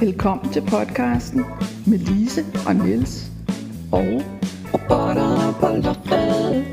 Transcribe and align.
Velkommen 0.00 0.52
til 0.52 0.60
podcasten 0.60 1.44
med 1.86 1.98
Lise 1.98 2.44
og 2.68 2.76
Niels 2.76 3.30
og 3.92 4.22
Robotter, 4.74 5.58
bollerfred. 5.60 6.64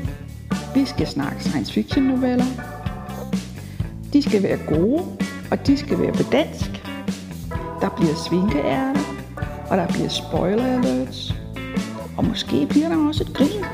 vi 0.74 0.84
skal 0.84 1.06
snakke 1.06 1.44
science 1.44 1.72
fiction 1.72 2.04
noveller. 2.04 2.44
De 4.12 4.22
skal 4.22 4.42
være 4.42 4.58
gode, 4.66 5.02
og 5.50 5.66
de 5.66 5.76
skal 5.76 5.98
være 5.98 6.12
på 6.12 6.22
dansk. 6.32 6.70
Der 7.80 7.90
bliver 7.96 8.14
svinkeærter, 8.28 9.04
og 9.70 9.76
der 9.76 9.86
bliver 9.86 10.08
spoiler 10.08 10.64
alerts. 10.64 11.34
Og 12.18 12.24
måske 12.24 12.66
bliver 12.70 12.88
der 12.88 13.08
også 13.08 13.24
et 13.24 13.36
grin. 13.36 13.64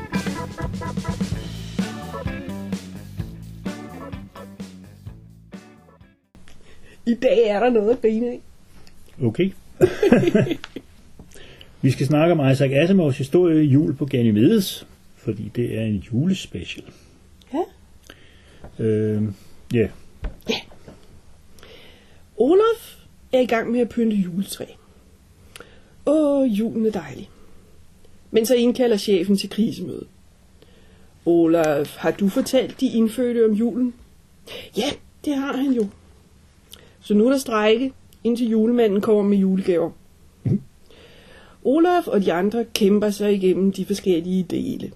I 7.07 7.13
dag 7.13 7.47
er 7.47 7.59
der 7.59 7.69
noget 7.69 7.89
at 7.89 8.01
grine 8.01 8.27
af. 8.27 8.44
Okay. 9.21 9.51
vi 11.81 11.91
skal 11.91 12.05
snakke 12.05 12.31
om 12.31 12.51
Isaac 12.51 12.71
Asimovs 12.71 13.17
historie 13.17 13.63
Jul 13.63 13.95
på 13.95 14.05
Ganymedes, 14.05 14.87
fordi 15.15 15.51
det 15.55 15.79
er 15.79 15.83
en 15.83 15.97
julespecial. 15.97 16.85
Ja. 17.53 17.63
Øh, 18.83 19.23
ja, 19.73 19.87
Olaf 22.37 22.95
er 23.31 23.39
i 23.39 23.45
gang 23.45 23.71
med 23.71 23.79
at 23.79 23.89
pynte 23.89 24.15
juletræ. 24.15 24.65
Åh, 26.05 26.59
julen 26.59 26.85
er 26.85 26.91
dejlig. 26.91 27.29
Men 28.31 28.45
så 28.45 28.55
indkalder 28.55 28.97
chefen 28.97 29.37
til 29.37 29.49
krisemøde. 29.49 30.05
Olaf, 31.25 31.95
har 31.97 32.11
du 32.11 32.29
fortalt 32.29 32.79
de 32.79 32.87
indfødte 32.87 33.45
om 33.45 33.51
julen? 33.51 33.93
Ja, 34.77 34.91
det 35.25 35.35
har 35.35 35.57
han 35.57 35.71
jo. 35.71 35.87
Så 36.99 37.13
nu 37.13 37.25
er 37.25 37.29
der 37.29 37.37
strække, 37.37 37.93
indtil 38.25 38.49
julemanden 38.49 39.01
kommer 39.01 39.23
med 39.23 39.37
julegaver. 39.37 39.91
Olaf 41.63 42.07
og 42.07 42.21
de 42.21 42.33
andre 42.33 42.65
kæmper 42.73 43.09
sig 43.09 43.33
igennem 43.33 43.71
de 43.71 43.85
forskellige 43.85 44.43
dele. 44.43 44.91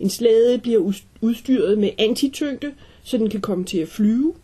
En 0.00 0.10
slæde 0.10 0.58
bliver 0.58 0.92
udstyret 1.20 1.78
med 1.78 1.90
antityngde, 1.98 2.72
så 3.02 3.18
den 3.18 3.30
kan 3.30 3.40
komme 3.40 3.64
til 3.64 3.78
at 3.78 3.88
flyve. 3.88 4.34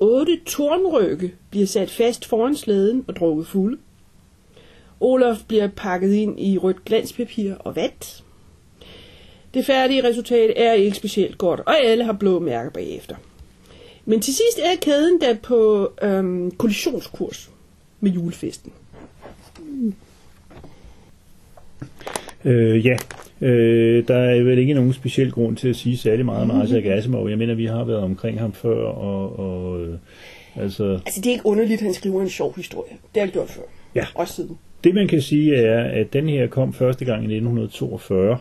Otte 0.00 0.40
tornrøgge 0.46 1.32
bliver 1.50 1.66
sat 1.66 1.90
fast 1.90 2.24
foran 2.24 2.56
slæden 2.56 3.04
og 3.08 3.16
drukket 3.16 3.46
fulde. 3.46 3.78
Olaf 5.00 5.36
bliver 5.48 5.68
pakket 5.76 6.12
ind 6.12 6.40
i 6.40 6.58
rødt 6.58 6.84
glanspapir 6.84 7.54
og 7.54 7.76
vat. 7.76 8.24
Det 9.54 9.66
færdige 9.66 10.08
resultat 10.08 10.52
er 10.56 10.72
ikke 10.72 10.96
specielt 10.96 11.38
godt, 11.38 11.60
og 11.60 11.84
alle 11.84 12.04
har 12.04 12.12
blå 12.12 12.38
mærker 12.38 12.70
bagefter. 12.70 13.16
Men 14.06 14.20
til 14.20 14.34
sidst 14.34 14.58
er 14.58 14.80
kæden 14.80 15.18
da 15.18 15.36
på 15.42 15.90
øhm, 16.02 16.50
kollisionskurs 16.50 17.50
med 18.00 18.10
julefesten. 18.10 18.72
øh, 22.44 22.86
ja. 22.86 22.96
Øh, 23.40 24.08
der 24.08 24.16
er 24.16 24.42
vel 24.42 24.58
ikke 24.58 24.74
nogen 24.74 24.92
speciel 24.92 25.32
grund 25.32 25.56
til 25.56 25.68
at 25.68 25.76
sige 25.76 25.96
særlig 25.96 26.24
meget 26.24 26.50
om 26.50 26.62
Isaac 26.64 26.84
Asimov. 26.84 27.28
Jeg 27.28 27.38
mener, 27.38 27.54
vi 27.54 27.66
har 27.66 27.84
været 27.84 28.00
omkring 28.00 28.40
ham 28.40 28.52
før, 28.52 28.84
og, 28.84 29.38
og 29.38 29.80
øh, 29.80 29.98
altså, 30.56 31.00
Altså, 31.06 31.20
det 31.20 31.26
er 31.26 31.32
ikke 31.32 31.46
underligt, 31.46 31.80
at 31.80 31.84
han 31.84 31.94
skriver 31.94 32.22
en 32.22 32.28
sjov 32.28 32.56
historie. 32.56 32.90
Det 32.92 33.20
har 33.20 33.20
han 33.20 33.32
gjort 33.32 33.48
før. 33.48 33.62
Ja. 33.94 34.06
Også 34.14 34.34
siden. 34.34 34.58
Det 34.84 34.94
man 34.94 35.08
kan 35.08 35.22
sige 35.22 35.56
er, 35.56 35.84
at 36.00 36.12
den 36.12 36.28
her 36.28 36.46
kom 36.46 36.72
første 36.72 37.04
gang 37.04 37.22
i 37.22 37.34
1942, 37.34 38.38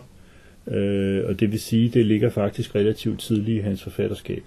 øh, 0.67 1.23
og 1.29 1.39
det 1.39 1.51
vil 1.51 1.59
sige, 1.59 1.89
det 1.89 2.05
ligger 2.05 2.29
faktisk 2.29 2.75
relativt 2.75 3.19
tidligt 3.19 3.57
i 3.57 3.61
hans 3.61 3.83
forfatterskab. 3.83 4.43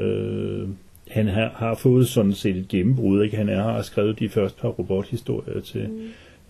Øh, 0.00 0.68
han 1.08 1.26
har, 1.26 1.52
har 1.56 1.74
fået 1.74 2.08
sådan 2.08 2.32
set 2.32 2.56
et 2.56 2.68
gennembrud, 2.68 3.22
ikke? 3.22 3.36
Han 3.36 3.48
er, 3.48 3.62
har 3.62 3.82
skrevet 3.82 4.18
de 4.18 4.28
første 4.28 4.60
par 4.60 4.68
robothistorier 4.68 5.60
til, 5.60 5.88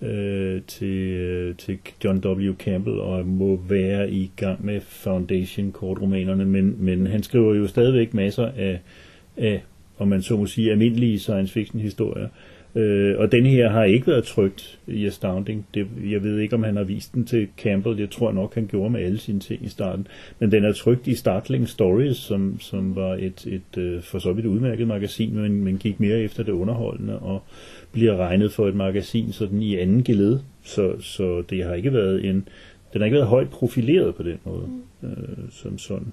mm. 0.01 0.07
øh, 0.09 0.63
til, 0.67 0.97
øh, 0.97 1.57
til 1.57 1.79
John 2.05 2.25
W. 2.25 2.55
Campbell, 2.59 3.01
og 3.01 3.27
må 3.27 3.61
være 3.69 4.11
i 4.11 4.31
gang 4.37 4.65
med 4.65 4.81
Foundation 4.81 5.73
kortromanerne, 5.73 6.45
men, 6.45 6.77
men 6.79 7.07
han 7.07 7.23
skriver 7.23 7.55
jo 7.55 7.67
stadigvæk 7.67 8.15
masser 8.15 8.51
af, 8.57 8.81
af 9.37 9.63
om 9.99 10.09
man 10.09 10.23
så 10.23 10.37
må 10.37 10.47
sige, 10.47 10.71
almindelige 10.71 11.19
science 11.19 11.53
fiction 11.53 11.81
historier. 11.81 12.29
Øh, 12.75 13.19
og 13.19 13.33
den 13.33 13.47
her 13.47 13.71
har 13.71 13.85
ikke 13.85 14.07
været 14.07 14.25
trygt 14.25 14.79
i 14.87 15.07
Astounding. 15.07 15.67
Det, 15.75 15.87
jeg 16.11 16.23
ved 16.23 16.39
ikke, 16.39 16.55
om 16.55 16.63
han 16.63 16.77
har 16.77 16.85
vist 16.85 17.15
den 17.15 17.25
til 17.25 17.49
Campbell. 17.59 17.99
Jeg 17.99 18.11
tror 18.11 18.33
nok, 18.33 18.55
han 18.55 18.67
gjorde 18.67 18.91
med 18.91 19.01
alle 19.01 19.19
sine 19.19 19.41
ting 19.41 19.65
i 19.65 19.69
starten. 19.69 20.07
Men 20.39 20.53
den 20.53 20.65
er 20.65 20.73
trygt 20.73 21.07
i 21.07 21.15
Startling 21.15 21.69
Stories, 21.69 22.17
som, 22.17 22.61
som 22.61 22.97
var 22.97 23.15
et, 23.15 23.47
et 23.47 23.79
øh, 23.79 24.03
for 24.03 24.19
så 24.19 24.33
vidt 24.33 24.47
udmærket 24.47 24.87
magasin, 24.87 25.35
men, 25.35 25.65
men 25.65 25.79
gik 25.79 26.01
mere 26.01 26.19
efter 26.19 26.43
det 26.43 26.53
underholdende 26.53 27.19
og 27.19 27.43
bliver 27.93 28.17
regnet 28.17 28.53
for 28.53 28.69
et 28.69 28.75
magasin 28.75 29.33
sådan 29.33 29.63
i 29.63 29.77
anden 29.77 30.05
geled. 30.05 30.39
Så, 30.63 31.01
så 31.01 31.43
det 31.51 31.65
har 31.65 31.75
ikke 31.75 31.93
været 31.93 32.25
en, 32.25 32.49
den 32.93 33.01
har 33.01 33.05
ikke 33.05 33.17
været 33.17 33.29
højt 33.29 33.51
profileret 33.51 34.15
på 34.15 34.23
den 34.23 34.39
måde, 34.45 34.67
øh, 35.03 35.51
som 35.51 35.79
sådan. 35.79 36.13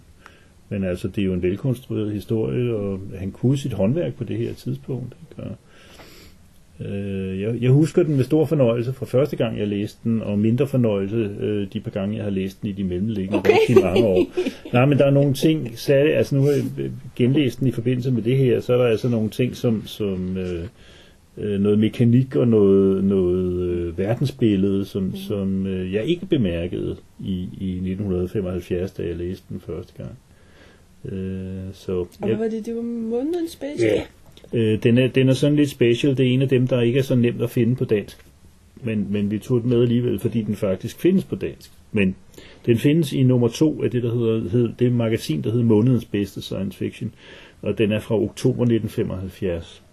Men 0.69 0.83
altså, 0.83 1.07
det 1.07 1.21
er 1.21 1.25
jo 1.25 1.33
en 1.33 1.41
velkonstrueret 1.41 2.11
historie, 2.11 2.75
og 2.75 2.99
han 3.17 3.31
kunne 3.31 3.57
sit 3.57 3.73
håndværk 3.73 4.15
på 4.15 4.23
det 4.23 4.37
her 4.37 4.53
tidspunkt. 4.53 5.15
Ikke? 5.21 5.49
Og, 5.49 5.55
øh, 6.85 7.41
jeg, 7.41 7.61
jeg 7.61 7.71
husker 7.71 8.03
den 8.03 8.15
med 8.15 8.23
stor 8.23 8.45
fornøjelse 8.45 8.93
fra 8.93 9.05
første 9.05 9.35
gang, 9.35 9.59
jeg 9.59 9.67
læste 9.67 9.99
den, 10.03 10.21
og 10.21 10.39
mindre 10.39 10.67
fornøjelse 10.67 11.35
øh, 11.39 11.67
de 11.73 11.79
par 11.79 11.91
gange, 11.91 12.15
jeg 12.15 12.23
har 12.23 12.31
læst 12.31 12.61
den 12.61 12.69
i 12.69 12.71
de 12.71 12.83
mellemliggende 12.83 13.37
Okay. 13.37 13.51
rigtig 13.51 13.83
mange 13.83 14.05
år. 14.05 14.25
Nej, 14.73 14.85
men 14.85 14.97
der 14.97 15.05
er 15.05 15.11
nogle 15.11 15.33
ting, 15.33 15.71
særligt, 15.75 16.15
altså 16.15 16.35
nu 16.35 16.41
har 16.41 16.49
jeg 16.49 16.63
øh, 16.77 16.91
genlæst 17.15 17.59
den 17.59 17.67
i 17.67 17.71
forbindelse 17.71 18.11
med 18.11 18.21
det 18.21 18.37
her, 18.37 18.59
så 18.59 18.73
er 18.73 18.77
der 18.77 18.85
altså 18.85 19.09
nogle 19.09 19.29
ting, 19.29 19.55
som, 19.55 19.83
som 19.85 20.37
øh, 20.37 20.63
øh, 21.37 21.59
noget 21.59 21.79
mekanik 21.79 22.35
og 22.35 22.47
noget, 22.47 23.03
noget 23.03 23.61
øh, 23.61 23.97
verdensbillede, 23.97 24.85
som, 24.85 25.03
mm. 25.03 25.15
som 25.15 25.67
øh, 25.67 25.93
jeg 25.93 26.05
ikke 26.05 26.25
bemærkede 26.25 26.95
i, 27.19 27.49
i 27.59 27.71
1975, 27.71 28.91
da 28.91 29.03
jeg 29.03 29.15
læste 29.15 29.45
den 29.49 29.59
første 29.59 29.93
gang. 29.97 30.17
Øh, 31.05 31.73
så 31.73 31.91
Og 31.91 32.07
hvad 32.19 32.35
var 32.35 32.47
det? 32.47 32.65
Det 32.65 32.75
var 32.75 32.81
månedens 32.81 33.51
special? 33.51 33.91
Ja. 33.91 34.01
Øh, 34.53 34.83
den, 34.83 34.97
er, 34.97 35.07
den 35.07 35.29
er 35.29 35.33
sådan 35.33 35.55
lidt 35.55 35.69
special. 35.69 36.17
Det 36.17 36.27
er 36.27 36.33
en 36.33 36.41
af 36.41 36.49
dem, 36.49 36.67
der 36.67 36.81
ikke 36.81 36.99
er 36.99 37.03
så 37.03 37.15
nemt 37.15 37.41
at 37.41 37.49
finde 37.49 37.75
på 37.75 37.85
dansk. 37.85 38.17
Men, 38.83 39.07
men 39.09 39.31
vi 39.31 39.39
tog 39.39 39.61
den 39.61 39.69
med 39.69 39.81
alligevel, 39.81 40.19
fordi 40.19 40.41
den 40.41 40.55
faktisk 40.55 40.99
findes 40.99 41.23
på 41.23 41.35
dansk. 41.35 41.71
Men 41.91 42.15
den 42.65 42.77
findes 42.77 43.13
i 43.13 43.23
nummer 43.23 43.47
to 43.47 43.83
af 43.83 43.91
det, 43.91 44.03
der 44.03 44.13
hedder, 44.13 44.49
hed, 44.49 44.69
det 44.79 44.91
magasin, 44.91 45.41
der 45.41 45.51
hedder 45.51 45.65
Månedens 45.65 46.05
Bedste 46.05 46.41
Science 46.41 46.77
Fiction. 46.77 47.13
Og 47.61 47.77
den 47.77 47.91
er 47.91 47.99
fra 47.99 48.15
oktober 48.15 48.63
1975. 48.63 49.83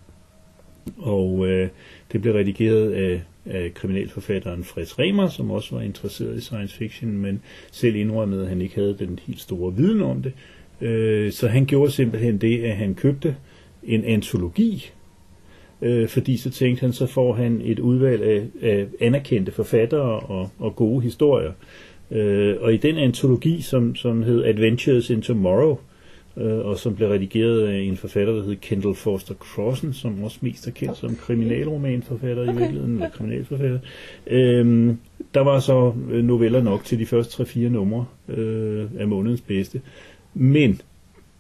Og 0.99 1.47
øh, 1.49 1.69
det 2.13 2.23
blev 2.23 2.35
redigeret 2.35 2.93
af, 2.93 3.23
af 3.47 3.75
kriminalforfatteren 3.75 4.65
Fritz 4.65 4.99
Remer, 4.99 5.29
som 5.29 5.51
også 5.51 5.75
var 5.75 5.83
interesseret 5.83 6.37
i 6.37 6.41
science 6.41 6.77
fiction, 6.77 7.19
men 7.19 7.43
selv 7.71 7.97
indrømmede, 7.97 8.43
at 8.43 8.49
han 8.49 8.61
ikke 8.61 8.75
havde 8.75 8.97
den 8.99 9.19
helt 9.27 9.41
store 9.41 9.77
viden 9.77 10.03
om 10.03 10.23
det. 10.23 10.33
Øh, 10.81 11.33
så 11.33 11.49
han 11.49 11.67
gjorde 11.67 11.91
simpelthen 11.91 12.39
det, 12.39 12.63
at 12.63 12.77
han 12.77 12.95
købte 12.95 13.37
en 13.87 14.05
antologi, 14.05 14.91
øh, 15.83 16.09
fordi 16.09 16.37
så 16.37 16.51
tænkte 16.51 16.81
han, 16.81 16.93
så 16.93 17.07
får 17.07 17.33
han 17.33 17.61
et 17.65 17.79
udvalg 17.79 18.23
af, 18.23 18.43
af 18.63 18.87
anerkendte 19.01 19.53
forfattere 19.53 20.21
og, 20.21 20.51
og 20.59 20.77
gode 20.77 21.03
historier. 21.03 21.53
Øh, 22.11 22.57
og 22.61 22.75
i 22.75 22.77
den 22.77 22.99
antologi, 22.99 23.61
som, 23.61 23.95
som 23.95 24.23
hed 24.23 24.45
Adventures 24.45 25.11
in 25.11 25.23
Tomorrow, 25.23 25.79
øh, 26.37 26.59
og 26.59 26.79
som 26.79 26.95
blev 26.95 27.09
redigeret 27.09 27.67
af 27.67 27.79
en 27.79 27.97
forfatter, 27.97 28.35
der 28.35 28.43
hed 28.43 28.57
Kendall 28.57 28.95
Forster 28.95 29.35
Crossan, 29.35 29.93
som 29.93 30.25
også 30.25 30.39
mest 30.41 30.67
er 30.67 30.71
kendt 30.71 30.97
som 30.97 31.17
kriminalromanforfatter 31.17 32.43
okay. 32.43 32.53
i 32.53 32.57
virkeligheden, 32.57 32.95
eller 32.95 33.11
kriminalforfatter. 33.11 33.79
Øh, 34.27 34.95
der 35.35 35.41
var 35.41 35.61
så 35.61 35.93
øh, 36.11 36.25
noveller 36.25 36.63
nok 36.63 36.85
til 36.85 36.99
de 36.99 37.07
første 37.07 37.43
3-4 37.43 37.59
numre 37.59 38.05
øh, 38.29 38.87
af 38.99 39.09
månedens 39.09 39.41
bedste. 39.41 39.81
Men 40.35 40.81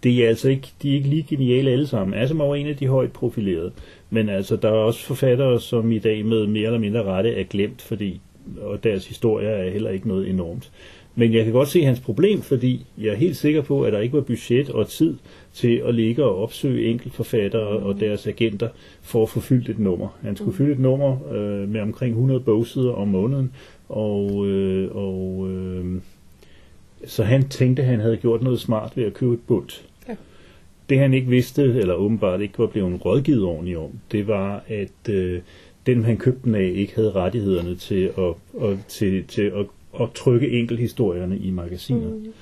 det 0.04 0.24
er 0.24 0.28
altså 0.28 0.48
ikke, 0.48 0.68
de 0.82 0.90
er 0.90 0.94
ikke 0.94 1.08
lige 1.08 1.26
geniale 1.28 1.70
alle 1.70 1.86
sammen. 1.86 2.18
Asimov 2.18 2.50
er 2.50 2.54
en 2.54 2.66
af 2.66 2.76
de 2.76 2.86
højt 2.86 3.12
profilerede. 3.12 3.72
Men 4.10 4.28
altså, 4.28 4.56
der 4.56 4.68
er 4.68 4.72
også 4.72 5.04
forfattere, 5.04 5.60
som 5.60 5.92
i 5.92 5.98
dag 5.98 6.26
med 6.26 6.46
mere 6.46 6.66
eller 6.66 6.78
mindre 6.78 7.02
rette 7.02 7.34
er 7.34 7.44
glemt, 7.44 7.82
fordi 7.82 8.20
og 8.60 8.84
deres 8.84 9.06
historie 9.06 9.48
er 9.48 9.70
heller 9.70 9.90
ikke 9.90 10.08
noget 10.08 10.30
enormt. 10.30 10.70
Men 11.14 11.34
jeg 11.34 11.44
kan 11.44 11.52
godt 11.52 11.68
se 11.68 11.84
hans 11.84 12.00
problem, 12.00 12.42
fordi 12.42 12.86
jeg 12.98 13.08
er 13.08 13.16
helt 13.16 13.36
sikker 13.36 13.62
på, 13.62 13.82
at 13.82 13.92
der 13.92 14.00
ikke 14.00 14.16
var 14.16 14.22
budget 14.22 14.70
og 14.70 14.88
tid 14.88 15.16
til 15.52 15.82
at 15.86 15.94
ligge 15.94 16.24
og 16.24 16.42
opsøge 16.42 16.90
enkeltforfattere 16.90 17.66
og 17.66 18.00
deres 18.00 18.26
agenter 18.26 18.68
for 19.02 19.22
at 19.22 19.28
få 19.28 19.40
fyldt 19.40 19.68
et 19.68 19.78
nummer. 19.78 20.08
Han 20.22 20.36
skulle 20.36 20.56
fylde 20.56 20.72
et 20.72 20.78
nummer 20.78 21.32
øh, 21.32 21.68
med 21.68 21.80
omkring 21.80 22.12
100 22.12 22.40
bogsider 22.40 22.92
om 22.92 23.08
måneden, 23.08 23.52
og, 23.88 24.46
øh, 24.46 24.96
og 24.96 25.48
øh, 25.50 26.00
så 27.06 27.22
han 27.22 27.48
tænkte, 27.48 27.82
at 27.82 27.88
han 27.88 28.00
havde 28.00 28.16
gjort 28.16 28.42
noget 28.42 28.60
smart 28.60 28.96
ved 28.96 29.04
at 29.04 29.14
købe 29.14 29.34
et 29.34 29.40
bund. 29.46 29.68
Det 30.88 30.98
han 30.98 31.14
ikke 31.14 31.28
vidste, 31.28 31.62
eller 31.62 31.94
åbenbart 31.94 32.40
ikke 32.40 32.58
var 32.58 32.66
blevet 32.66 33.04
rådgivet 33.04 33.42
ordentligt 33.42 33.78
om, 33.78 33.90
det 34.12 34.26
var, 34.28 34.64
at 34.68 35.08
øh, 35.10 35.40
den 35.86 36.04
han 36.04 36.16
købte 36.16 36.40
den 36.44 36.54
af 36.54 36.72
ikke 36.74 36.94
havde 36.94 37.10
rettighederne 37.10 37.74
til 37.74 38.04
at, 38.04 38.34
og, 38.54 38.78
til, 38.88 39.24
til 39.24 39.42
at, 39.42 39.66
at 40.00 40.08
trykke 40.14 40.50
enkelthistorierne 40.50 41.38
i 41.38 41.50
magasiner. 41.50 42.08
Mm. 42.08 42.32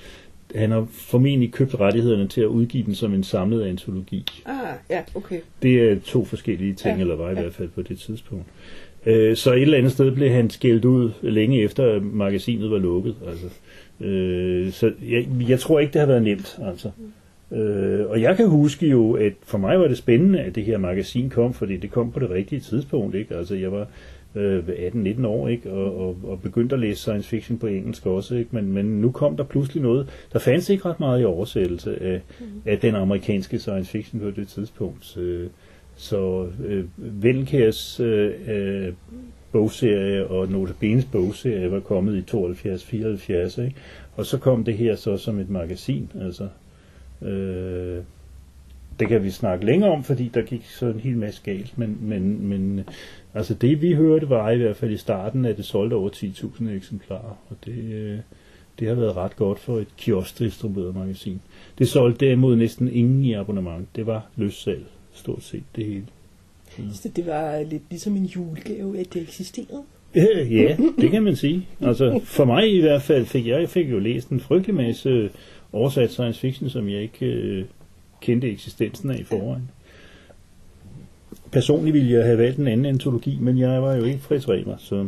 han 0.54 0.70
har 0.70 0.86
formentlig 0.90 1.52
købt 1.52 1.80
rettighederne 1.80 2.28
til 2.28 2.40
at 2.40 2.46
udgive 2.46 2.84
den 2.84 2.94
som 2.94 3.14
en 3.14 3.24
samlet 3.24 3.62
antologi. 3.62 4.24
Ah, 4.46 4.74
ja, 4.90 5.02
okay. 5.14 5.40
Det 5.62 5.82
er 5.82 5.96
to 6.04 6.24
forskellige 6.24 6.74
ting, 6.74 6.96
Ja, 6.96 7.00
eller 7.00 7.16
var 7.16 7.30
i 7.30 7.34
ja. 7.34 7.40
hvert 7.40 7.54
fald 7.54 7.68
på 7.68 7.82
det 7.82 7.98
tidspunkt. 7.98 8.46
Øh, 9.06 9.36
så 9.36 9.52
et 9.52 9.62
eller 9.62 9.78
andet 9.78 9.92
sted 9.92 10.10
blev 10.10 10.30
han 10.30 10.50
skældt 10.50 10.84
ud 10.84 11.10
længe 11.22 11.62
efter, 11.62 11.84
at 11.96 12.02
magasinet 12.02 12.70
var 12.70 12.78
lukket. 12.78 13.14
Altså. 13.28 13.46
Øh, 14.00 14.72
så 14.72 14.92
jeg, 15.08 15.26
jeg 15.48 15.60
tror 15.60 15.80
ikke, 15.80 15.92
det 15.92 16.00
har 16.00 16.06
været 16.06 16.22
nemt. 16.22 16.58
Altså. 16.62 16.90
Øh, 17.52 18.10
og 18.10 18.20
jeg 18.22 18.36
kan 18.36 18.48
huske 18.48 18.86
jo, 18.86 19.12
at 19.12 19.32
for 19.42 19.58
mig 19.58 19.80
var 19.80 19.88
det 19.88 19.98
spændende, 19.98 20.40
at 20.40 20.54
det 20.54 20.64
her 20.64 20.78
magasin 20.78 21.30
kom, 21.30 21.54
fordi 21.54 21.76
det 21.76 21.90
kom 21.90 22.12
på 22.12 22.20
det 22.20 22.30
rigtige 22.30 22.60
tidspunkt. 22.60 23.14
Ikke? 23.14 23.36
Altså, 23.36 23.54
jeg 23.54 23.72
var 23.72 23.86
øh, 24.34 24.64
18-19 24.68 25.26
år 25.26 25.48
ikke? 25.48 25.72
Og, 25.72 26.00
og, 26.00 26.16
og 26.24 26.40
begyndte 26.42 26.74
at 26.74 26.80
læse 26.80 27.00
science 27.00 27.28
fiction 27.28 27.58
på 27.58 27.66
engelsk 27.66 28.06
også. 28.06 28.34
Ikke? 28.34 28.50
Men, 28.52 28.72
men 28.72 28.84
nu 28.84 29.10
kom 29.10 29.36
der 29.36 29.44
pludselig 29.44 29.82
noget. 29.82 30.08
Der 30.32 30.38
fandt 30.38 30.70
ikke 30.70 30.84
ret 30.88 31.00
meget 31.00 31.22
i 31.22 31.24
oversættelse 31.24 32.02
af, 32.02 32.20
af 32.66 32.78
den 32.78 32.94
amerikanske 32.94 33.58
science 33.58 33.90
fiction 33.90 34.20
på 34.20 34.30
det 34.30 34.48
tidspunkt. 34.48 35.16
Øh, 35.16 35.46
så 35.96 36.46
øh, 36.64 36.84
Velkærs 36.96 38.00
øh, 38.00 38.32
øh, 38.48 38.92
bogserie 39.52 40.26
og 40.26 40.48
Notabenes 40.48 41.04
bogserie 41.04 41.70
var 41.70 41.80
kommet 41.80 42.16
i 42.16 42.36
72-74, 42.36 43.62
ikke? 43.62 43.74
og 44.16 44.26
så 44.26 44.38
kom 44.38 44.64
det 44.64 44.74
her 44.74 44.96
så 44.96 45.16
som 45.16 45.38
et 45.38 45.50
magasin. 45.50 46.10
Altså, 46.20 46.48
øh, 47.24 48.02
det 49.00 49.08
kan 49.08 49.24
vi 49.24 49.30
snakke 49.30 49.66
længere 49.66 49.90
om, 49.90 50.04
fordi 50.04 50.28
der 50.28 50.42
gik 50.42 50.64
så 50.64 50.86
en 50.86 51.00
hel 51.00 51.16
masse 51.16 51.40
galt, 51.44 51.78
men, 51.78 51.98
men, 52.00 52.46
men 52.48 52.78
øh, 52.78 52.84
altså 53.34 53.54
det 53.54 53.82
vi 53.82 53.94
hørte 53.94 54.30
var 54.30 54.50
i 54.50 54.56
hvert 54.56 54.76
fald 54.76 54.90
i 54.90 54.96
starten, 54.96 55.44
at 55.44 55.56
det 55.56 55.64
solgte 55.64 55.94
over 55.94 56.10
10.000 56.10 56.68
eksemplarer, 56.68 57.38
og 57.50 57.56
det, 57.64 57.84
øh, 57.84 58.18
det 58.78 58.88
har 58.88 58.94
været 58.94 59.16
ret 59.16 59.36
godt 59.36 59.58
for 59.58 59.78
et 59.78 59.96
kioskdistribueret 59.96 60.94
magasin. 60.94 61.40
Det 61.78 61.88
solgte 61.88 62.26
derimod 62.26 62.56
næsten 62.56 62.88
ingen 62.88 63.24
i 63.24 63.32
abonnement. 63.32 63.88
Det 63.96 64.06
var 64.06 64.26
løssalg, 64.36 64.84
stort 65.12 65.42
set 65.42 65.64
det 65.76 65.84
hele. 65.84 66.06
Så 66.92 67.08
det 67.16 67.26
var 67.26 67.62
lidt 67.62 67.82
ligesom 67.90 68.16
en 68.16 68.24
julegave, 68.24 68.98
at 68.98 69.14
det 69.14 69.22
eksisterede. 69.22 69.82
Øh, 70.16 70.54
ja, 70.54 70.76
det 71.00 71.10
kan 71.10 71.22
man 71.22 71.36
sige. 71.36 71.68
Altså, 71.80 72.20
for 72.24 72.44
mig 72.44 72.74
i 72.74 72.80
hvert 72.80 73.02
fald 73.02 73.26
fik 73.26 73.46
jeg, 73.46 73.60
jeg 73.60 73.68
fik 73.68 73.90
jo 73.90 73.98
læst 73.98 74.28
en 74.28 74.40
frygtelig 74.40 74.74
masse 74.74 75.30
oversat 75.72 76.10
science 76.12 76.40
fiction, 76.40 76.70
som 76.70 76.88
jeg 76.88 77.02
ikke 77.02 77.26
øh, 77.26 77.64
kendte 78.20 78.50
eksistensen 78.50 79.10
af 79.10 79.18
i 79.18 79.22
forvejen. 79.24 79.70
Personligt 81.52 81.94
ville 81.94 82.12
jeg 82.12 82.24
have 82.24 82.38
valgt 82.38 82.58
en 82.58 82.66
anden 82.68 82.86
antologi, 82.86 83.38
men 83.40 83.58
jeg 83.58 83.82
var 83.82 83.94
jo 83.96 84.04
ikke 84.04 84.18
Fritz 84.18 84.48
Remer, 84.48 84.76
så... 84.78 85.06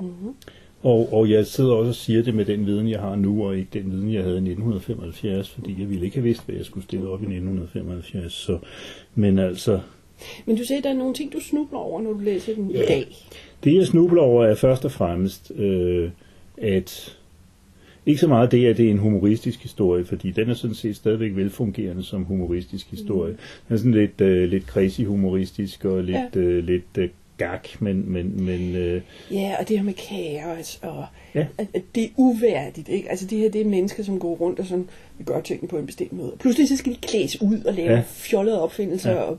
Mm-hmm. 0.00 0.34
Og, 0.82 1.12
og 1.12 1.30
jeg 1.30 1.46
sidder 1.46 1.72
også 1.72 1.88
og 1.88 1.94
siger 1.94 2.22
det 2.22 2.34
med 2.34 2.44
den 2.44 2.66
viden, 2.66 2.88
jeg 2.90 3.00
har 3.00 3.16
nu, 3.16 3.46
og 3.46 3.56
ikke 3.56 3.68
den 3.72 3.92
viden, 3.92 4.12
jeg 4.14 4.22
havde 4.22 4.34
i 4.34 4.38
1975, 4.38 5.50
fordi 5.50 5.76
jeg 5.78 5.90
ville 5.90 6.04
ikke 6.04 6.16
have 6.16 6.24
vidst, 6.24 6.46
hvad 6.46 6.56
jeg 6.56 6.64
skulle 6.64 6.84
stille 6.84 7.08
op 7.08 7.20
i 7.20 7.24
1975. 7.24 8.32
Så, 8.32 8.58
men 9.14 9.38
altså, 9.38 9.80
Men 10.46 10.56
du 10.56 10.64
sagde, 10.64 10.78
at 10.78 10.84
der 10.84 10.90
er 10.90 10.94
nogle 10.94 11.14
ting, 11.14 11.32
du 11.32 11.40
snubler 11.40 11.78
over, 11.78 12.02
når 12.02 12.12
du 12.12 12.18
læser 12.18 12.54
den 12.54 12.70
i 12.70 12.74
Ja. 12.74 12.84
dag. 12.88 13.16
Det 13.64 13.74
jeg 13.74 13.86
snubler 13.86 14.22
over 14.22 14.44
er 14.46 14.54
først 14.54 14.84
og 14.84 14.92
fremmest, 14.92 15.52
øh, 15.56 16.10
at 16.62 17.16
ikke 18.06 18.20
så 18.20 18.28
meget 18.28 18.52
det, 18.52 18.66
at 18.66 18.76
det 18.76 18.86
er 18.86 18.90
en 18.90 18.98
humoristisk 18.98 19.62
historie, 19.62 20.04
fordi 20.04 20.30
den 20.30 20.50
er 20.50 20.54
sådan 20.54 20.74
set 20.74 20.96
stadigvæk 20.96 21.36
velfungerende 21.36 22.02
som 22.02 22.24
humoristisk 22.24 22.90
historie. 22.90 23.32
Mm. 23.32 23.38
Den 23.68 23.74
er 23.74 23.78
sådan 23.78 23.92
lidt, 23.94 24.20
øh, 24.20 24.48
lidt 24.48 24.64
crazy 24.64 25.00
humoristisk 25.00 25.84
og 25.84 26.02
lidt, 26.04 26.16
Ja. 26.34 26.40
øh, 26.40 26.64
lidt 26.64 26.84
øh, 26.98 27.08
gak, 27.38 27.68
men, 27.80 28.12
men, 28.12 28.44
men 28.44 28.74
øh, 28.76 29.02
Ja, 29.30 29.54
og 29.60 29.68
det 29.68 29.78
her 29.78 29.84
med 29.84 29.92
kaos, 29.94 30.78
og 30.82 31.04
Ja. 31.34 31.46
at, 31.58 31.66
at 31.74 31.82
det 31.94 32.04
er 32.04 32.08
uværdigt, 32.16 32.88
ikke? 32.88 33.10
Altså 33.10 33.26
det 33.26 33.38
her, 33.38 33.50
det 33.50 33.60
er 33.60 33.64
mennesker, 33.64 34.02
som 34.02 34.18
går 34.18 34.34
rundt 34.36 34.58
og 34.60 34.66
sådan, 34.66 34.88
vil 35.18 35.26
gøre 35.26 35.42
tingene 35.42 35.68
på 35.68 35.78
en 35.78 35.86
bestemt 35.86 36.12
måde. 36.12 36.32
Pludselig 36.38 36.68
så 36.68 36.76
skal 36.76 36.92
de 36.92 36.98
klædes 37.02 37.42
ud 37.42 37.60
og 37.66 37.74
lave 37.74 37.92
Ja. 37.92 38.02
fjollede 38.06 38.62
opfindelser, 38.62 39.10
ja. 39.10 39.16
og 39.16 39.38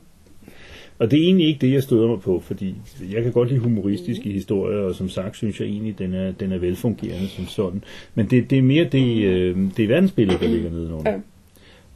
Og 0.99 1.11
det 1.11 1.19
er 1.19 1.23
egentlig 1.23 1.47
ikke 1.47 1.67
det, 1.67 1.73
jeg 1.73 1.83
støder 1.83 2.07
mig 2.07 2.19
på, 2.19 2.39
fordi 2.39 2.75
jeg 3.11 3.23
kan 3.23 3.31
godt 3.31 3.49
lide 3.49 3.59
humoristiske 3.59 4.29
historier, 4.29 4.79
og 4.79 4.95
som 4.95 5.09
sagt 5.09 5.37
synes 5.37 5.59
jeg 5.59 5.67
egentlig, 5.67 5.99
den 5.99 6.13
er, 6.13 6.31
den 6.31 6.51
er 6.51 6.57
velfungerende 6.57 7.27
som 7.27 7.45
sådan. 7.45 7.83
Men 8.15 8.25
det, 8.29 8.49
det 8.49 8.57
er 8.57 8.61
mere 8.61 8.83
det, 8.83 9.23
øh, 9.23 9.57
det 9.77 9.83
er 9.83 9.87
verdensbilledet, 9.87 10.41
der 10.41 10.47
ligger 10.47 10.69
nedenunder. 10.69 11.11
Ja. 11.11 11.17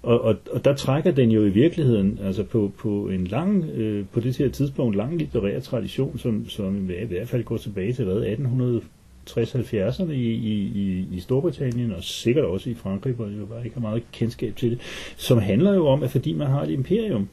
Og, 0.03 0.21
og, 0.21 0.35
og 0.51 0.65
der 0.65 0.73
trækker 0.73 1.11
den 1.11 1.31
jo 1.31 1.45
i 1.45 1.49
virkeligheden, 1.49 2.19
altså 2.23 2.43
på, 2.43 2.71
på 2.77 3.07
en 3.07 3.27
lang, 3.27 3.65
øh, 3.65 4.05
på 4.11 4.19
det 4.19 4.37
her 4.37 4.49
tidspunkt, 4.49 4.95
lang 4.95 5.17
litterær 5.17 5.59
tradition, 5.59 6.17
som, 6.17 6.49
som 6.49 6.89
i 6.89 7.05
hvert 7.05 7.27
fald 7.27 7.43
går 7.43 7.57
tilbage 7.57 7.93
til 7.93 8.05
hvad, 8.05 8.23
1860-70'erne 8.23 10.11
i, 10.11 10.31
i, 10.33 10.53
i, 10.75 11.05
i 11.11 11.19
Storbritannien, 11.19 11.91
og 11.91 12.03
sikkert 12.03 12.45
også 12.45 12.69
i 12.69 12.73
Frankrig, 12.73 13.13
hvor 13.13 13.25
jeg 13.25 13.39
jo 13.39 13.45
bare 13.45 13.63
ikke 13.63 13.75
har 13.75 13.81
meget 13.81 14.03
kendskab 14.11 14.55
til 14.55 14.71
det, 14.71 14.79
som 15.17 15.37
handler 15.37 15.73
jo 15.73 15.87
om, 15.87 16.03
at 16.03 16.11
fordi 16.11 16.33
man 16.33 16.47
har 16.47 16.63
et 16.63 16.69
imperium, 16.69 17.27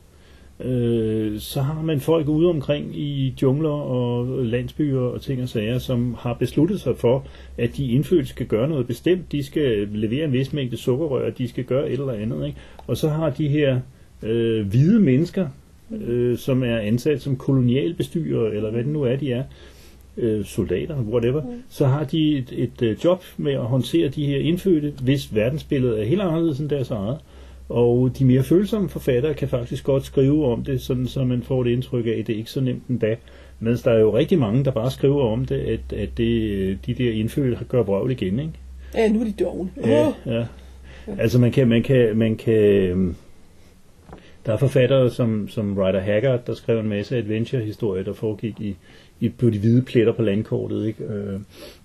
øh, 0.60 1.38
så 1.38 1.60
har 1.60 1.82
man 1.82 2.00
folk 2.00 2.28
ude 2.28 2.48
omkring 2.48 2.96
i 2.96 3.34
jungler 3.42 3.70
og 3.70 4.44
landsbyer 4.44 5.00
og 5.00 5.20
ting 5.20 5.42
og 5.42 5.48
sager, 5.48 5.78
som 5.78 6.16
har 6.18 6.34
besluttet 6.34 6.80
sig 6.80 6.96
for, 6.96 7.26
at 7.58 7.76
de 7.76 7.86
indfødte 7.86 8.26
skal 8.26 8.46
gøre 8.46 8.68
noget 8.68 8.86
bestemt. 8.86 9.32
De 9.32 9.42
skal 9.42 9.88
levere 9.88 10.24
en 10.24 10.32
vis 10.32 10.52
mængde 10.52 10.76
sukkerrør, 10.76 11.30
de 11.30 11.48
skal 11.48 11.64
gøre 11.64 11.90
et 11.90 12.00
eller 12.00 12.12
andet. 12.12 12.46
Ikke? 12.46 12.58
Og 12.86 12.96
så 12.96 13.08
har 13.08 13.30
de 13.30 13.48
her 13.48 13.80
øh, 14.22 14.66
hvide 14.66 15.00
mennesker, 15.00 15.48
øh, 15.90 16.38
som 16.38 16.62
er 16.62 16.78
ansat 16.78 17.22
som 17.22 17.36
kolonialbestyrer, 17.36 18.50
eller 18.50 18.70
hvad 18.70 18.82
det 18.84 18.92
nu 18.92 19.02
er, 19.02 19.16
de 19.16 19.32
er, 19.32 19.42
øh, 20.16 20.44
soldater, 20.44 20.96
whatever, 20.96 21.42
så 21.68 21.86
har 21.86 22.04
de 22.04 22.38
et, 22.38 22.52
et 22.52 22.82
øh, 22.82 22.96
job 23.04 23.22
med 23.36 23.52
at 23.52 23.64
håndtere 23.64 24.08
de 24.08 24.26
her 24.26 24.38
indfødte, 24.38 24.92
hvis 25.02 25.34
verdensbilledet 25.34 26.00
er 26.00 26.04
helt 26.04 26.20
anderledes 26.20 26.58
end 26.58 26.70
deres 26.70 26.90
eget. 26.90 27.18
Og 27.68 28.10
de 28.18 28.24
mere 28.24 28.42
følsomme 28.42 28.88
forfattere 28.88 29.34
kan 29.34 29.48
faktisk 29.48 29.84
godt 29.84 30.04
skrive 30.04 30.46
om 30.46 30.64
det, 30.64 30.80
sådan 30.80 31.06
så 31.06 31.24
man 31.24 31.42
får 31.42 31.62
det 31.62 31.70
indtryk 31.70 32.06
af, 32.06 32.10
at 32.10 32.26
det 32.26 32.32
er 32.32 32.36
ikke 32.36 32.50
så 32.50 32.60
nemt 32.60 32.86
endda. 32.88 33.16
Mens 33.60 33.82
der 33.82 33.90
er 33.90 34.00
jo 34.00 34.16
rigtig 34.16 34.38
mange, 34.38 34.64
der 34.64 34.70
bare 34.70 34.90
skriver 34.90 35.22
om 35.22 35.44
det, 35.44 35.58
at, 35.58 35.98
at 35.98 36.08
det, 36.16 36.78
de 36.86 36.94
der 36.94 37.12
indfødte 37.12 37.64
gør 37.68 37.82
vrøvl 37.82 38.10
igen, 38.10 38.38
ikke? 38.38 38.52
ja, 38.94 39.08
nu 39.08 39.20
er 39.20 39.24
de 39.24 39.44
dogne. 39.44 39.70
Ja, 39.84 40.12
ja. 40.26 40.46
Altså 41.18 41.38
man 41.38 41.52
kan, 41.52 41.68
man 41.68 41.82
kan, 41.82 42.16
man 42.16 42.36
kan, 42.36 42.54
øhm, 42.54 43.14
der 44.46 44.52
er 44.52 44.56
forfattere 44.56 45.10
som, 45.10 45.48
som 45.48 45.78
Ryder 45.78 46.00
Haggard, 46.00 46.46
der 46.46 46.54
skrev 46.54 46.80
en 46.80 46.88
masse 46.88 47.16
adventure-historier, 47.16 48.04
der 48.04 48.12
foregik 48.12 48.60
i, 48.60 48.76
i, 49.20 49.28
på 49.28 49.50
de 49.50 49.58
hvide 49.58 49.82
pletter 49.82 50.12
på 50.12 50.22
landkortet, 50.22 50.86
ikke? 50.86 51.04
Øh, 51.04 51.40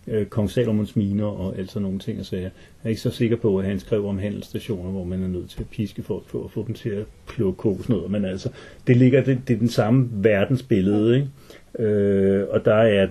øh, 0.07 0.25
Kong 0.25 0.49
Salomons 0.49 0.95
miner 0.95 1.25
og 1.25 1.57
alt 1.57 1.71
sådan 1.71 1.83
nogle 1.83 1.99
ting 1.99 2.19
og 2.19 2.25
sager. 2.25 2.41
Jeg 2.41 2.51
er 2.83 2.89
ikke 2.89 3.01
så 3.01 3.09
sikker 3.09 3.35
på, 3.35 3.57
at 3.57 3.65
han 3.65 3.79
skrev 3.79 4.05
om 4.05 4.19
handelsstationer, 4.19 4.91
hvor 4.91 5.03
man 5.03 5.23
er 5.23 5.27
nødt 5.27 5.49
til 5.49 5.59
at 5.59 5.69
piske 5.69 6.03
folk 6.03 6.27
for 6.27 6.43
at 6.43 6.51
få 6.51 6.63
dem 6.67 6.75
til 6.75 6.89
at 6.89 7.05
plukke 7.27 7.57
kokosnødder, 7.57 8.07
men 8.07 8.25
altså, 8.25 8.49
det 8.87 8.97
ligger, 8.97 9.23
det, 9.23 9.39
det 9.47 9.53
er 9.53 9.59
den 9.59 9.69
samme 9.69 10.09
verdensbillede, 10.11 11.15
ikke? 11.15 11.89
Øh, 11.89 12.47
og 12.49 12.65
der 12.65 12.75
er 12.75 13.07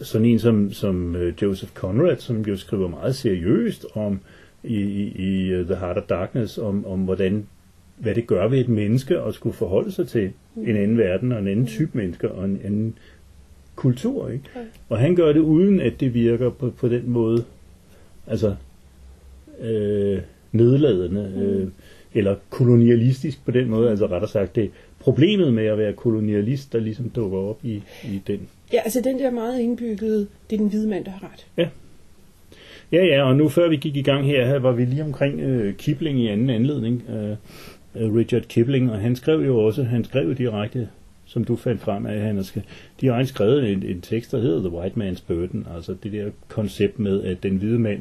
sådan 0.00 0.26
en 0.26 0.38
som, 0.38 0.72
som 0.72 1.16
øh, 1.16 1.34
Joseph 1.42 1.72
Conrad, 1.72 2.16
som 2.16 2.40
jo 2.40 2.56
skriver 2.56 2.88
meget 2.88 3.14
seriøst 3.14 3.86
om 3.94 4.20
i, 4.64 4.80
i, 4.80 5.12
i 5.18 5.48
øh, 5.48 5.66
The 5.66 5.76
Heart 5.76 5.96
of 5.96 6.02
Darkness, 6.02 6.58
om, 6.58 6.86
om 6.86 7.00
hvordan 7.00 7.46
hvad 7.96 8.14
det 8.14 8.26
gør 8.26 8.48
ved 8.48 8.58
et 8.58 8.68
menneske 8.68 9.18
at 9.18 9.34
skulle 9.34 9.56
forholde 9.56 9.92
sig 9.92 10.08
til 10.08 10.30
en 10.56 10.76
anden 10.76 10.98
verden 10.98 11.32
og 11.32 11.38
en 11.38 11.48
anden 11.48 11.66
type 11.66 11.98
mennesker 11.98 12.28
og 12.28 12.44
en 12.44 12.60
anden 12.64 12.98
kultur. 13.74 14.28
Ikke? 14.28 14.44
Ja. 14.56 14.60
Og 14.88 14.98
han 14.98 15.16
gør 15.16 15.32
det 15.32 15.40
uden, 15.40 15.80
at 15.80 16.00
det 16.00 16.14
virker 16.14 16.50
på, 16.50 16.70
på 16.70 16.88
den 16.88 17.10
måde 17.10 17.44
altså 18.26 18.54
øh, 19.60 20.18
nedladende 20.52 21.32
øh, 21.36 21.68
eller 22.14 22.36
kolonialistisk 22.50 23.44
på 23.44 23.50
den 23.50 23.70
måde. 23.70 23.90
Altså 23.90 24.06
rettere 24.06 24.30
sagt, 24.30 24.56
det 24.56 24.70
problemet 24.98 25.54
med 25.54 25.66
at 25.66 25.78
være 25.78 25.92
kolonialist, 25.92 26.72
der 26.72 26.78
ligesom 26.78 27.08
dukker 27.08 27.38
op 27.38 27.58
i, 27.62 27.82
i 28.04 28.22
den 28.26 28.48
Ja, 28.72 28.80
altså 28.84 29.00
den 29.00 29.18
der 29.18 29.30
meget 29.30 29.60
indbyggede, 29.60 30.26
det 30.50 30.56
er 30.56 30.60
den 30.60 30.68
hvide 30.68 30.88
mand, 30.88 31.04
der 31.04 31.10
har 31.10 31.30
ret. 31.32 31.46
Ja, 32.92 33.04
ja, 33.04 33.22
og 33.22 33.36
nu 33.36 33.48
før 33.48 33.68
vi 33.68 33.76
gik 33.76 33.96
i 33.96 34.02
gang 34.02 34.26
her, 34.26 34.58
var 34.58 34.72
vi 34.72 34.84
lige 34.84 35.04
omkring 35.04 35.40
øh, 35.40 35.74
Kipling 35.74 36.20
i 36.20 36.28
anden 36.28 36.50
anledning. 36.50 37.02
Øh, 37.10 37.36
Richard 38.00 38.42
Kipling, 38.42 38.92
og 38.92 38.98
han 38.98 39.16
skrev 39.16 39.40
jo 39.40 39.58
også, 39.58 39.82
han 39.82 40.04
skrev 40.04 40.34
direkte, 40.34 40.88
som 41.24 41.44
du 41.44 41.56
fandt 41.56 41.80
frem 41.80 42.06
af, 42.06 42.20
han 42.20 42.36
har 42.36 42.62
direkte 43.00 43.26
skrevet 43.26 43.72
en, 43.72 43.82
en 43.82 44.00
tekst, 44.00 44.32
der 44.32 44.40
hedder 44.40 44.60
The 44.60 44.78
White 44.78 45.00
Man's 45.00 45.22
Burden, 45.26 45.66
altså 45.76 45.94
det 46.02 46.12
der 46.12 46.30
koncept 46.48 46.98
med, 46.98 47.22
at 47.22 47.42
den 47.42 47.56
hvide 47.56 47.78
mand, 47.78 48.00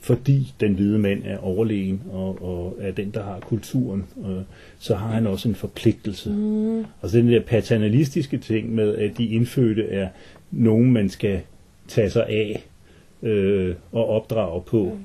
fordi 0.00 0.54
den 0.60 0.74
hvide 0.74 0.98
mand 0.98 1.22
er 1.24 1.38
overlegen 1.38 2.02
og, 2.10 2.42
og 2.42 2.76
er 2.80 2.92
den, 2.92 3.10
der 3.10 3.22
har 3.22 3.40
kulturen, 3.40 4.04
øh, 4.26 4.42
så 4.78 4.94
har 4.94 5.08
han 5.08 5.26
også 5.26 5.48
en 5.48 5.54
forpligtelse. 5.54 6.30
Mm. 6.30 6.84
Altså 7.02 7.18
den 7.18 7.28
der 7.28 7.40
paternalistiske 7.40 8.38
ting 8.38 8.74
med, 8.74 8.96
at 8.96 9.18
de 9.18 9.26
indfødte 9.26 9.88
er 9.88 10.08
nogen, 10.50 10.92
man 10.92 11.08
skal 11.08 11.40
tage 11.88 12.10
sig 12.10 12.26
af 12.28 12.64
øh, 13.22 13.74
og 13.92 14.08
opdrage 14.08 14.62
på. 14.62 14.98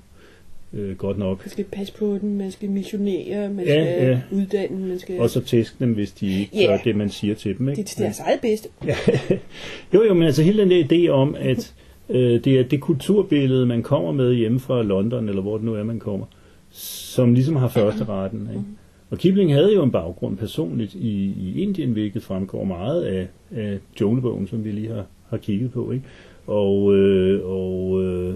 Øh, 0.74 0.96
godt 0.98 1.18
nok. 1.18 1.40
Man 1.46 1.50
skal 1.50 1.66
passe 1.66 1.94
på 1.94 2.18
den, 2.22 2.38
man 2.38 2.52
skal 2.52 2.70
missionere, 2.70 3.50
man 3.50 3.66
Ja, 3.66 3.72
skal 3.98 4.08
ja. 4.08 4.22
uddanne, 4.32 4.88
man 4.88 5.00
skal... 5.00 5.20
Og 5.20 5.30
så 5.30 5.42
tæske 5.42 5.76
dem, 5.80 5.94
hvis 5.94 6.12
de 6.12 6.40
ikke 6.40 6.50
Ja. 6.54 6.66
gør 6.68 6.78
det, 6.84 6.96
man 6.96 7.10
siger 7.10 7.36
til 7.36 7.58
dem. 7.58 7.70
Ikke? 7.70 7.78
det 7.82 7.84
er 7.84 7.88
til 7.88 8.04
deres 8.04 8.20
eget 8.20 8.40
bedste. 8.42 8.70
jo, 9.94 10.04
jo, 10.04 10.14
men 10.14 10.24
altså 10.24 10.44
hele 10.44 10.62
den 10.62 10.72
der 10.72 10.84
idé 10.84 11.10
om, 11.10 11.36
at 11.40 11.74
Øh, 12.10 12.44
det 12.44 12.60
er 12.60 12.64
det 12.64 12.82
kulturbillede, 12.82 13.66
man 13.66 13.84
kommer 13.84 14.12
med 14.12 14.34
hjemme 14.34 14.60
fra 14.60 14.84
London, 14.84 15.30
eller 15.30 15.42
hvor 15.42 15.58
det 15.58 15.66
nu 15.66 15.74
er, 15.74 15.84
man 15.84 16.00
kommer, 16.00 16.26
som 16.72 17.34
ligesom 17.34 17.56
har 17.56 17.68
første 17.68 18.06
retten. 18.06 18.50
Ikke? 18.52 18.64
Og 19.10 19.18
Kipling 19.18 19.54
havde 19.54 19.74
jo 19.74 19.84
en 19.84 19.92
baggrund 19.92 20.38
personligt 20.38 20.94
i, 20.96 21.34
i 21.38 21.62
Indien, 21.62 21.92
hvilket 21.92 22.24
fremgår 22.24 22.64
meget 22.64 23.04
af, 23.04 23.28
af 23.56 23.78
junglebogen, 24.02 24.48
som 24.48 24.64
vi 24.64 24.72
lige 24.72 24.90
har, 24.90 25.06
har 25.30 25.38
kigget 25.38 25.72
på. 25.72 25.92
Ikke? 25.92 26.06
Og, 26.48 26.96
øh, 26.96 27.42
og 27.46 28.04
øh, 28.04 28.34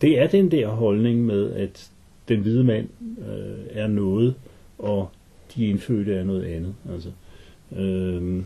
det 0.00 0.20
er 0.20 0.26
den 0.26 0.50
der 0.50 0.68
holdning 0.68 1.26
med, 1.26 1.52
at 1.52 1.90
den 2.28 2.40
hvide 2.40 2.64
mand 2.64 2.88
øh, 3.00 3.82
er 3.82 3.86
noget, 3.86 4.34
og 4.78 5.10
de 5.54 5.66
indfødte 5.66 6.14
er 6.14 6.24
noget 6.24 6.44
andet. 6.44 6.74
Altså, 6.92 7.08
øh, 7.76 8.42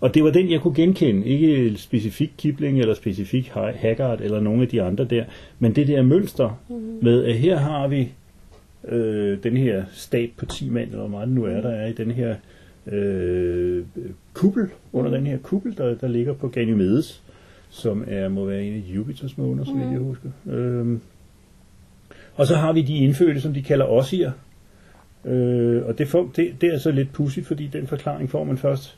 og 0.00 0.14
det 0.14 0.24
var 0.24 0.30
den, 0.30 0.50
jeg 0.50 0.60
kunne 0.60 0.74
genkende. 0.74 1.26
Ikke 1.26 1.78
specifik 1.78 2.32
Kipling 2.38 2.80
eller 2.80 2.94
specifik 2.94 3.52
Haggard 3.54 4.20
eller 4.20 4.40
nogle 4.40 4.62
af 4.62 4.68
de 4.68 4.82
andre 4.82 5.04
der, 5.04 5.24
men 5.58 5.74
det 5.74 5.88
der 5.88 6.02
mønster 6.02 6.60
mm. 6.68 6.98
med, 7.02 7.24
at 7.24 7.34
her 7.34 7.56
har 7.56 7.88
vi 7.88 8.12
øh, 8.88 9.42
den 9.42 9.56
her 9.56 9.84
stat 9.92 10.30
på 10.36 10.46
10 10.46 10.70
mand, 10.70 10.88
eller 10.88 10.98
hvor 10.98 11.08
meget 11.08 11.28
nu 11.28 11.44
er, 11.44 11.60
der 11.60 11.70
er 11.70 11.86
i 11.86 11.92
den 11.92 12.10
her 12.10 12.34
øh, 12.86 13.84
kuppel, 14.34 14.68
under 14.92 15.10
den 15.10 15.26
her 15.26 15.38
kuppel, 15.38 15.76
der, 15.76 15.94
der 15.94 16.08
ligger 16.08 16.32
på 16.32 16.48
Ganymedes, 16.48 17.22
som 17.72 18.04
er, 18.06 18.28
må 18.28 18.44
være 18.44 18.64
en 18.64 18.74
af 18.74 18.94
Jupiters 18.94 19.38
måneder, 19.38 19.64
så 19.64 19.72
vidt 19.72 19.90
jeg 19.90 19.98
husker. 19.98 20.28
Øh, 20.46 20.98
og 22.34 22.46
så 22.46 22.56
har 22.56 22.72
vi 22.72 22.82
de 22.82 22.96
indfødte, 22.96 23.40
som 23.40 23.54
de 23.54 23.62
kalder 23.62 23.84
ossier. 23.84 24.32
Øh, 25.24 25.82
og 25.86 25.98
det, 25.98 26.08
får, 26.08 26.30
det, 26.36 26.54
det 26.60 26.74
er 26.74 26.78
så 26.78 26.90
lidt 26.90 27.12
pudsigt, 27.12 27.46
fordi 27.46 27.66
den 27.66 27.86
forklaring 27.86 28.30
får 28.30 28.44
man 28.44 28.58
først 28.58 28.96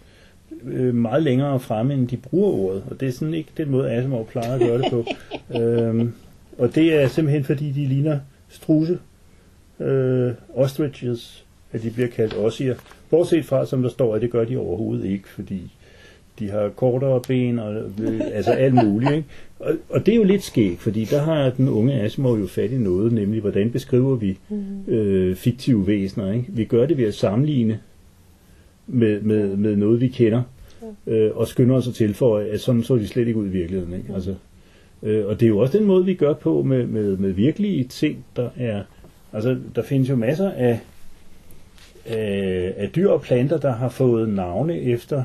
øh, 0.65 0.95
meget 0.95 1.23
længere 1.23 1.61
fremme, 1.61 1.95
end 1.95 2.09
de 2.09 2.17
bruger 2.17 2.53
ordet. 2.53 2.85
Og 2.91 3.01
det 3.01 3.09
er 3.09 3.13
sådan 3.13 3.35
ikke 3.35 3.51
den 3.57 3.71
måde, 3.71 3.91
Asimov 3.91 4.27
plejer 4.27 4.55
at 4.55 4.61
gøre 4.61 4.79
det 4.79 4.87
på. 4.91 5.05
øhm, 5.61 6.13
og 6.59 6.75
det 6.75 6.95
er 6.95 7.09
simpelthen, 7.09 7.45
fordi 7.45 7.71
de 7.71 7.87
ligner 7.87 8.19
struse, 8.49 8.99
øh, 9.81 10.33
ostriches, 10.55 11.45
at 11.73 11.83
de 11.83 11.91
bliver 11.91 12.09
kaldt 12.09 12.35
ossier. 12.35 12.75
Bortset 13.11 13.45
fra, 13.45 13.67
som 13.67 13.83
der 13.83 13.91
står, 13.91 14.15
at 14.15 14.23
det 14.23 14.31
gør 14.31 14.45
de 14.45 14.57
overhovedet 14.57 15.05
ikke, 15.05 15.29
fordi 15.29 15.73
de 16.39 16.51
har 16.51 16.69
kortere 16.69 17.21
ben 17.29 17.59
og 17.59 17.75
altså 18.33 18.51
alt 18.51 18.75
muligt. 18.75 19.13
Ikke? 19.13 19.29
Og, 19.59 19.75
og 19.89 20.07
det 20.07 20.13
er 20.13 20.17
jo 20.17 20.25
lidt 20.25 20.43
skægt, 20.43 20.81
fordi 20.81 21.05
der 21.05 21.23
har 21.23 21.51
den 21.51 21.69
unge 21.69 21.93
Asimov 22.01 22.39
jo 22.39 22.47
fat 22.47 22.71
i 22.71 22.79
noget, 22.79 23.13
nemlig 23.13 23.41
hvordan 23.41 23.71
beskriver 23.71 24.17
vi 24.17 24.39
mm. 24.49 24.93
øh, 24.93 25.37
fiktive 25.37 25.87
væsener. 25.87 26.33
Ikke? 26.33 26.47
Vi 26.49 26.65
gør 26.65 26.87
det 26.87 26.99
ved 26.99 27.05
at 27.05 27.15
sammenligne 27.15 27.81
med, 28.87 29.21
med, 29.21 29.57
med 29.57 29.77
noget, 29.77 30.01
vi 30.01 30.09
kender, 30.09 30.43
øh, 31.07 31.31
og 31.35 31.49
skynder 31.49 31.77
os 31.77 31.89
at 31.89 31.95
tilføje, 31.95 32.47
at 32.47 32.61
sådan 32.61 32.83
så 32.83 32.97
de 32.97 33.09
slet 33.09 33.29
ikke 33.29 33.39
ud 33.41 33.47
i 33.47 33.51
virkeligheden. 33.51 33.95
Ikke? 33.95 34.15
Altså, 34.15 34.35
øh, 35.03 35.27
og 35.27 35.41
det 35.41 35.47
er 35.47 35.51
jo 35.51 35.59
også 35.59 35.79
den 35.79 35.87
måde, 35.87 36.05
vi 36.05 36.15
gør 36.15 36.33
på 36.33 36.63
med, 36.63 36.87
med, 36.87 37.17
med 37.17 37.31
virkelige 37.31 37.85
ting, 37.85 38.25
der 38.37 38.49
er... 38.57 38.83
Altså, 39.33 39.57
der 39.75 39.83
findes 39.83 40.11
jo 40.11 40.17
masser 40.17 40.51
af, 40.51 40.81
af, 42.07 42.75
af 42.77 42.91
dyr 42.97 43.09
og 43.09 43.23
planter, 43.23 43.59
der 43.59 43.73
har 43.73 43.89
fået 43.89 44.29
navne 44.29 44.81
efter, 44.81 45.23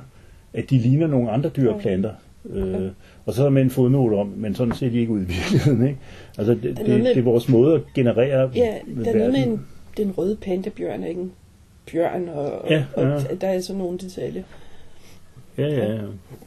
at 0.53 0.70
de 0.70 0.77
ligner 0.77 1.08
nogle 1.08 1.32
andre 1.32 1.50
dyr 1.50 1.72
og 1.72 1.82
planter. 1.82 2.13
Øh, 2.50 2.91
og 3.25 3.34
så 3.34 3.41
har 3.41 3.50
man 3.50 3.63
en 3.63 3.70
fodnote 3.70 4.13
om, 4.13 4.27
men 4.27 4.56
sådan 4.56 4.74
ser 4.74 4.89
de 4.89 5.00
ikke 5.00 5.12
ud 5.12 5.22
i 5.22 5.25
virkeligheden. 5.25 5.88
Ikke? 5.88 6.00
Altså, 6.38 6.53
det, 6.53 6.63
det, 6.63 6.77
det, 6.77 7.03
det 7.03 7.18
er 7.18 7.22
vores 7.22 7.50
måde 7.50 7.75
at 7.75 7.82
generere 7.96 8.51
Ja, 8.56 8.74
der 9.03 9.12
er 9.12 9.18
noget 9.18 9.34
med 9.34 9.44
en, 9.44 9.65
den 9.98 10.12
røde 10.12 10.36
pandabjørn, 10.36 11.03
ikke? 11.03 11.25
bjørn, 11.91 12.29
og, 12.29 12.65
ja, 12.70 12.84
ja. 12.98 13.15
og 13.15 13.41
der 13.41 13.48
er 13.48 13.62
så 13.62 13.74
nogle 13.74 13.98
detaljer. 13.98 14.44
Ja, 15.58 15.68
ja. 15.68 15.98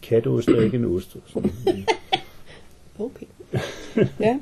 Katost 0.03 0.49
er 0.49 0.63
ikke 0.63 0.77
en 0.77 0.85
ost. 0.85 1.17
okay. 2.99 3.27
Ja. 4.21 4.39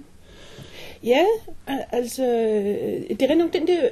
Ja, 1.05 1.25
altså, 1.93 2.23
det 3.11 3.23
er 3.23 3.35
nok 3.35 3.53
den 3.53 3.67
der 3.67 3.89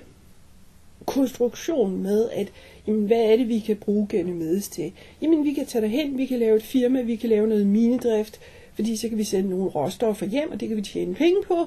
konstruktion 1.09 2.03
med, 2.03 2.29
at 2.33 2.49
jamen, 2.87 3.07
hvad 3.07 3.21
er 3.33 3.37
det, 3.37 3.49
vi 3.49 3.59
kan 3.59 3.77
bruge 3.77 4.07
Ganymedes 4.07 4.69
til? 4.69 4.93
Jamen, 5.23 5.45
vi 5.45 5.53
kan 5.53 5.67
tage 5.67 5.83
derhen, 5.83 6.19
vi 6.19 6.27
kan 6.27 6.39
lave 6.39 6.57
et 6.57 6.63
firma, 6.63 7.03
vi 7.03 7.17
kan 7.17 7.29
lave 7.29 7.47
noget 7.47 7.67
minedrift, 7.67 8.41
fordi 8.75 8.97
så 8.97 9.09
kan 9.09 9.19
vi 9.19 9.25
sende 9.25 9.51
nogle 9.51 9.65
råstoffer 9.65 10.27
hjem, 10.27 10.53
og 10.53 10.61
det 10.61 10.69
kan 10.69 10.77
vi 10.77 10.83
tjene 10.83 11.15
penge 11.15 11.43
på, 11.49 11.67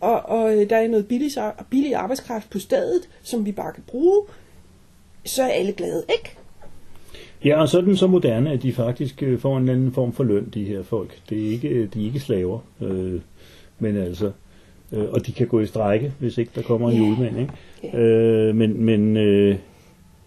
og, 0.00 0.22
og 0.22 0.56
øh, 0.56 0.70
der 0.70 0.76
er 0.76 0.88
noget 0.88 1.08
billig, 1.08 1.30
billig 1.70 1.94
arbejdskraft 1.94 2.50
på 2.50 2.58
stedet, 2.58 3.08
som 3.22 3.46
vi 3.46 3.52
bare 3.52 3.72
kan 3.72 3.84
bruge, 3.86 4.22
så 5.24 5.42
er 5.42 5.48
alle 5.48 5.72
glade, 5.72 6.04
ikke? 6.08 6.36
Ja, 7.44 7.60
og 7.60 7.68
så 7.68 7.78
er 7.78 7.82
den 7.82 7.96
så 7.96 8.06
moderne, 8.06 8.52
at 8.52 8.62
de 8.62 8.72
faktisk 8.72 9.22
øh, 9.22 9.38
får 9.38 9.58
en 9.58 9.68
anden 9.68 9.92
form 9.92 10.12
for 10.12 10.24
løn, 10.24 10.50
de 10.54 10.64
her 10.64 10.82
folk. 10.82 11.18
Det 11.30 11.46
er 11.46 11.50
ikke, 11.50 11.68
øh, 11.68 11.94
de 11.94 12.00
er 12.02 12.06
ikke 12.06 12.20
slaver, 12.20 12.58
øh, 12.80 13.20
men 13.78 13.96
altså, 13.96 14.32
øh, 14.92 15.04
og 15.10 15.26
de 15.26 15.32
kan 15.32 15.46
gå 15.46 15.60
i 15.60 15.66
strække, 15.66 16.12
hvis 16.18 16.38
ikke 16.38 16.50
der 16.54 16.62
kommer 16.62 16.90
en 16.90 16.96
yeah. 16.96 17.08
julemand, 17.08 17.38
ikke? 17.38 17.52
Yeah. 17.94 18.48
Øh, 18.48 18.54
men, 18.54 18.84
men, 18.84 19.16
øh, 19.16 19.56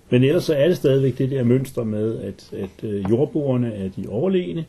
men 0.09 0.23
ellers 0.23 0.43
så 0.43 0.53
er 0.53 0.67
det 0.67 0.77
stadigvæk 0.77 1.17
det 1.17 1.31
der 1.31 1.43
mønster 1.43 1.83
med, 1.83 2.17
at, 2.17 2.53
at 2.53 2.89
øh, 2.89 3.09
jordboerne 3.09 3.73
er 3.73 3.89
de 3.89 4.05
overlegne. 4.09 4.65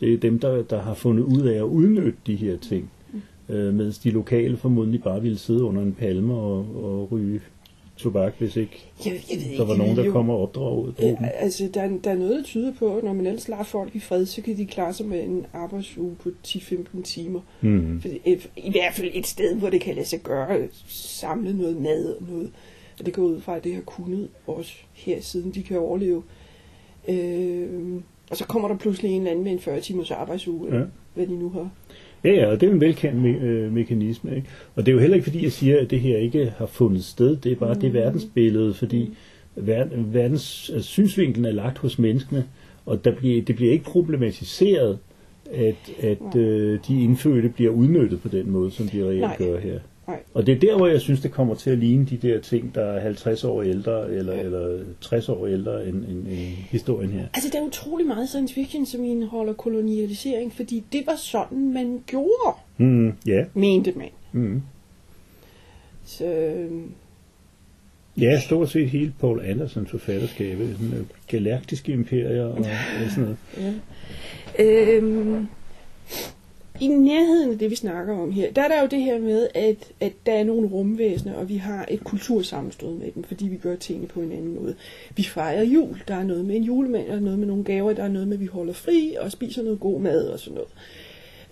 Det 0.00 0.14
er 0.14 0.18
dem, 0.18 0.38
der, 0.38 0.62
der 0.62 0.82
har 0.82 0.94
fundet 0.94 1.22
ud 1.22 1.42
af 1.42 1.56
at 1.56 1.62
udnytte 1.62 2.18
de 2.26 2.36
her 2.36 2.56
ting. 2.56 2.90
Mm. 3.12 3.54
Øh, 3.54 3.74
mens 3.74 3.98
de 3.98 4.10
lokale 4.10 4.56
formodentlig 4.56 5.02
bare 5.02 5.22
ville 5.22 5.38
sidde 5.38 5.62
under 5.62 5.82
en 5.82 5.92
palme 5.92 6.34
og, 6.34 6.58
og 6.84 7.12
ryge 7.12 7.40
tobak, 8.00 8.34
hvis 8.38 8.56
ikke 8.56 8.86
jeg, 9.06 9.12
jeg 9.30 9.38
ved 9.38 9.58
der 9.58 9.64
var 9.64 9.76
nogen, 9.76 9.96
der 9.96 10.12
kommer 10.12 10.34
og 10.34 10.42
opdrager 10.42 10.76
ud. 10.76 10.92
Ja, 10.98 11.16
altså, 11.34 11.70
der, 11.74 11.98
der 12.04 12.10
er 12.10 12.14
noget, 12.14 12.36
der 12.36 12.42
tyder 12.42 12.72
på, 12.78 12.96
at 12.96 13.04
når 13.04 13.12
man 13.12 13.26
ellers 13.26 13.48
lader 13.48 13.62
folk 13.62 13.96
i 13.96 14.00
fred, 14.00 14.26
så 14.26 14.42
kan 14.42 14.56
de 14.56 14.66
klare 14.66 14.92
sig 14.92 15.06
med 15.06 15.24
en 15.24 15.46
arbejdsuge 15.52 16.16
på 16.22 16.30
10-15 16.46 17.02
timer. 17.02 17.40
Mm. 17.60 18.00
For, 18.00 18.08
I 18.56 18.70
hvert 18.70 18.94
fald 18.94 19.10
et 19.14 19.26
sted, 19.26 19.56
hvor 19.56 19.70
det 19.70 19.80
kan 19.80 19.94
lade 19.94 20.06
sig 20.06 20.20
gøre, 20.20 20.68
samle 20.88 21.56
noget 21.56 21.76
mad 21.76 22.14
og 22.14 22.22
noget. 22.28 22.50
Og 22.98 23.06
det 23.06 23.14
går 23.14 23.22
ud 23.22 23.40
fra, 23.40 23.56
at 23.56 23.64
det 23.64 23.74
har 23.74 23.82
kunnet 23.82 24.28
også 24.46 24.72
her, 24.92 25.20
siden 25.20 25.50
de 25.50 25.62
kan 25.62 25.78
overleve. 25.78 26.22
Øh, 27.08 28.00
og 28.30 28.36
så 28.36 28.44
kommer 28.46 28.68
der 28.68 28.76
pludselig 28.76 29.10
en 29.10 29.16
eller 29.16 29.30
anden 29.30 29.44
med 29.44 29.52
en 29.52 29.60
40 29.60 29.80
timers 29.80 30.10
arbejdsuge, 30.10 30.76
ja. 30.76 30.82
hvad 31.14 31.26
de 31.26 31.34
nu 31.34 31.48
har. 31.50 31.70
Ja, 32.24 32.30
ja, 32.30 32.46
og 32.46 32.60
det 32.60 32.68
er 32.68 32.72
en 32.72 32.80
velkendt 32.80 33.22
me- 33.22 33.44
øh, 33.44 33.72
mekanisme. 33.72 34.36
Ikke? 34.36 34.48
Og 34.74 34.86
det 34.86 34.92
er 34.92 34.94
jo 34.94 35.00
heller 35.00 35.14
ikke 35.16 35.24
fordi, 35.24 35.42
jeg 35.42 35.52
siger, 35.52 35.80
at 35.80 35.90
det 35.90 36.00
her 36.00 36.18
ikke 36.18 36.52
har 36.56 36.66
fundet 36.66 37.04
sted. 37.04 37.36
Det 37.36 37.52
er 37.52 37.56
bare 37.56 37.74
mm. 37.74 37.80
det 37.80 37.92
verdensbillede, 37.94 38.74
fordi 38.74 39.10
verden, 39.56 40.14
verdens 40.14 40.70
altså, 40.74 40.88
synsvinklen 40.88 41.44
er 41.44 41.52
lagt 41.52 41.78
hos 41.78 41.98
menneskene, 41.98 42.44
og 42.86 43.04
der 43.04 43.14
bliver, 43.14 43.42
det 43.42 43.56
bliver 43.56 43.72
ikke 43.72 43.84
problematiseret, 43.84 44.98
at, 45.52 45.92
at 46.00 46.36
øh, 46.36 46.78
de 46.88 47.02
indfødte 47.02 47.48
bliver 47.48 47.70
udnyttet 47.70 48.20
på 48.22 48.28
den 48.28 48.50
måde, 48.50 48.70
som 48.70 48.88
de 48.88 49.04
reelt 49.08 49.38
gør 49.38 49.58
her. 49.58 49.78
Nej. 50.10 50.22
Og 50.34 50.46
det 50.46 50.54
er 50.54 50.58
der, 50.60 50.76
hvor 50.76 50.86
jeg 50.86 51.00
synes, 51.00 51.20
det 51.20 51.30
kommer 51.30 51.54
til 51.54 51.70
at 51.70 51.78
ligne 51.78 52.06
de 52.06 52.16
der 52.16 52.40
ting, 52.40 52.74
der 52.74 52.84
er 52.84 53.00
50 53.00 53.44
år 53.44 53.62
ældre, 53.62 54.10
eller, 54.10 54.34
ja. 54.34 54.40
eller 54.40 54.78
60 55.00 55.28
år 55.28 55.46
ældre 55.46 55.88
end, 55.88 55.96
end, 55.96 56.26
end 56.26 56.56
historien 56.70 57.10
her. 57.10 57.26
Altså, 57.34 57.50
der 57.52 57.58
er 57.58 57.66
utrolig 57.66 58.06
meget 58.06 58.28
science 58.28 58.54
fiction, 58.54 58.86
som 58.86 59.04
indeholder 59.04 59.52
kolonialisering, 59.52 60.52
fordi 60.52 60.84
det 60.92 61.02
var 61.06 61.16
sådan, 61.16 61.72
man 61.72 62.02
gjorde, 62.06 62.56
mm, 62.78 63.12
yeah. 63.28 63.46
mente 63.54 63.92
man. 63.96 64.10
Mm. 64.32 64.62
Så... 66.04 66.24
Øhm, 66.24 66.90
ja, 68.20 68.40
stort 68.40 68.70
set 68.70 68.90
hele 68.90 69.14
Paul 69.20 69.40
Andersons 69.44 69.90
forfatterskab, 69.90 70.58
sådan, 70.58 70.98
øh, 70.98 71.04
galaktiske 71.26 71.92
imperier 71.92 72.44
og, 72.44 72.58
og 72.58 73.10
sådan 73.10 73.22
noget. 73.24 73.36
Ja. 73.58 73.72
Øhm, 74.64 75.48
i 76.80 76.88
nærheden 76.88 77.52
af 77.52 77.58
det, 77.58 77.70
vi 77.70 77.76
snakker 77.76 78.18
om 78.18 78.32
her, 78.32 78.52
der 78.52 78.62
er 78.62 78.68
der 78.68 78.80
jo 78.80 78.86
det 78.86 79.02
her 79.02 79.18
med, 79.18 79.48
at, 79.54 79.92
at 80.00 80.12
der 80.26 80.32
er 80.32 80.44
nogle 80.44 80.68
rumvæsener, 80.68 81.34
og 81.34 81.48
vi 81.48 81.56
har 81.56 81.86
et 81.90 82.04
kultursammenstød 82.04 82.94
med 82.94 83.12
dem, 83.14 83.24
fordi 83.24 83.48
vi 83.48 83.56
gør 83.56 83.76
tingene 83.76 84.08
på 84.08 84.20
en 84.20 84.32
anden 84.32 84.54
måde. 84.54 84.74
Vi 85.16 85.22
fejrer 85.22 85.62
jul, 85.62 86.02
der 86.08 86.14
er 86.14 86.24
noget 86.24 86.44
med 86.44 86.56
en 86.56 86.64
julemand, 86.64 87.06
der 87.06 87.14
er 87.14 87.20
noget 87.20 87.38
med 87.38 87.46
nogle 87.46 87.64
gaver, 87.64 87.92
der 87.92 88.02
er 88.02 88.08
noget 88.08 88.28
med, 88.28 88.36
at 88.36 88.40
vi 88.40 88.46
holder 88.46 88.72
fri 88.72 89.16
og 89.20 89.32
spiser 89.32 89.62
noget 89.62 89.80
god 89.80 90.00
mad 90.00 90.28
og 90.28 90.38
sådan 90.38 90.58
noget. 90.58 90.70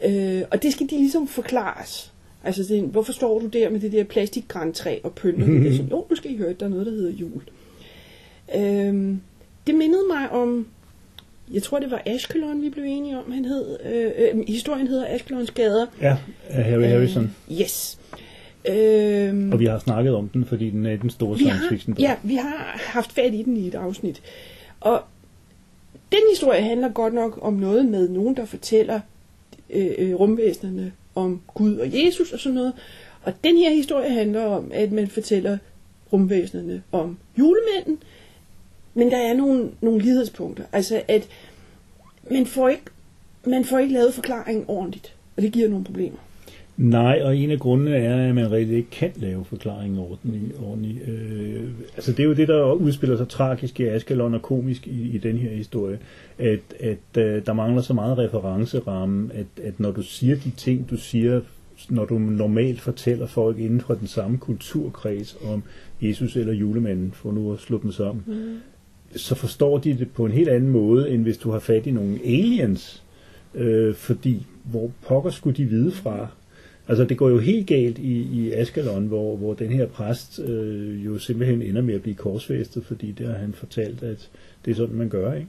Øh, 0.05 0.43
og 0.51 0.63
det 0.63 0.73
skal 0.73 0.91
de 0.91 0.97
ligesom 0.97 1.27
forklares. 1.27 2.13
Altså, 2.45 2.63
det, 2.63 2.83
hvorfor 2.83 3.13
står 3.13 3.39
du 3.39 3.47
der 3.47 3.71
med 3.71 3.81
det 3.81 3.93
der 3.93 4.05
plastikgræntræ 4.05 4.99
og 5.03 5.15
pynter 5.15 5.47
mm-hmm. 5.47 5.65
det? 5.65 5.87
Jo, 5.91 6.07
nu 6.11 6.17
skal 6.17 6.31
I 6.31 6.37
høre, 6.37 6.51
at 6.51 6.61
der 6.61 6.67
er 6.67 6.71
noget, 6.71 6.87
der 6.87 6.93
hedder 6.93 7.13
jul. 7.13 7.43
Øh, 8.57 9.17
det 9.67 9.75
mindede 9.75 10.03
mig 10.09 10.31
om 10.31 10.67
jeg 11.51 11.63
tror 11.63 11.79
det 11.79 11.91
var 11.91 12.03
Ashkelon, 12.07 12.63
vi 12.63 12.71
blev 12.71 12.85
enige 12.85 13.19
om, 13.19 13.33
han 13.33 13.45
hed. 13.45 13.79
Øh, 13.85 14.13
øh, 14.19 14.45
historien 14.49 14.87
hedder 14.87 15.07
Ashkelons 15.09 15.51
gader. 15.51 15.87
Ja, 16.01 16.17
af 16.49 16.65
Harry 16.65 16.83
øh, 16.83 16.89
Harrison. 16.89 17.35
Yes. 17.61 17.99
Øh, 18.69 19.49
og 19.53 19.59
vi 19.59 19.65
har 19.65 19.79
snakket 19.79 20.15
om 20.15 20.29
den, 20.29 20.45
fordi 20.45 20.71
den 20.71 20.87
er 20.87 20.97
den 20.97 21.11
store 21.11 21.39
science 21.39 21.69
fiction 21.69 21.97
Ja, 21.99 22.15
vi 22.23 22.35
har 22.35 22.77
haft 22.77 23.13
fat 23.13 23.35
i 23.35 23.43
den 23.43 23.57
i 23.57 23.67
et 23.67 23.75
afsnit. 23.75 24.23
Og 24.81 25.03
den 26.13 26.21
historie 26.31 26.63
handler 26.63 26.89
godt 26.89 27.15
nok 27.15 27.39
om 27.43 27.55
noget 27.55 27.85
med 27.87 28.09
nogen, 28.09 28.37
der 28.37 28.45
fortæller 28.45 29.01
øh, 29.71 29.91
øh, 29.99 30.15
rumvæsenerne 30.15 30.93
om 31.15 31.41
Gud 31.55 31.77
og 31.77 32.05
Jesus 32.05 32.33
og 32.33 32.39
sådan 32.39 32.55
noget. 32.55 32.73
Og 33.23 33.33
den 33.45 33.57
her 33.57 33.71
historie 33.71 34.11
handler 34.11 34.45
om, 34.45 34.71
at 34.75 34.93
man 34.93 35.09
fortæller 35.09 35.59
rumvæsenerne 36.13 36.83
om 36.93 37.19
julemanden, 37.39 37.99
men 38.99 39.11
der 39.11 39.17
er 39.17 39.35
nogle, 39.35 39.71
nogle 39.81 40.01
lighedspunkter. 40.01 40.65
Altså, 40.73 41.03
at 41.09 41.29
man 42.31 42.47
får 42.47 42.69
ikke 42.69 42.83
man 43.47 43.65
får 43.65 43.79
ikke 43.79 43.95
lavet 43.95 44.15
forklaringen 44.15 44.65
ordentligt, 44.69 45.15
og 45.37 45.43
det 45.43 45.53
giver 45.53 45.69
nogle 45.69 45.85
problemer. 45.85 46.19
Nej, 46.77 47.21
og 47.25 47.37
en 47.37 47.51
af 47.51 47.59
grundene 47.59 47.97
er, 47.97 48.29
at 48.29 48.35
man 48.35 48.51
rigtig 48.51 48.77
ikke 48.77 48.91
kan 48.91 49.13
lave 49.17 49.45
forklaringen 49.45 49.99
ordentligt. 49.99 50.53
ordentligt. 50.63 51.09
Øh, 51.09 51.71
altså 51.97 52.13
det 52.13 52.21
er 52.21 52.25
jo 52.25 52.35
det, 52.35 52.49
der 52.49 52.73
udspiller 52.73 53.17
sig 53.17 53.29
tragisk 53.29 53.81
i 53.81 53.85
Askelon 53.85 54.35
og 54.35 54.43
komisk 54.43 54.87
i, 54.87 55.11
i 55.15 55.19
den 55.19 55.37
her 55.37 55.51
historie, 55.51 55.99
at, 56.39 56.61
at 56.81 56.99
uh, 57.17 57.47
der 57.47 57.53
mangler 57.53 57.83
så 57.83 57.95
meget 57.95 58.19
referenceramme, 58.19 59.31
at, 59.35 59.65
at 59.65 59.81
når 59.81 59.91
du 59.91 60.03
siger 60.03 60.37
de 60.37 60.51
ting, 60.51 60.91
du 60.91 60.97
siger, 60.97 61.41
når 61.89 62.05
du 62.05 62.19
normalt 62.19 62.81
fortæller 62.81 63.27
folk 63.27 63.59
inden 63.59 63.81
for 63.81 63.95
den 63.95 64.07
samme 64.07 64.39
kulturkreds 64.39 65.37
om 65.53 65.63
Jesus 66.01 66.37
eller 66.37 66.53
julemanden, 66.53 67.13
for 67.13 67.33
nu 67.33 67.53
at 67.53 67.61
slå 67.61 67.79
dem 67.83 67.93
sammen, 67.93 68.25
mm 68.27 68.57
så 69.17 69.35
forstår 69.35 69.79
de 69.79 69.99
det 69.99 70.11
på 70.11 70.25
en 70.25 70.33
helt 70.33 70.49
anden 70.49 70.71
måde, 70.71 71.11
end 71.11 71.23
hvis 71.23 71.39
du 71.39 71.51
har 71.51 71.59
fat 71.59 71.87
i 71.87 71.91
nogle 71.91 72.19
aliens, 72.25 73.03
øh, 73.55 73.95
fordi 73.95 74.47
hvor 74.65 74.91
pokker 75.07 75.31
skulle 75.31 75.57
de 75.57 75.65
vide 75.65 75.93
fra, 75.93 76.29
Altså 76.89 77.05
det 77.05 77.17
går 77.17 77.29
jo 77.29 77.39
helt 77.39 77.67
galt 77.67 77.99
i, 77.99 78.21
i 78.21 78.53
Askelon, 78.53 79.07
hvor, 79.07 79.37
hvor 79.37 79.55
den 79.55 79.69
her 79.69 79.87
præst 79.87 80.41
øh, 80.41 81.05
jo 81.05 81.19
simpelthen 81.19 81.63
ender 81.63 81.83
med 81.83 81.95
at 81.95 82.03
blive 82.03 82.15
korsfæstet, 82.15 82.85
fordi 82.85 83.13
det 83.13 83.27
har 83.27 83.35
han 83.35 83.53
fortalt, 83.53 84.03
at 84.03 84.29
det 84.65 84.71
er 84.71 84.75
sådan, 84.75 84.97
man 84.97 85.09
gør. 85.09 85.35
Ikke? 85.35 85.49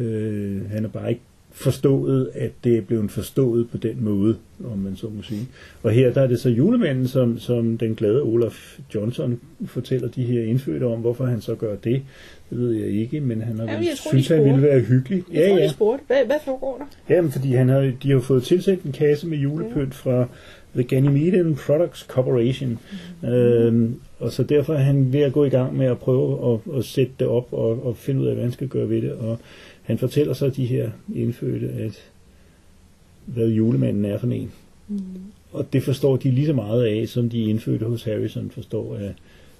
Øh, 0.00 0.70
han 0.70 0.84
er 0.84 0.88
bare 0.88 1.10
ikke 1.10 1.22
forstået, 1.52 2.30
at 2.34 2.50
det 2.64 2.76
er 2.76 2.80
blevet 2.80 3.10
forstået 3.10 3.70
på 3.70 3.76
den 3.76 4.04
måde, 4.04 4.36
om 4.72 4.78
man 4.78 4.96
så 4.96 5.06
må 5.06 5.22
sige. 5.22 5.48
Og 5.82 5.90
her 5.90 6.12
der 6.12 6.20
er 6.20 6.26
det 6.26 6.40
så 6.40 6.48
julemanden, 6.48 7.08
som, 7.08 7.38
som 7.38 7.78
den 7.78 7.94
glade 7.94 8.22
Olaf 8.22 8.78
Johnson 8.94 9.40
fortæller 9.66 10.08
de 10.08 10.22
her 10.24 10.42
indfødte 10.42 10.84
om, 10.84 11.00
hvorfor 11.00 11.24
han 11.24 11.40
så 11.40 11.54
gør 11.54 11.76
det. 11.76 12.02
Det 12.50 12.58
ved 12.58 12.72
jeg 12.72 12.88
ikke, 12.88 13.20
men 13.20 13.42
han 13.42 13.58
har 13.58 13.64
Ja, 13.64 13.76
vel, 13.76 13.84
jeg 13.86 13.96
tror, 13.96 14.10
synes, 14.10 14.28
han 14.28 14.44
ville 14.44 14.62
være 14.62 14.80
hyggelig. 14.80 15.24
Jeg 15.32 15.48
tror, 15.48 15.58
de 15.58 15.70
spurgte, 15.70 16.04
hvad, 16.06 16.24
hvad 16.26 16.36
foregår 16.44 16.76
der? 16.78 17.14
Jamen, 17.14 17.32
fordi 17.32 17.52
han 17.52 17.68
har, 17.68 17.92
de 18.02 18.10
har 18.10 18.20
fået 18.20 18.42
tilsendt 18.42 18.82
en 18.82 18.92
kasse 18.92 19.26
med 19.26 19.38
julepynt 19.38 19.94
fra 19.94 20.28
The 20.74 20.84
Ganymedean 20.84 21.54
Products 21.54 22.00
Corporation. 22.00 22.78
Mm. 23.22 23.28
Øhm, 23.28 24.00
og 24.18 24.32
så 24.32 24.42
derfor 24.42 24.74
er 24.74 24.78
han 24.78 25.12
ved 25.12 25.20
at 25.20 25.32
gå 25.32 25.44
i 25.44 25.48
gang 25.48 25.76
med 25.76 25.86
at 25.86 25.98
prøve 25.98 26.52
at, 26.52 26.78
at 26.78 26.84
sætte 26.84 27.12
det 27.18 27.26
op 27.26 27.52
og, 27.52 27.86
og 27.86 27.96
finde 27.96 28.20
ud 28.20 28.26
af, 28.26 28.34
hvad 28.34 28.44
han 28.44 28.52
skal 28.52 28.68
gøre 28.68 28.88
ved 28.88 29.02
det. 29.02 29.12
Og 29.12 29.38
han 29.90 29.98
fortæller 29.98 30.32
så 30.32 30.48
de 30.48 30.66
her 30.66 30.90
indfødte, 31.14 31.68
at 31.68 32.10
hvad 33.26 33.48
julemanden 33.48 34.04
er 34.04 34.18
for 34.18 34.26
en. 34.26 34.52
Mm. 34.88 34.98
Og 35.52 35.72
det 35.72 35.82
forstår 35.82 36.16
de 36.16 36.30
lige 36.30 36.46
så 36.46 36.52
meget 36.52 36.84
af, 36.84 37.08
som 37.08 37.30
de 37.30 37.42
indfødte 37.42 37.86
hos 37.86 38.04
Harrison 38.04 38.50
forstår 38.50 38.96
af, 38.96 39.14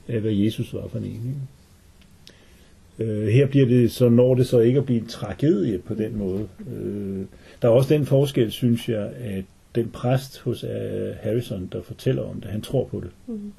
af 0.08 0.20
hvad 0.20 0.32
Jesus 0.32 0.74
var 0.74 0.88
for 0.88 0.98
en. 0.98 1.04
Ikke? 1.04 3.12
Øh, 3.12 3.28
her 3.28 3.46
bliver 3.46 3.66
det 3.66 3.90
så 3.90 4.08
når 4.08 4.34
det 4.34 4.46
så 4.46 4.58
ikke 4.58 4.78
at 4.78 4.86
blive 4.86 5.00
en 5.00 5.06
tragedie 5.06 5.78
på 5.78 5.94
den 5.94 6.18
måde. 6.18 6.48
Øh, 6.72 7.24
der 7.62 7.68
er 7.68 7.72
også 7.72 7.94
den 7.94 8.06
forskel, 8.06 8.52
synes 8.52 8.88
jeg, 8.88 9.12
at 9.20 9.44
den 9.74 9.88
præst 9.88 10.38
hos 10.38 10.64
uh, 10.64 10.70
Harrison, 11.22 11.68
der 11.72 11.82
fortæller 11.82 12.22
om 12.22 12.40
det, 12.40 12.50
han 12.50 12.60
tror 12.60 12.84
på 12.84 13.00
det. 13.00 13.10
Mm. 13.26 13.52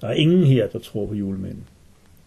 Der 0.00 0.08
er 0.08 0.14
ingen 0.14 0.44
her, 0.44 0.66
der 0.66 0.78
tror 0.78 1.06
på 1.06 1.14
julemanden. 1.14 1.64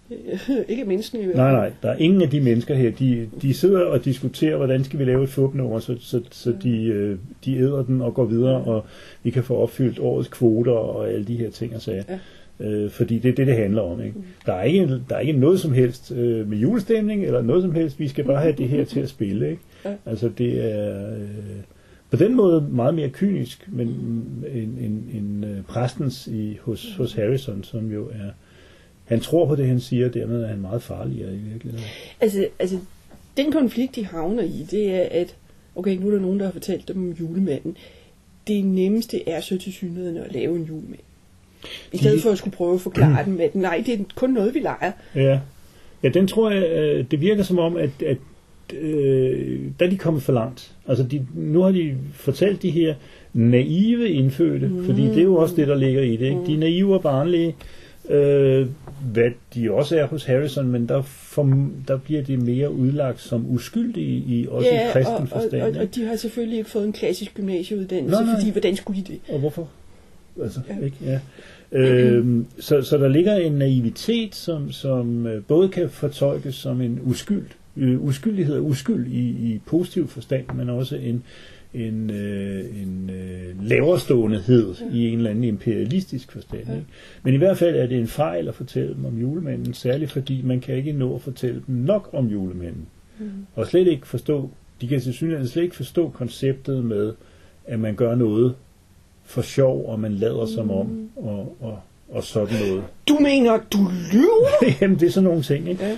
ikke 0.70 0.86
menneskene 0.86 1.22
i 1.24 1.26
hvert 1.26 1.38
Nej, 1.38 1.50
fald. 1.52 1.58
nej, 1.58 1.72
der 1.82 1.90
er 1.90 1.98
ingen 1.98 2.22
af 2.22 2.30
de 2.30 2.42
mennesker 2.42 2.76
her. 2.76 2.92
De, 2.92 3.30
de 3.42 3.54
sidder 3.54 3.82
og 3.82 4.06
diskuterer, 4.06 4.58
hvordan 4.58 4.84
skal 4.84 5.00
vi 5.00 5.06
lave 5.06 5.24
et 5.24 5.30
fupnummer, 5.30 5.80
så, 5.80 5.96
så, 6.00 6.22
så 6.32 6.54
de, 6.64 6.84
øh, 6.84 7.18
de 7.46 7.58
æder 7.58 7.84
den 7.84 8.02
og 8.02 8.14
går 8.14 8.26
videre, 8.26 8.56
og 8.56 8.86
vi 9.24 9.30
kan 9.30 9.44
få 9.44 9.56
opfyldt 9.56 10.00
årets 10.00 10.30
kvoter 10.30 10.72
og 10.72 11.10
alle 11.10 11.26
de 11.26 11.36
her 11.36 11.50
ting 11.50 11.76
og 11.76 11.82
sager. 11.82 12.04
Ja. 12.10 12.20
Øh, 12.60 12.90
fordi 12.90 13.20
det 13.20 13.30
er 13.30 13.36
det, 13.36 13.48
det 13.48 13.56
handler 13.56 13.82
om. 13.82 14.02
Ikke? 14.02 14.16
Der, 14.46 14.54
er 14.54 14.64
ikke, 14.64 15.02
der 15.10 15.16
er 15.16 15.20
ikke 15.20 15.40
noget 15.40 15.60
som 15.60 15.72
helst 15.74 16.12
øh, 16.12 16.50
med 16.50 16.58
julestemning, 16.58 17.26
eller 17.26 17.42
noget 17.42 17.64
som 17.64 17.76
helst. 17.76 18.00
Vi 18.00 18.08
skal 18.08 18.24
bare 18.26 18.42
have 18.42 18.56
det 18.58 18.70
her 18.70 18.86
til 18.86 19.00
at 19.00 19.10
spille. 19.10 19.50
Ikke? 19.50 19.62
Ja. 19.86 19.94
Altså 20.06 20.30
det 20.38 20.74
er 20.76 21.14
øh, 21.14 21.28
på 22.12 22.18
den 22.18 22.36
måde 22.36 22.68
meget 22.72 22.96
mere 22.96 23.10
kynisk, 23.10 23.70
men 23.72 23.88
en, 24.54 24.78
en, 24.82 25.10
en 25.14 25.44
øh, 25.44 25.64
præstens 25.64 26.28
i, 26.28 26.58
hos, 26.62 26.96
hos 26.98 27.14
Harrison, 27.14 27.64
som 27.64 27.92
jo 27.92 28.06
er 28.08 28.30
han 29.08 29.20
tror 29.20 29.46
på 29.46 29.56
det, 29.56 29.68
han 29.68 29.80
siger, 29.80 30.08
og 30.08 30.14
dermed 30.14 30.44
er 30.44 30.48
han 30.48 30.62
meget 30.62 30.84
farligere 30.84 31.34
i 31.34 31.38
virkeligheden. 31.38 31.86
Altså, 32.22 32.48
altså, 32.60 32.78
den 33.38 33.52
konflikt, 33.52 33.96
de 33.96 34.06
havner 34.06 34.44
i, 34.44 34.66
det 34.72 34.92
er, 34.92 35.08
at 35.12 35.36
okay, 35.76 35.98
nu 35.98 36.08
er 36.08 36.12
der 36.12 36.20
nogen, 36.20 36.40
der 36.40 36.46
har 36.46 36.52
fortalt 36.52 36.88
dem 36.88 36.98
om 36.98 37.12
julemanden. 37.12 37.78
Det 38.48 38.66
nemmeste 38.66 39.30
er 39.30 39.42
så 39.42 39.58
til 39.58 39.74
synligheden 39.74 40.18
at 40.18 40.34
lave 40.34 40.56
en 40.56 40.64
julemand. 40.64 41.00
I 41.94 41.98
stedet 41.98 42.18
De- 42.18 42.22
for 42.22 42.32
at 42.32 42.38
skulle 42.38 42.56
prøve 42.56 42.74
at 42.74 42.82
forklare 42.82 43.26
dem, 43.26 43.40
at 43.42 43.56
nej, 43.56 43.84
det 43.86 44.00
er 44.00 44.04
kun 44.16 44.30
noget, 44.30 44.54
vi 44.54 44.60
leger. 44.60 44.92
Ja, 45.16 45.40
ja 46.04 46.10
den 46.10 46.28
tror 46.28 46.52
jeg, 46.52 46.64
øh, 46.64 47.06
det 47.12 47.22
virker 47.22 47.44
som 47.44 47.60
om, 47.60 47.78
at, 47.78 47.90
at 48.06 48.18
øh, 48.74 49.62
der 49.80 49.86
er 49.86 49.90
de 49.90 49.98
kommet 49.98 50.24
for 50.24 50.34
langt. 50.34 50.72
Altså 50.88 51.04
de, 51.04 51.28
nu 51.36 51.62
har 51.62 51.72
de 51.72 51.96
fortalt 52.14 52.62
de 52.62 52.70
her 52.70 52.96
naive 53.34 54.10
indfødte, 54.10 54.68
mm. 54.68 54.86
fordi 54.86 55.02
det 55.02 55.18
er 55.18 55.24
jo 55.24 55.36
også 55.36 55.56
det, 55.56 55.68
der 55.68 55.76
ligger 55.76 56.02
i 56.02 56.16
det. 56.16 56.26
Ikke? 56.26 56.46
De 56.48 56.54
er 56.54 56.58
naive 56.58 56.94
og 56.94 57.02
barnlige, 57.02 57.56
øh, 58.10 58.68
hvad 59.14 59.32
de 59.56 59.72
også 59.72 59.98
er 59.98 60.06
hos 60.06 60.26
Harrison, 60.26 60.68
men 60.68 60.90
der, 60.90 61.02
for, 61.02 61.70
der 61.88 61.98
bliver 61.98 62.22
de 62.22 62.38
mere 62.38 62.72
udlagt 62.72 63.22
som 63.22 63.46
uskyldige 63.50 64.18
i 64.18 64.48
også 64.50 64.70
i 64.70 64.78
kristen 64.92 65.16
og, 65.16 65.22
og, 65.22 65.28
forstand. 65.30 65.62
og, 65.62 65.68
ikke? 65.68 65.80
og 65.82 65.96
de 65.96 66.06
har 66.06 66.16
selvfølgelig 66.16 66.58
ikke 66.58 66.70
fået 66.70 66.86
en 66.86 66.94
klassisk 66.94 67.34
gymnasieuddannelse, 67.36 68.16
Nej, 68.16 68.26
nej. 68.26 68.36
fordi 68.36 68.52
hvordan 68.52 68.76
skulle 68.76 69.02
de 69.02 69.12
det? 69.14 69.20
Og 69.30 69.40
hvorfor? 69.40 69.70
Altså, 70.44 70.60
Ja. 70.70 70.76
ja. 70.76 70.86
Ikke? 70.86 70.98
Ja. 71.06 71.20
Øhm, 71.72 72.46
så, 72.60 72.82
så 72.82 72.98
der 72.98 73.08
ligger 73.08 73.36
en 73.36 73.52
naivitet, 73.52 74.36
som, 74.36 74.72
som 74.72 75.28
øh, 75.28 75.44
både 75.44 75.70
kan 75.70 75.90
fortolkes 75.90 76.56
som 76.56 76.82
en 76.82 77.00
uskyld, 77.04 77.46
øh, 77.78 78.04
uskyldighed 78.04 78.56
og 78.56 78.66
uskyld 78.66 79.08
i, 79.08 79.20
i 79.30 79.62
positiv 79.66 80.08
forstand, 80.08 80.46
men 80.56 80.70
også 80.70 80.96
en, 80.96 81.24
en, 81.74 82.10
øh, 82.10 82.82
en 82.82 83.10
øh, 83.10 83.68
laverståendehed 83.70 84.76
ja. 84.80 84.98
i 84.98 85.08
en 85.08 85.18
eller 85.18 85.30
anden 85.30 85.44
imperialistisk 85.44 86.32
forstand. 86.32 86.62
Ikke? 86.62 86.86
Men 87.24 87.34
i 87.34 87.38
hvert 87.38 87.58
fald 87.58 87.76
er 87.76 87.88
det 87.88 87.98
en 87.98 88.08
fejl 88.08 88.48
at 88.48 88.56
fortælle 88.56 88.94
dem 88.94 89.06
om 89.06 89.18
julemanden, 89.18 89.74
særligt 89.74 90.12
fordi 90.12 90.42
man 90.42 90.60
kan 90.60 90.76
ikke 90.76 90.92
nå 90.92 91.16
at 91.16 91.22
fortælle 91.22 91.64
dem 91.68 91.76
nok 91.76 92.10
om 92.14 92.28
julemanden. 92.28 92.86
Mm. 93.20 93.30
Og 93.56 93.68
slet 93.68 93.88
ikke 93.88 94.08
forstå, 94.08 94.50
de 94.82 94.88
kan 94.88 95.02
til 95.02 95.14
synligheden 95.14 95.48
slet 95.48 95.64
ikke 95.64 95.76
forstå 95.76 96.10
konceptet 96.10 96.86
med, 96.86 97.14
at 97.66 97.80
man 97.80 97.96
gør 97.96 98.16
noget 98.16 98.56
for 99.24 99.42
sjov, 99.42 99.86
og 99.86 100.00
man 100.00 100.14
lader 100.14 100.46
som 100.46 100.72
om, 100.72 101.10
og, 101.16 101.56
og, 101.60 101.80
og 102.10 102.24
sådan 102.24 102.60
noget. 102.68 102.84
Du 103.08 103.18
mener, 103.22 103.60
du 103.74 103.78
lyver? 104.14 104.72
Jamen, 104.82 105.00
det 105.00 105.08
er 105.08 105.12
sådan 105.12 105.30
nogle 105.30 105.44
ting, 105.44 105.70
ikke? 105.70 105.86
Ja. 105.86 105.98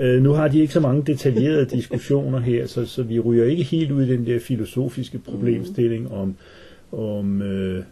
Øh, 0.00 0.22
nu 0.22 0.32
har 0.32 0.48
de 0.48 0.60
ikke 0.60 0.72
så 0.72 0.80
mange 0.80 1.02
detaljerede 1.02 1.66
diskussioner 1.66 2.38
her, 2.38 2.66
så, 2.66 2.86
så 2.86 3.02
vi 3.02 3.18
ryger 3.18 3.44
ikke 3.44 3.62
helt 3.62 3.90
ud 3.90 4.02
i 4.02 4.12
den 4.12 4.26
der 4.26 4.40
filosofiske 4.40 5.18
problemstilling 5.18 6.12
om, 6.12 6.34
om 6.92 7.42
øh, 7.42 7.84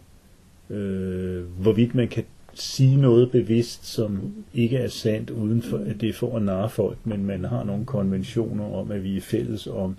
øh, 0.69 1.43
hvorvidt 1.59 1.95
man 1.95 2.07
kan 2.07 2.23
sige 2.53 2.95
noget 2.95 3.31
bevidst, 3.31 3.85
som 3.85 4.33
ikke 4.53 4.77
er 4.77 4.87
sandt, 4.87 5.29
uden 5.29 5.61
for, 5.61 5.77
at 5.77 6.01
det 6.01 6.09
er 6.09 6.13
for 6.13 6.35
at 6.35 6.43
narre 6.43 6.69
folk, 6.69 6.97
men 7.03 7.25
man 7.25 7.45
har 7.45 7.63
nogle 7.63 7.85
konventioner 7.85 8.63
om, 8.63 8.91
at 8.91 9.03
vi 9.03 9.17
er 9.17 9.21
fælles 9.21 9.67
om 9.67 9.95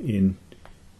en 0.00 0.36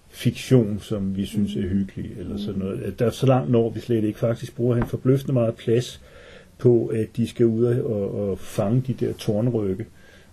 fiktion, 0.08 0.78
som 0.80 1.16
vi 1.16 1.26
synes 1.26 1.56
er 1.56 1.60
hyggelig, 1.60 2.10
eller 2.18 2.38
sådan 2.38 2.60
noget. 2.60 2.98
Der 2.98 3.06
er 3.06 3.10
så 3.10 3.26
langt 3.26 3.50
når 3.50 3.70
vi 3.70 3.80
slet 3.80 4.04
ikke. 4.04 4.18
Faktisk 4.18 4.56
bruger 4.56 4.74
han 4.74 4.86
forbløffende 4.86 5.32
meget 5.32 5.54
plads 5.54 6.00
på, 6.58 6.86
at 6.86 7.06
de 7.16 7.28
skal 7.28 7.46
ud 7.46 7.64
og, 7.64 8.30
og, 8.30 8.38
fange 8.38 8.84
de 8.86 9.06
der 9.06 9.12
tårnrygge, 9.12 9.86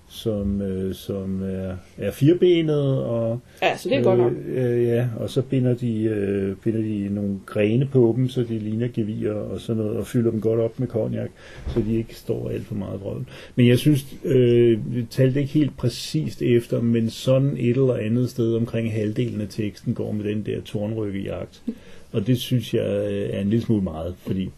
som, 0.10 0.62
øh, 0.62 0.96
som 0.96 1.44
er, 1.44 1.76
er 1.98 2.12
firbenede, 2.12 3.06
og, 3.06 3.40
Ja, 3.62 3.78
så 3.78 3.90
det 3.90 3.98
er 3.98 4.04
godt 4.04 4.20
nok. 4.20 4.32
Øh, 4.48 4.84
ja, 4.84 5.08
og 5.18 5.30
så 5.30 5.42
binder 5.42 5.74
de, 5.74 6.04
øh, 6.04 6.56
binder 6.56 6.82
de 6.82 7.10
nogle 7.12 7.40
grene 7.46 7.86
på 7.86 8.14
dem, 8.18 8.30
så 8.30 8.42
de 8.42 8.60
ligner 8.60 8.88
gevier 8.88 9.34
og 9.34 9.60
sådan 9.60 9.84
noget, 9.84 9.98
og 9.98 10.08
fylder 10.08 10.32
dem 10.32 10.42
godt 10.42 10.60
op 10.60 10.80
med 10.80 10.88
konjak, 10.88 11.30
så 11.68 11.82
de 11.88 11.96
ikke 11.98 12.16
står 12.16 12.50
alt 12.50 12.66
for 12.66 12.76
meget 12.76 13.00
brød. 13.00 13.22
Men 13.56 13.68
jeg 13.68 13.80
synes, 13.80 14.06
øh, 14.24 14.96
vi 14.96 15.06
talte 15.10 15.40
ikke 15.40 15.54
helt 15.54 15.78
præcist 15.78 16.42
efter, 16.42 16.82
men 16.82 17.10
sådan 17.10 17.58
et 17.58 17.70
eller 17.78 17.96
andet 17.96 18.30
sted 18.30 18.56
omkring 18.56 18.94
halvdelen 18.94 19.42
af 19.42 19.48
teksten 19.50 19.94
går 19.94 20.12
med 20.12 20.24
den 20.26 20.46
der 20.46 20.62
tornrykkejagt. 20.62 21.62
Og 22.12 22.28
det 22.28 22.38
synes 22.38 22.74
jeg 22.74 23.12
øh, 23.12 23.30
er 23.34 23.42
en 23.42 23.50
lille 23.50 23.66
smule 23.66 23.84
meget, 23.84 24.16
fordi 24.18 24.50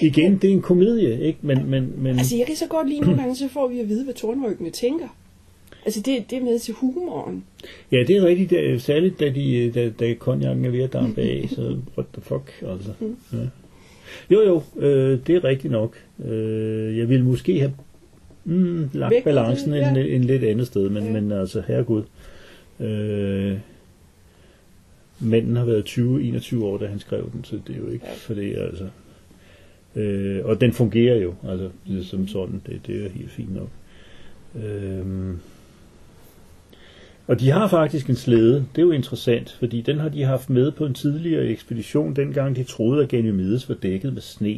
igen, 0.00 0.38
det 0.38 0.50
er 0.50 0.54
en 0.54 0.62
komedie, 0.62 1.20
ikke? 1.20 1.38
Men, 1.42 1.70
men, 1.70 1.92
men 1.96 2.18
Altså, 2.18 2.36
jeg 2.36 2.46
kan 2.46 2.56
så 2.56 2.66
godt 2.66 2.88
lide 2.88 3.00
nogle 3.00 3.18
gange, 3.18 3.36
så 3.36 3.48
får 3.48 3.68
vi 3.68 3.80
at 3.80 3.88
vide, 3.88 4.04
hvad 4.04 4.14
tårnryggene 4.14 4.70
tænker. 4.70 5.08
Altså, 5.86 6.00
det, 6.00 6.30
det 6.30 6.38
er 6.38 6.42
med 6.42 6.58
til 6.58 6.74
humoren. 6.74 7.44
Ja, 7.92 7.96
det 8.06 8.16
er 8.16 8.24
rigtigt, 8.24 8.50
det, 8.50 8.82
særligt 8.82 9.20
da, 9.20 9.28
de, 9.28 9.70
da, 9.74 9.90
da 9.90 10.14
konjakken 10.14 10.64
er 10.64 10.70
ved 10.70 10.80
at 10.80 10.92
dampe 10.92 11.20
af, 11.20 11.48
så 11.50 11.76
what 11.98 12.06
the 12.12 12.22
fuck, 12.22 12.52
altså. 12.62 12.90
Ja. 13.32 13.38
Jo, 14.30 14.40
jo, 14.42 14.62
øh, 14.86 15.18
det 15.26 15.36
er 15.36 15.44
rigtigt 15.44 15.72
nok. 15.72 15.96
Øh, 16.24 16.98
jeg 16.98 17.08
ville 17.08 17.24
måske 17.24 17.58
have 17.58 17.72
mm, 18.44 18.88
lagt 18.92 19.10
Vægtet 19.10 19.24
balancen 19.24 19.72
det, 19.72 19.78
ja. 19.78 19.90
en, 19.90 19.96
en 19.96 20.24
lidt 20.24 20.44
andet 20.44 20.66
sted, 20.66 20.88
men, 20.88 21.04
ja. 21.04 21.12
men 21.12 21.32
altså, 21.32 21.62
herregud. 21.68 22.02
Øh, 22.80 23.58
manden 25.20 25.56
har 25.56 25.64
været 25.64 25.98
20-21 25.98 26.64
år, 26.64 26.78
da 26.78 26.86
han 26.86 26.98
skrev 26.98 27.30
den, 27.32 27.44
så 27.44 27.58
det 27.66 27.74
er 27.76 27.80
jo 27.80 27.88
ikke 27.88 28.06
Ja. 28.06 28.12
for 28.16 28.34
det, 28.34 28.56
altså. 28.56 28.84
Øh, 29.96 30.44
og 30.44 30.60
den 30.60 30.72
fungerer 30.72 31.16
jo, 31.16 31.34
altså, 31.48 31.68
det 31.88 31.98
er 31.98 32.04
som 32.04 32.28
sådan, 32.28 32.62
det, 32.66 32.80
det 32.86 33.04
er 33.04 33.08
helt 33.10 33.30
fint 33.30 33.54
nok. 33.54 33.68
Øh, 34.64 35.34
Og 37.26 37.40
de 37.40 37.50
har 37.50 37.68
faktisk 37.68 38.08
en 38.08 38.16
slæde. 38.16 38.66
Det 38.76 38.82
er 38.82 38.86
jo 38.86 38.90
interessant, 38.92 39.56
fordi 39.58 39.80
den 39.80 39.98
har 39.98 40.08
de 40.08 40.22
haft 40.22 40.50
med 40.50 40.70
på 40.70 40.86
en 40.86 40.94
tidligere 40.94 41.46
ekspedition, 41.46 42.16
dengang 42.16 42.56
de 42.56 42.64
troede, 42.64 43.02
at 43.02 43.08
Ganymedes 43.08 43.68
var 43.68 43.74
dækket 43.74 44.12
med 44.12 44.22
sne. 44.22 44.56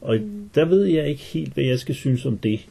Og 0.00 0.18
der 0.54 0.64
ved 0.64 0.84
jeg 0.84 1.08
ikke 1.08 1.22
helt, 1.22 1.54
hvad 1.54 1.64
jeg 1.64 1.78
skal 1.78 1.94
synes 1.94 2.26
om 2.26 2.38
det. 2.38 2.66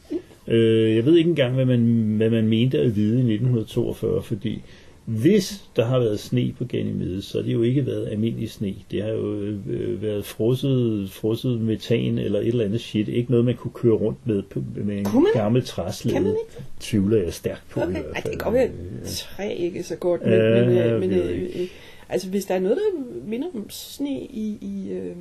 Øh, 0.48 0.96
jeg 0.96 1.04
ved 1.04 1.16
ikke 1.16 1.30
engang, 1.30 1.54
hvad 1.54 1.64
man, 1.64 1.80
hvad 2.16 2.30
man 2.30 2.48
mente 2.48 2.78
at 2.78 2.96
vide 2.96 3.16
i 3.16 3.34
1942, 3.34 4.22
fordi 4.22 4.62
hvis 5.10 5.64
der 5.76 5.84
har 5.84 5.98
været 5.98 6.20
sne 6.20 6.52
på 6.58 6.64
Ganymedes, 6.64 7.24
så 7.24 7.38
har 7.38 7.44
det 7.44 7.52
jo 7.52 7.62
ikke 7.62 7.86
været 7.86 8.08
almindelig 8.08 8.50
sne. 8.50 8.74
Det 8.90 9.02
har 9.02 9.10
jo 9.10 9.34
øh, 9.66 10.02
været 10.02 10.24
frosset, 10.24 11.10
frosset 11.10 11.60
metan 11.60 12.18
eller 12.18 12.40
et 12.40 12.46
eller 12.48 12.64
andet 12.64 12.80
shit. 12.80 13.08
Ikke 13.08 13.30
noget, 13.30 13.44
man 13.46 13.54
kunne 13.54 13.72
køre 13.74 13.94
rundt 13.94 14.18
med 14.26 14.42
med 14.84 14.98
en 14.98 15.04
Kunne 15.04 15.22
man? 15.22 15.32
gammel 15.42 15.62
Kan 15.62 15.66
træslæde. 15.66 16.20
man 16.20 16.26
ikke? 16.30 16.64
Tvivler 16.80 17.22
jeg 17.22 17.32
stærkt 17.32 17.62
på 17.70 17.80
i 17.80 17.82
Okay, 17.82 17.92
hvert 17.92 18.04
Ej, 18.04 18.12
det 18.14 18.22
fald. 18.22 18.32
kan 18.32 18.38
godt 18.38 18.54
være, 18.54 18.70
træ 19.06 19.54
ikke 19.54 19.82
så 19.82 19.96
godt, 19.96 20.22
men, 20.24 20.32
Ja, 20.32 20.66
men, 20.66 20.78
øh, 20.78 21.00
men 21.00 21.10
øh, 21.10 21.30
ikke. 21.30 21.62
øh, 21.62 21.68
altså 22.08 22.28
hvis 22.28 22.44
der 22.44 22.54
er 22.54 22.60
noget, 22.60 22.76
der 22.78 23.02
minder 23.28 23.46
om 23.54 23.66
sne 23.70 24.20
i, 24.20 24.58
i 24.60 24.90
øh, 24.92 25.16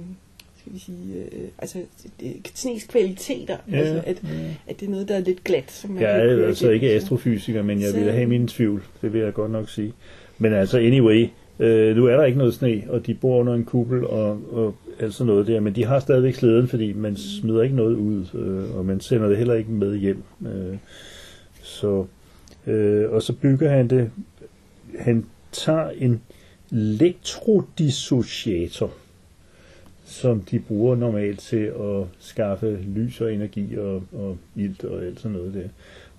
skal 0.69 0.75
vi 0.75 0.79
sige, 0.79 1.23
øh, 1.41 1.47
altså 1.57 1.77
det- 2.19 2.51
snes 2.53 2.83
kvaliteter, 2.83 3.57
Ja, 3.71 3.77
altså 3.77 4.01
at, 4.05 4.21
at 4.67 4.79
det 4.79 4.85
er 4.85 4.89
noget, 4.91 5.07
der 5.07 5.15
er 5.15 5.19
lidt 5.19 5.43
glat. 5.43 5.71
Som 5.71 5.89
man 5.91 6.03
Jeg 6.03 6.19
er 6.19 6.47
altså 6.47 6.65
igennem, 6.65 6.73
ikke 6.83 6.95
astrofysiker, 6.95 7.63
men 7.63 7.81
jeg 7.81 7.89
Så- 7.91 7.99
vil 7.99 8.11
have 8.11 8.25
min 8.25 8.47
tvivl. 8.47 8.83
Det 9.01 9.13
vil 9.13 9.21
jeg 9.21 9.33
godt 9.33 9.51
nok 9.51 9.69
sige. 9.69 9.93
Men 10.37 10.53
altså, 10.53 10.77
anyway, 10.77 11.27
øh, 11.59 11.95
nu 11.95 12.05
er 12.05 12.15
der 12.17 12.25
ikke 12.25 12.37
noget 12.37 12.53
sne, 12.53 12.83
og 12.89 13.07
de 13.07 13.13
bor 13.13 13.39
under 13.39 13.53
en 13.53 13.65
kuppel 13.65 14.07
og, 14.07 14.41
og 14.53 14.75
alt 14.99 15.13
sådan 15.13 15.27
noget 15.27 15.47
der, 15.47 15.59
men 15.59 15.75
de 15.75 15.85
har 15.85 15.99
stadigvæk 15.99 16.35
slæden, 16.35 16.67
fordi 16.67 16.93
man 16.93 17.15
smider 17.17 17.61
ikke 17.63 17.75
noget 17.75 17.95
ud, 17.95 18.25
øh, 18.33 18.75
og 18.77 18.85
man 18.85 18.99
sender 18.99 19.27
det 19.27 19.37
heller 19.37 19.53
ikke 19.53 19.71
med 19.71 19.97
hjem. 19.97 20.23
Øh, 20.47 20.77
så, 21.61 22.05
øh, 22.67 23.11
og 23.11 23.21
så 23.23 23.33
bygger 23.33 23.69
han 23.69 23.87
det, 23.87 24.11
han 24.99 25.25
tager 25.51 25.89
en 25.89 26.21
elektrodissociator, 26.71 28.91
som 30.09 30.41
de 30.41 30.59
bruger 30.59 30.95
normalt 30.95 31.39
til 31.39 31.73
at 31.79 32.07
skaffe 32.19 32.79
lys 32.95 33.21
og 33.21 33.33
energi 33.33 33.77
og, 33.77 34.03
og 34.13 34.37
ilt 34.55 34.83
og 34.83 35.03
alt 35.03 35.19
sådan 35.19 35.37
noget 35.37 35.53
der. 35.53 35.69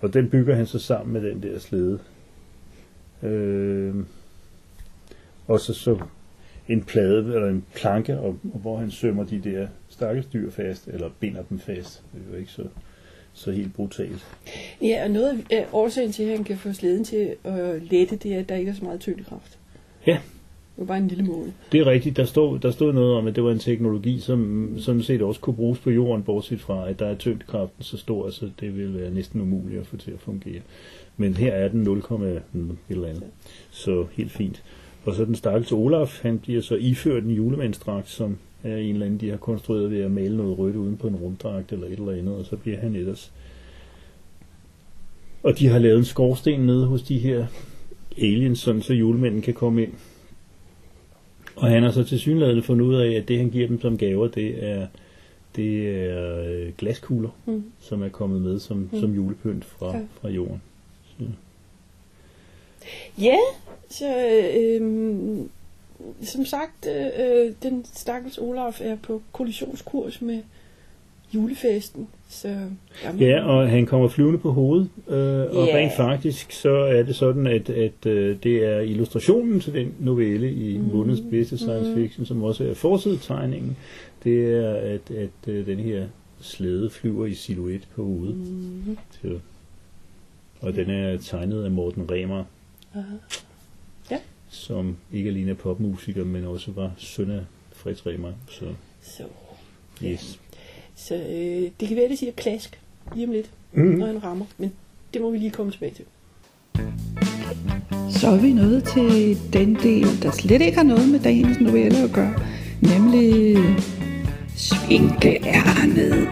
Og 0.00 0.14
den 0.14 0.30
bygger 0.30 0.54
han 0.54 0.66
så 0.66 0.78
sammen 0.78 1.12
med 1.12 1.30
den 1.30 1.42
der 1.42 1.58
slæde. 1.58 1.98
Øh, 3.22 3.94
og 5.46 5.60
så, 5.60 5.74
så 5.74 5.98
en 6.68 6.82
plade 6.82 7.34
eller 7.34 7.48
en 7.48 7.64
planke, 7.74 8.18
og, 8.18 8.38
og 8.52 8.60
hvor 8.60 8.76
han 8.76 8.90
sømmer 8.90 9.24
de 9.24 9.40
der 9.44 9.68
stakkels 9.88 10.26
dyr 10.26 10.50
fast, 10.50 10.88
eller 10.88 11.10
binder 11.20 11.42
dem 11.42 11.58
fast. 11.58 12.02
Det 12.12 12.20
er 12.26 12.32
jo 12.32 12.38
ikke 12.38 12.52
så, 12.52 12.64
så 13.32 13.50
helt 13.50 13.74
brutalt. 13.74 14.26
Ja, 14.82 15.04
og 15.04 15.10
noget 15.10 15.44
af 15.50 15.66
årsagen 15.72 16.12
til, 16.12 16.22
at 16.22 16.36
han 16.36 16.44
kan 16.44 16.56
få 16.56 16.72
slæden 16.72 17.04
til 17.04 17.36
at 17.44 17.82
lette, 17.82 18.16
det 18.16 18.34
er, 18.34 18.38
at 18.38 18.48
der 18.48 18.54
ikke 18.54 18.70
er 18.70 18.74
så 18.74 18.84
meget 18.84 19.00
tyngdekraft. 19.00 19.58
Ja. 20.06 20.18
Det 20.76 20.78
var 20.78 20.84
bare 20.84 20.98
en 20.98 21.08
lille 21.08 21.24
mål. 21.24 21.52
Det 21.72 21.80
er 21.80 21.86
rigtigt. 21.86 22.16
Der 22.16 22.24
stod, 22.24 22.58
der 22.58 22.70
stod 22.70 22.92
noget 22.92 23.14
om, 23.14 23.26
at 23.26 23.36
det 23.36 23.44
var 23.44 23.50
en 23.50 23.58
teknologi, 23.58 24.20
som 24.20 24.68
sådan 24.78 25.02
set 25.02 25.22
også 25.22 25.40
kunne 25.40 25.56
bruges 25.56 25.78
på 25.78 25.90
jorden, 25.90 26.22
bortset 26.22 26.60
fra, 26.60 26.88
at 26.88 26.98
der 26.98 27.06
er 27.06 27.14
tyngdekraften 27.14 27.84
så 27.84 27.96
stor, 27.96 28.30
så 28.30 28.50
det 28.60 28.76
vil 28.76 29.00
være 29.00 29.10
næsten 29.10 29.40
umuligt 29.40 29.80
at 29.80 29.86
få 29.86 29.96
til 29.96 30.10
at 30.10 30.20
fungere. 30.20 30.60
Men 31.16 31.34
her 31.34 31.52
er 31.52 31.68
den 31.68 31.82
0, 31.82 31.98
et 31.98 32.42
eller 32.88 33.08
andet. 33.08 33.24
Så 33.70 34.06
helt 34.12 34.32
fint. 34.32 34.62
Og 35.04 35.14
så 35.14 35.24
den 35.24 35.34
stakkels 35.34 35.72
Olaf, 35.72 36.22
han 36.22 36.38
bliver 36.38 36.60
så 36.62 36.74
iført 36.74 37.24
en 37.24 37.30
julemandsdragt, 37.30 38.10
som 38.10 38.36
er 38.62 38.76
en 38.76 38.92
eller 38.92 39.06
anden, 39.06 39.20
de 39.20 39.30
har 39.30 39.36
konstrueret 39.36 39.90
ved 39.90 40.00
at 40.00 40.10
male 40.10 40.36
noget 40.36 40.58
rødt 40.58 40.76
uden 40.76 40.96
på 40.96 41.08
en 41.08 41.16
rumdragt 41.16 41.72
eller 41.72 41.86
et 41.86 41.92
eller 41.92 42.12
andet, 42.12 42.34
og 42.34 42.44
så 42.44 42.56
bliver 42.56 42.78
han 42.78 42.96
ellers. 42.96 43.32
Og 45.42 45.58
de 45.58 45.66
har 45.66 45.78
lavet 45.78 45.98
en 45.98 46.04
skorsten 46.04 46.60
nede 46.60 46.86
hos 46.86 47.02
de 47.02 47.18
her 47.18 47.46
aliens, 48.18 48.58
sådan 48.58 48.82
så 48.82 48.94
julemanden 48.94 49.42
kan 49.42 49.54
komme 49.54 49.82
ind. 49.82 49.92
Og 51.60 51.68
han 51.68 51.82
har 51.82 51.90
så 51.90 52.04
til 52.04 52.20
synligheden 52.20 52.62
fundet 52.62 52.84
ud 52.86 52.94
af, 52.94 53.12
at 53.12 53.28
det 53.28 53.38
han 53.38 53.50
giver 53.50 53.66
dem 53.68 53.80
som 53.80 53.98
gaver, 53.98 54.28
det 54.28 54.64
er, 54.70 54.86
det 55.56 55.88
er 55.88 56.44
øh, 56.50 56.72
glaskugler, 56.78 57.30
Mm. 57.46 57.64
som 57.80 58.02
er 58.02 58.08
kommet 58.08 58.42
med 58.42 58.58
som, 58.60 58.88
Mm. 58.92 59.00
som 59.00 59.14
julepynt 59.14 59.64
fra, 59.64 59.96
Ja. 59.96 60.02
fra 60.20 60.28
jorden. 60.28 60.62
Ja, 63.18 63.36
så 63.90 64.06
øhm, 64.56 65.50
som 66.22 66.44
sagt, 66.44 66.86
øh, 67.18 67.52
den 67.62 67.84
stakkels 67.94 68.38
Olaf 68.38 68.80
er 68.80 68.96
på 69.02 69.22
kollisionskurs 69.32 70.22
med 70.22 70.42
julefesten. 71.34 72.08
Så 72.28 72.48
må- 73.14 73.18
Ja, 73.20 73.44
og 73.44 73.68
han 73.70 73.86
kommer 73.86 74.08
flyvende 74.08 74.38
på 74.38 74.52
hovedet, 74.52 74.88
øh, 75.08 75.14
og 75.56 75.66
Ja. 75.66 75.76
rent 75.76 75.92
faktisk 75.96 76.52
så 76.52 76.70
er 76.70 77.02
det 77.02 77.16
sådan, 77.16 77.46
at, 77.46 77.70
at 77.70 78.06
øh, 78.06 78.36
det 78.42 78.64
er 78.66 78.80
illustrationen 78.80 79.60
til 79.60 79.72
den 79.74 79.94
novelle 79.98 80.52
i 80.52 80.78
mm. 80.78 80.84
månedens 80.84 81.22
bedste 81.30 81.58
science 81.58 81.90
Mhm. 81.90 81.94
fiction, 82.02 82.26
som 82.26 82.42
også 82.42 82.64
er 82.64 82.74
forsidetegningen. 82.74 83.76
Det 84.24 84.54
er, 84.54 84.70
at, 84.74 85.10
at 85.10 85.48
øh, 85.48 85.66
den 85.66 85.78
her 85.78 86.06
slæde 86.40 86.90
flyver 86.90 87.26
i 87.26 87.34
silhuet 87.34 87.88
på 87.94 88.04
hovedet. 88.04 88.36
Mhm. 88.36 88.98
Så. 89.22 89.38
Og 90.60 90.74
den 90.74 90.90
er 90.90 91.16
tegnet 91.18 91.64
af 91.64 91.70
Morten 91.70 92.10
Remer, 92.10 92.44
Aha. 92.94 94.16
som 94.48 94.96
ikke 95.12 95.30
alene 95.30 95.50
er 95.50 95.54
popmusiker, 95.54 96.24
men 96.24 96.44
også 96.44 96.70
var 96.72 96.92
søn 96.98 97.30
af 97.30 97.40
Fritz 97.72 98.06
Remer. 98.06 98.32
Så 98.50 98.64
Så, 99.02 99.22
yes. 100.04 100.40
Så 101.06 101.14
øh, 101.14 101.70
det 101.80 101.88
kan 101.88 101.96
være, 101.96 102.08
det 102.08 102.18
siger 102.18 102.32
klask 102.32 102.80
lige 103.14 103.26
om 103.26 103.32
lidt, 103.32 103.50
Mm. 103.72 103.82
når 103.84 104.06
han 104.06 104.24
rammer. 104.24 104.44
Men 104.58 104.72
det 105.14 105.22
må 105.22 105.30
vi 105.30 105.38
lige 105.38 105.50
komme 105.50 105.72
tilbage 105.72 105.94
til. 105.94 106.04
Så 108.20 108.28
er 108.28 108.36
vi 108.40 108.52
nået 108.52 108.84
til 108.84 109.38
den 109.52 109.74
del, 109.74 110.22
der 110.22 110.30
slet 110.30 110.62
ikke 110.62 110.76
har 110.76 110.84
noget 110.84 111.08
med 111.08 111.20
dagens 111.20 111.60
novelle 111.60 111.98
at 111.98 112.10
gøre, 112.12 112.34
nemlig 112.82 113.56
svinkeærnet. 114.56 116.28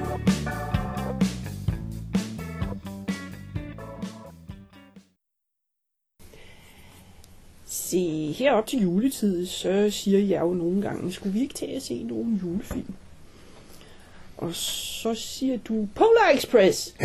Se, 7.66 8.32
herop 8.32 8.66
til 8.66 8.80
juletid, 8.82 9.46
så 9.46 9.90
siger 9.90 10.18
jeg 10.18 10.40
jo 10.40 10.54
nogle 10.54 10.82
gange, 10.82 11.12
skulle 11.12 11.32
vi 11.32 11.40
ikke 11.40 11.54
tage 11.54 11.76
at 11.76 11.82
se 11.82 12.02
nogle 12.02 12.40
julefilm? 12.42 12.94
Og 14.38 14.54
så 14.54 15.14
siger 15.14 15.58
du 15.68 15.88
Polar 15.94 16.30
Express. 16.34 16.96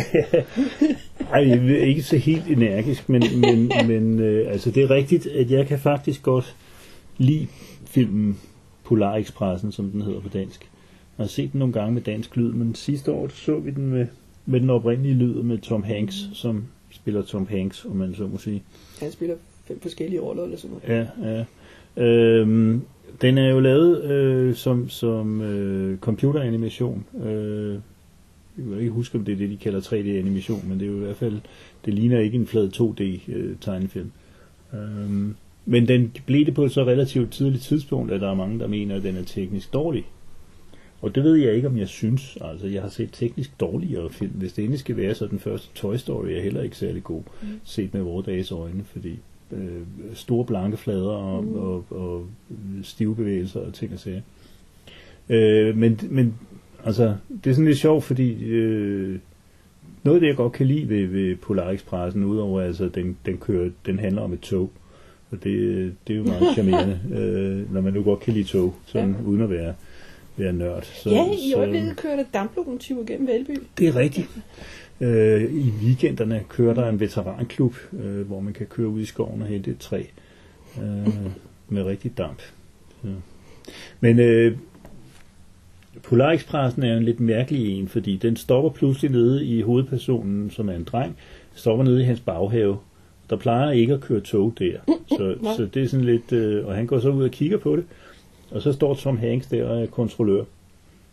Jeg 1.32 1.62
vil 1.62 1.88
ikke 1.88 2.02
så 2.02 2.16
helt 2.16 2.46
energisk, 2.46 3.08
men, 3.08 3.22
men, 3.40 3.70
men 3.88 4.20
øh, 4.20 4.52
altså, 4.52 4.70
det 4.70 4.82
er 4.82 4.90
rigtigt, 4.90 5.26
at 5.26 5.50
jeg 5.50 5.66
kan 5.66 5.78
faktisk 5.78 6.22
godt 6.22 6.56
lide 7.18 7.46
filmen 7.86 8.40
Polar 8.84 9.16
Expressen, 9.16 9.72
som 9.72 9.90
den 9.90 10.02
hedder 10.02 10.20
på 10.20 10.28
dansk. 10.28 10.60
Jeg 11.18 11.24
har 11.24 11.28
set 11.28 11.52
den 11.52 11.58
nogle 11.58 11.72
gange 11.72 11.94
med 11.94 12.02
dansk 12.02 12.36
lyd, 12.36 12.52
men 12.52 12.74
sidste 12.74 13.12
år 13.12 13.28
så 13.28 13.58
vi 13.58 13.70
den 13.70 13.86
med, 13.86 14.06
med 14.46 14.60
den 14.60 14.70
oprindelige 14.70 15.14
lyd 15.14 15.42
med 15.42 15.58
Tom 15.58 15.82
Hanks, 15.82 16.14
som 16.32 16.64
spiller 16.90 17.22
Tom 17.22 17.46
Hanks, 17.46 17.84
om 17.84 17.96
man 17.96 18.14
så 18.14 18.26
må 18.26 18.38
sige. 18.38 18.62
Han 19.00 19.12
spiller 19.12 19.36
fem 19.64 19.80
forskellige 19.80 20.20
roller 20.20 20.42
eller 20.44 20.56
sådan 20.56 20.76
noget. 20.86 21.08
Ja, 21.22 21.30
ja. 21.30 21.44
Øhm, 22.04 22.82
den 23.22 23.38
er 23.38 23.50
jo 23.50 23.60
lavet 23.60 24.04
øh, 24.04 24.54
som, 24.54 24.88
som 24.88 25.40
øh, 25.40 25.98
computeranimation. 25.98 27.04
Øh, 27.24 27.78
jeg 28.58 28.64
kan 28.68 28.80
ikke 28.80 28.92
huske, 28.92 29.18
om 29.18 29.24
det 29.24 29.32
er 29.32 29.36
det, 29.36 29.50
de 29.50 29.56
kalder 29.56 29.80
3D-animation, 29.80 30.68
men 30.68 30.80
det 30.80 30.86
er 30.86 30.90
jo 30.90 30.96
i 30.96 31.04
hvert 31.04 31.16
fald, 31.16 31.40
det 31.84 31.94
ligner 31.94 32.18
ikke 32.18 32.38
en 32.38 32.46
flad 32.46 32.68
2D-tegnefilm. 32.68 34.10
Øhm, 34.74 35.36
men 35.66 35.88
den 35.88 36.12
blev 36.26 36.46
det 36.46 36.54
på 36.54 36.64
et 36.64 36.72
så 36.72 36.84
relativt 36.84 37.32
tidligt 37.32 37.62
tidspunkt, 37.62 38.12
at 38.12 38.20
der 38.20 38.30
er 38.30 38.34
mange, 38.34 38.58
der 38.58 38.66
mener, 38.66 38.96
at 38.96 39.02
den 39.02 39.16
er 39.16 39.24
teknisk 39.24 39.72
dårlig. 39.72 40.04
Og 41.02 41.14
det 41.14 41.24
ved 41.24 41.34
jeg 41.34 41.54
ikke, 41.54 41.68
om 41.68 41.78
jeg 41.78 41.88
synes. 41.88 42.38
Altså, 42.40 42.66
jeg 42.66 42.82
har 42.82 42.88
set 42.88 43.08
teknisk 43.12 43.60
dårligere 43.60 44.10
film. 44.10 44.32
Hvis 44.32 44.52
det 44.52 44.62
endelig 44.62 44.80
skal 44.80 44.96
være, 44.96 45.14
så 45.14 45.26
den 45.26 45.38
første 45.38 45.68
Toy 45.74 45.96
Story 45.96 46.28
er 46.28 46.42
heller 46.42 46.62
ikke 46.62 46.76
særlig 46.76 47.04
god, 47.04 47.22
mm. 47.42 47.48
set 47.64 47.94
med 47.94 48.02
vores 48.02 48.26
dages 48.26 48.52
øjne, 48.52 48.84
fordi 48.84 49.18
øh, 49.54 49.82
store 50.14 50.44
blanke 50.44 50.76
flader 50.76 51.10
og, 51.10 51.44
mm. 51.44 51.54
og, 51.54 51.84
og 51.90 52.26
stive 52.82 53.16
bevægelser 53.16 53.60
og 53.60 53.74
ting 53.74 53.92
og 53.92 53.98
sager. 53.98 54.20
Øh, 55.28 55.76
men, 55.76 56.00
men 56.10 56.34
altså, 56.84 57.14
det 57.44 57.50
er 57.50 57.54
sådan 57.54 57.66
lidt 57.66 57.78
sjovt, 57.78 58.04
fordi 58.04 58.44
øh, 58.44 59.18
noget 60.02 60.16
af 60.16 60.20
det, 60.20 60.28
jeg 60.28 60.36
godt 60.36 60.52
kan 60.52 60.66
lide 60.66 60.88
ved, 60.88 61.06
ved 61.06 61.36
Polar 61.36 61.70
Expressen, 61.70 62.24
udover 62.24 62.60
altså, 62.60 62.88
den, 62.88 63.16
den, 63.26 63.38
kører, 63.38 63.70
den 63.86 63.98
handler 63.98 64.22
om 64.22 64.32
et 64.32 64.40
tog, 64.40 64.70
og 65.30 65.44
det, 65.44 65.94
det 66.06 66.12
er 66.12 66.18
jo 66.18 66.24
meget 66.24 66.52
charmerende, 66.54 67.00
øh, 67.14 67.72
når 67.72 67.80
man 67.80 67.92
nu 67.92 68.02
godt 68.02 68.20
kan 68.20 68.34
lide 68.34 68.44
tog, 68.44 68.74
sådan, 68.86 69.16
ja. 69.20 69.28
uden 69.28 69.40
at 69.40 69.50
være, 69.50 69.74
være 70.36 70.52
nørd. 70.52 70.82
Så, 70.82 71.10
Ja, 71.10 71.24
i 71.32 71.52
øjeblikket 71.56 71.96
kører 71.96 72.16
der 72.16 72.24
damplokomotiver 72.34 73.04
gennem 73.04 73.26
Valby. 73.26 73.58
det 73.78 73.88
er 73.88 73.96
rigtigt. 73.96 74.28
Øh, 75.00 75.42
I 75.42 75.72
weekenderne 75.82 76.42
kører 76.48 76.74
der 76.74 76.88
en 76.88 77.00
veteranklub, 77.00 77.74
øh, 77.92 78.26
hvor 78.26 78.40
man 78.40 78.52
kan 78.52 78.66
køre 78.66 78.88
ud 78.88 79.00
i 79.00 79.04
skoven 79.04 79.42
og 79.42 79.48
hente 79.48 79.70
et 79.70 79.78
træ 79.78 80.02
øh, 80.82 81.08
med 81.68 81.82
rigtig 81.82 82.18
damp. 82.18 82.42
Så. 83.02 83.08
Men 84.00 84.18
øh, 84.18 84.56
Polar 86.02 86.32
Expressen 86.32 86.82
er 86.82 86.96
en 86.96 87.02
lidt 87.02 87.20
mærkelig 87.20 87.78
en, 87.78 87.88
fordi 87.88 88.16
den 88.16 88.36
stopper 88.36 88.70
pludselig 88.70 89.10
nede 89.10 89.44
i 89.44 89.62
hovedpersonen, 89.62 90.50
som 90.50 90.68
er 90.68 90.72
en 90.72 90.84
dreng, 90.84 91.16
stopper 91.54 91.84
nede 91.84 92.00
i 92.00 92.04
hans 92.04 92.20
baghave, 92.20 92.78
Der 93.30 93.36
plejer 93.36 93.70
ikke 93.70 93.94
at 93.94 94.00
køre 94.00 94.20
tog 94.20 94.54
der. 94.58 94.78
Så, 95.08 95.34
så 95.56 95.68
det 95.74 95.82
er 95.82 95.88
sådan 95.88 96.06
lidt... 96.06 96.32
Øh, 96.32 96.66
og 96.66 96.74
han 96.74 96.86
går 96.86 96.98
så 96.98 97.08
ud 97.08 97.24
og 97.24 97.30
kigger 97.30 97.58
på 97.58 97.76
det. 97.76 97.84
Og 98.50 98.62
så 98.62 98.72
står 98.72 98.94
Tom 98.94 99.18
Hanks 99.18 99.46
der 99.46 99.64
og 99.64 99.82
er 99.82 99.86
kontrollør. 99.86 100.44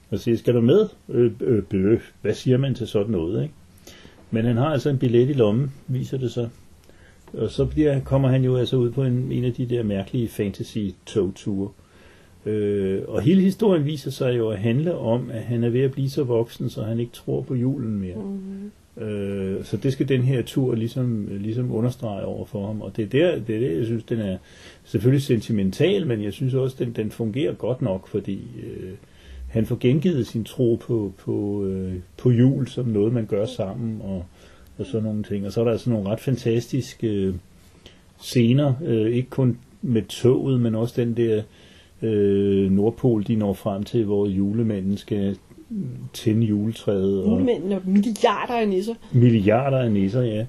Og 0.10 0.20
siger, 0.20 0.38
skal 0.38 0.54
du 0.54 0.62
med? 0.62 0.90
Øh, 1.10 1.32
øh. 1.42 2.00
Hvad 2.22 2.34
siger 2.34 2.58
man 2.58 2.76
til 2.76 2.88
sådan 2.88 3.12
noget, 3.12 3.44
ikke? 3.44 3.54
Men 4.32 4.46
han 4.46 4.58
har 4.58 4.66
altså 4.66 4.90
en 4.90 4.98
billet 4.98 5.30
i 5.30 5.34
lommen, 5.34 5.72
viser 5.88 6.18
det 6.18 6.32
sig. 6.32 6.50
Og 7.34 7.50
så 7.50 7.66
bliver, 7.66 8.00
kommer 8.00 8.30
han 8.30 8.44
jo 8.44 8.56
altså 8.58 8.76
ud 8.76 8.92
på 8.92 9.04
en, 9.04 9.32
en 9.32 9.44
af 9.44 9.54
de 9.54 9.66
der 9.66 9.84
mærkelige 9.84 10.28
fantasy-togture. 10.28 11.70
Øh, 12.46 13.02
og 13.08 13.22
hele 13.22 13.42
historien 13.42 13.86
viser 13.86 14.12
sig 14.12 14.38
jo 14.38 14.50
at 14.50 14.58
handle 14.58 14.96
om, 14.96 15.30
at 15.32 15.42
han 15.42 15.64
er 15.64 15.70
ved 15.70 15.82
at 15.82 15.92
blive 15.92 16.10
så 16.10 16.24
voksen, 16.24 16.70
så 16.70 16.84
han 16.84 17.00
ikke 17.00 17.12
tror 17.12 17.42
på 17.42 17.56
julen 17.56 18.00
mere. 18.00 18.16
Mm. 18.16 18.72
Øh, 19.04 19.64
så 19.64 19.78
det 19.78 19.94
skal 19.94 20.10
den 20.10 20.22
her 20.22 20.42
tur 20.42 20.76
ligesom, 20.76 21.28
ligesom 21.32 21.72
understrege 21.72 22.26
over 22.26 22.46
for 22.46 22.68
ham. 22.68 22.82
Og 22.82 22.98
det 22.98 23.04
er 23.04 23.10
der, 23.10 23.40
det 23.40 23.56
er 23.56 23.60
der 23.60 23.78
jeg 23.78 23.86
synes, 23.86 24.04
den 24.04 24.20
er 24.20 24.38
selvfølgelig 24.84 25.24
sentimental, 25.24 26.08
men 26.08 26.24
jeg 26.24 26.34
synes 26.34 26.54
også, 26.54 26.76
den, 26.80 26.92
den 26.92 27.12
fungerer 27.12 27.54
godt 27.54 27.82
nok, 27.82 28.08
fordi 28.08 28.42
øh, 28.64 28.92
han 29.52 29.66
får 29.66 29.78
gengivet 29.80 30.28
sin 30.28 30.44
tro 30.44 30.76
på, 30.76 31.14
på, 31.18 31.66
øh, 31.66 31.94
på 32.18 32.32
jul 32.32 32.68
som 32.68 32.86
noget, 32.86 33.14
man 33.14 33.26
gør 33.26 33.46
sammen, 33.46 34.02
og, 34.04 34.26
og 34.78 34.86
sådan 34.86 35.04
nogle 35.04 35.24
ting. 35.24 35.46
Og 35.46 35.52
så 35.52 35.60
er 35.60 35.64
der 35.64 35.72
altså 35.72 35.90
nogle 35.90 36.10
ret 36.10 36.20
fantastiske 36.20 37.08
øh, 37.08 37.36
scener, 38.20 38.74
øh, 38.86 39.12
ikke 39.12 39.30
kun 39.30 39.58
med 39.82 40.02
toget, 40.02 40.60
men 40.62 40.76
også 40.76 41.02
den 41.02 41.18
der 41.18 41.42
øh, 42.02 42.72
Nordpol, 42.72 43.24
de 43.28 43.36
når 43.36 43.54
frem 43.54 43.84
til, 43.84 44.06
hvor 44.06 44.28
julemanden 44.28 44.98
skal 44.98 45.38
tænde 46.14 46.46
juletræet. 46.46 47.24
Og 47.24 47.32
Julemændene 47.32 47.76
og 47.76 47.82
milliarder 47.86 48.54
af 48.54 48.68
nisser. 48.68 48.94
milliarder 49.12 49.78
af 49.78 49.92
nisser, 49.92 50.22
ja. 50.22 50.46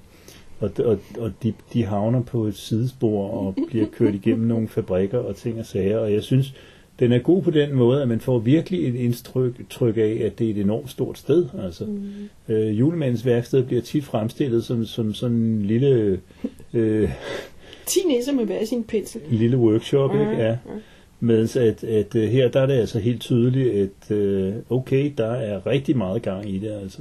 Og, 0.60 0.70
og, 0.84 0.98
og 1.18 1.32
de, 1.42 1.52
de 1.72 1.84
havner 1.84 2.22
på 2.22 2.44
et 2.44 2.54
sidespor 2.56 3.28
og 3.28 3.56
bliver 3.68 3.86
kørt 3.92 4.14
igennem 4.14 4.46
nogle 4.46 4.68
fabrikker 4.68 5.18
og 5.18 5.36
ting 5.36 5.58
og 5.58 5.66
sager. 5.66 5.98
Og 5.98 6.12
jeg 6.12 6.22
synes, 6.22 6.54
den 7.00 7.12
er 7.12 7.18
god 7.18 7.42
på 7.42 7.50
den 7.50 7.74
måde, 7.74 8.02
at 8.02 8.08
man 8.08 8.20
får 8.20 8.38
virkelig 8.38 8.88
et 8.88 8.94
indtryk 8.94 9.68
tryk 9.70 9.96
af, 9.96 10.22
at 10.24 10.38
det 10.38 10.46
er 10.46 10.50
et 10.50 10.58
enormt 10.58 10.90
stort 10.90 11.18
sted. 11.18 11.46
Altså, 11.64 11.84
mm. 11.84 12.54
øh, 12.54 12.78
julemandens 12.78 13.26
værksted 13.26 13.62
bliver 13.62 13.82
tit 13.82 14.04
fremstillet 14.04 14.64
som, 14.64 14.84
som 14.84 15.14
sådan 15.14 15.36
en 15.36 15.62
lille, 15.62 16.20
øh, 16.72 17.10
10 17.86 18.00
nisser 18.06 18.32
med 18.32 18.44
hver 18.44 18.64
sin 18.64 18.84
pensel. 18.84 19.20
en 19.30 19.36
lille 19.36 19.56
workshop, 19.56 20.14
ikke? 20.14 20.30
Ja. 20.30 20.48
ja. 20.48 20.56
Mens 21.20 21.56
at, 21.56 21.84
at 21.84 22.14
øh, 22.14 22.28
her 22.28 22.48
der 22.48 22.60
er 22.60 22.66
det 22.66 22.74
altså 22.74 22.98
helt 22.98 23.20
tydeligt, 23.20 23.74
at 23.74 24.16
øh, 24.16 24.54
okay, 24.70 25.12
der 25.18 25.30
er 25.30 25.66
rigtig 25.66 25.96
meget 25.96 26.22
gang 26.22 26.50
i 26.50 26.58
det, 26.58 26.70
altså. 26.82 26.98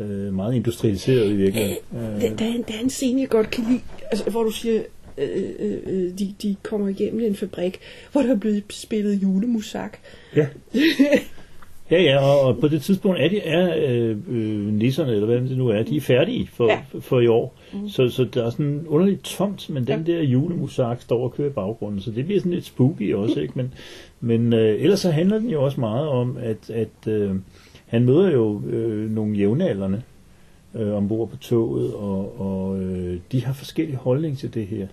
Øh, 0.00 0.34
meget 0.34 0.54
industrialiseret 0.54 1.30
i 1.30 1.36
virkeligheden. 1.36 1.76
Der, 1.92 2.36
der, 2.36 2.44
er 2.44 2.48
en, 2.48 2.64
der 2.68 2.74
er 2.74 2.80
en 2.82 2.90
scene, 2.90 3.20
jeg 3.20 3.28
godt 3.28 3.50
kan 3.50 3.64
lide, 3.68 3.80
altså, 4.10 4.30
hvor 4.30 4.42
du 4.42 4.50
siger, 4.50 4.82
øh, 5.18 5.78
øh, 5.86 6.18
de, 6.18 6.34
de 6.42 6.56
kommer 6.62 6.88
igennem 6.88 7.20
en 7.20 7.34
fabrik, 7.34 7.78
hvor 8.12 8.22
der 8.22 8.30
er 8.32 8.36
blevet 8.38 8.62
spillet 8.70 9.22
julemusak. 9.22 9.98
Ja. 10.36 10.46
Ja, 11.90 12.02
ja, 12.02 12.18
og, 12.18 12.40
og 12.40 12.58
på 12.58 12.68
det 12.68 12.82
tidspunkt 12.82 13.20
er, 13.20 13.28
de, 13.28 13.40
er 13.40 13.74
øh, 13.76 14.16
øh, 14.28 14.74
nisserne, 14.74 15.12
eller 15.12 15.26
hvad 15.26 15.40
det 15.40 15.58
nu 15.58 15.68
er, 15.68 15.82
de 15.82 15.96
er 15.96 16.00
færdige 16.00 16.48
for, 16.52 16.66
Ja. 16.66 16.72
ja. 16.94 16.98
for 17.00 17.20
i 17.20 17.26
år. 17.26 17.54
Mm. 17.72 17.88
Så, 17.88 18.08
så 18.08 18.24
der 18.24 18.46
er 18.46 18.50
sådan 18.50 18.84
underligt 18.88 19.24
tomt, 19.24 19.70
men 19.70 19.86
den 19.86 20.06
der 20.06 20.22
julemusak 20.22 21.02
står 21.02 21.24
og 21.24 21.32
kører 21.34 21.48
i 21.48 21.52
baggrunden, 21.52 22.00
så 22.00 22.10
det 22.10 22.24
bliver 22.24 22.40
sådan 22.40 22.52
lidt 22.52 22.64
spooky 22.64 23.14
også, 23.14 23.40
ikke? 23.40 23.52
Men, 23.56 23.74
men 24.20 24.52
øh, 24.52 24.82
ellers 24.82 25.00
så 25.00 25.10
handler 25.10 25.38
den 25.38 25.50
jo 25.50 25.64
også 25.64 25.80
meget 25.80 26.08
om, 26.08 26.36
at, 26.40 26.70
at 26.70 27.08
øh, 27.12 27.34
han 27.86 28.04
møder 28.04 28.30
jo 28.30 28.62
øh, 28.66 29.10
nogle 29.10 29.36
jævnaldrende 29.36 30.02
øh, 30.74 30.94
ombord 30.94 31.28
på 31.28 31.36
toget, 31.36 31.94
og, 31.94 32.40
og 32.40 32.82
øh, 32.82 33.18
de 33.32 33.44
har 33.44 33.52
forskellige 33.52 33.96
holdning 33.96 34.38
til 34.38 34.54
det 34.54 34.66
her. 34.66 34.86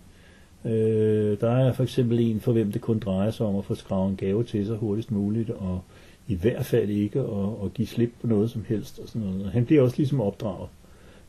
Øh, 0.66 1.38
der 1.42 1.50
er 1.52 1.74
for 1.74 1.84
eksempel 1.84 2.20
en, 2.20 2.40
for 2.40 2.52
hvem 2.52 2.72
det 2.72 2.82
kun 2.82 3.00
drejer 3.00 3.32
sig 3.32 3.46
om 3.46 3.56
at 3.56 3.66
få 3.66 3.76
skravet 3.76 4.10
en 4.10 4.16
gave 4.16 4.44
til 4.44 4.66
sig 4.66 4.76
hurtigst 4.78 5.12
muligt, 5.12 5.50
og 5.50 5.82
i 6.28 6.36
hvert 6.36 6.66
fald 6.66 6.90
ikke 6.90 7.20
at, 7.20 7.66
at 7.66 7.74
give 7.74 7.88
slip 7.88 8.12
på 8.22 8.28
noget 8.28 8.50
som 8.52 8.66
helst. 8.68 9.00
Og 9.00 9.08
sådan 9.10 9.22
noget. 9.28 9.52
Han 9.52 9.66
bliver 9.66 9.82
også 9.82 9.98
ligesom 9.98 10.22
opdraget, 10.22 10.70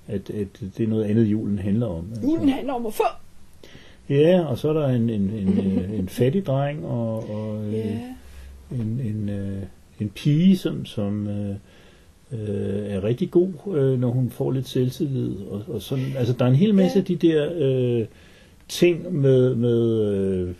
at, 0.06 0.30
at 0.30 0.46
det 0.78 0.84
er 0.84 0.88
noget 0.88 1.04
andet, 1.04 1.24
julen 1.24 1.58
handler 1.58 1.86
om. 1.86 2.06
Altså. 2.10 2.22
Julen 2.26 2.48
handler 2.48 2.72
om 2.72 2.86
at 2.86 2.94
få. 2.94 3.04
Ja, 4.08 4.44
og 4.44 4.58
så 4.58 4.68
er 4.68 4.72
der 4.72 4.88
en, 4.88 5.10
en, 5.10 5.30
en, 5.30 5.58
øh, 5.78 5.98
en 5.98 6.08
fattig 6.08 6.46
dreng 6.46 6.84
og, 6.86 7.30
og 7.30 7.64
øh, 7.66 7.72
Ja. 7.74 7.98
en, 8.72 9.00
en, 9.04 9.28
øh, 9.28 9.62
en 10.00 10.08
pige, 10.14 10.56
som, 10.56 10.84
som 10.84 11.26
øh, 11.28 11.50
øh, 12.32 12.86
er 12.86 13.04
rigtig 13.04 13.30
god, 13.30 13.48
øh, 13.74 14.00
når 14.00 14.08
hun 14.10 14.30
får 14.30 14.50
lidt 14.50 14.68
selvtillid. 14.68 15.36
Og, 15.50 15.62
og 15.68 15.82
sådan, 15.82 16.04
altså, 16.16 16.32
der 16.38 16.44
er 16.44 16.48
en 16.48 16.54
hel 16.56 16.74
masse 16.74 16.96
Ja. 16.96 17.00
af 17.00 17.04
de 17.06 17.16
der 17.16 17.52
øh, 17.56 18.06
ting 18.68 19.14
med, 19.14 19.54
med 19.54 20.00
øh, 20.00 20.54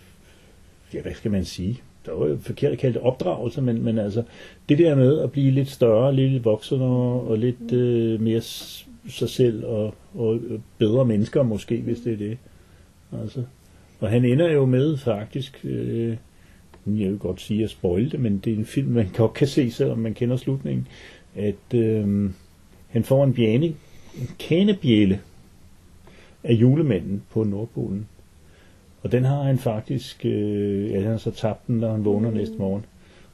ja, 0.95 1.03
hvad 1.03 1.15
skal 1.15 1.31
man 1.31 1.45
sige? 1.45 1.81
Der 2.07 2.13
var 2.13 2.27
jo 2.27 2.39
forkert 2.41 2.73
at 2.73 2.79
kalde 2.79 2.95
det 2.95 3.03
opdragelse, 3.03 3.63
men, 3.63 3.83
men 3.83 3.99
altså 3.99 4.23
det 4.69 4.79
der 4.79 4.95
med 4.95 5.21
at 5.21 5.33
blive 5.33 5.51
lidt 5.51 5.71
større, 5.71 6.15
lidt 6.15 6.45
voksen 6.45 6.81
og, 6.81 7.29
og 7.29 7.39
lidt 7.39 7.73
øh, 7.73 8.21
mere 8.21 8.41
sig 9.09 9.29
selv 9.29 9.65
og, 9.65 9.95
og 10.15 10.41
bedre 10.79 11.05
mennesker 11.05 11.43
måske, 11.43 11.81
hvis 11.81 12.01
det 12.01 12.13
er 12.13 12.17
det. 12.17 12.39
Altså. 13.23 13.43
Og 14.01 14.11
han 14.11 14.25
ender 14.25 14.53
jo 14.53 14.67
med 14.67 14.97
faktisk, 14.97 15.61
øh, 15.65 16.17
jeg 16.87 17.11
vil 17.11 17.19
godt 17.19 17.41
sige 17.41 17.65
at 17.65 17.71
spoil 17.71 18.13
det, 18.13 18.21
men 18.21 18.39
det 18.39 18.53
er 18.53 18.57
en 18.57 18.65
film, 18.65 18.89
man 18.89 19.09
godt 19.17 19.35
kan 19.35 19.47
se, 19.47 19.71
selvom 19.71 19.99
man 19.99 20.15
kender 20.15 20.37
slutningen, 20.37 20.89
at 21.35 21.75
øh, 21.75 22.31
han 22.89 23.05
får 23.05 23.25
en 23.25 23.35
bjæne, 23.35 23.67
en 24.21 24.31
kanebjæle 24.39 25.21
af 26.45 26.53
julemanden 26.53 27.23
på 27.31 27.45
Nordpolen. 27.45 28.07
Og 29.03 29.13
den 29.13 29.25
har 29.25 29.43
han 29.43 29.59
faktisk, 29.59 30.25
øh, 30.25 30.91
ja, 30.91 31.01
han 31.01 31.11
har 31.11 31.19
så 31.19 31.31
tabt 31.31 31.67
den, 31.67 31.77
når 31.77 31.91
han 31.93 32.05
vågner 32.05 32.31
mm. 32.31 32.37
næste 32.37 32.55
morgen. 32.59 32.85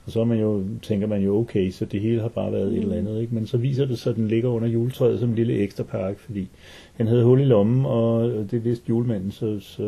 Og 0.07 0.12
så 0.12 0.20
er 0.20 0.25
man 0.25 0.38
jo, 0.38 0.64
tænker 0.83 1.07
man 1.07 1.23
jo, 1.23 1.37
okay, 1.37 1.70
så 1.70 1.85
det 1.85 2.01
hele 2.01 2.20
har 2.20 2.29
bare 2.29 2.53
været 2.53 2.68
mm. 2.68 2.77
et 2.77 2.83
eller 2.83 2.96
andet. 2.96 3.20
Ikke? 3.20 3.35
Men 3.35 3.46
så 3.46 3.57
viser 3.57 3.85
det 3.85 3.99
sig, 3.99 4.11
at 4.11 4.16
den 4.16 4.29
ligger 4.29 4.49
under 4.49 4.68
juletræet 4.68 5.20
som 5.20 5.29
en 5.29 5.35
lille 5.35 5.55
ekstra 5.55 5.85
pakke, 5.85 6.20
fordi 6.20 6.49
han 6.94 7.07
havde 7.07 7.25
hul 7.25 7.40
i 7.40 7.44
lommen, 7.44 7.87
og 7.87 8.31
det 8.51 8.64
vidste 8.64 8.85
julemanden, 8.88 9.31
så, 9.31 9.61
så 9.61 9.83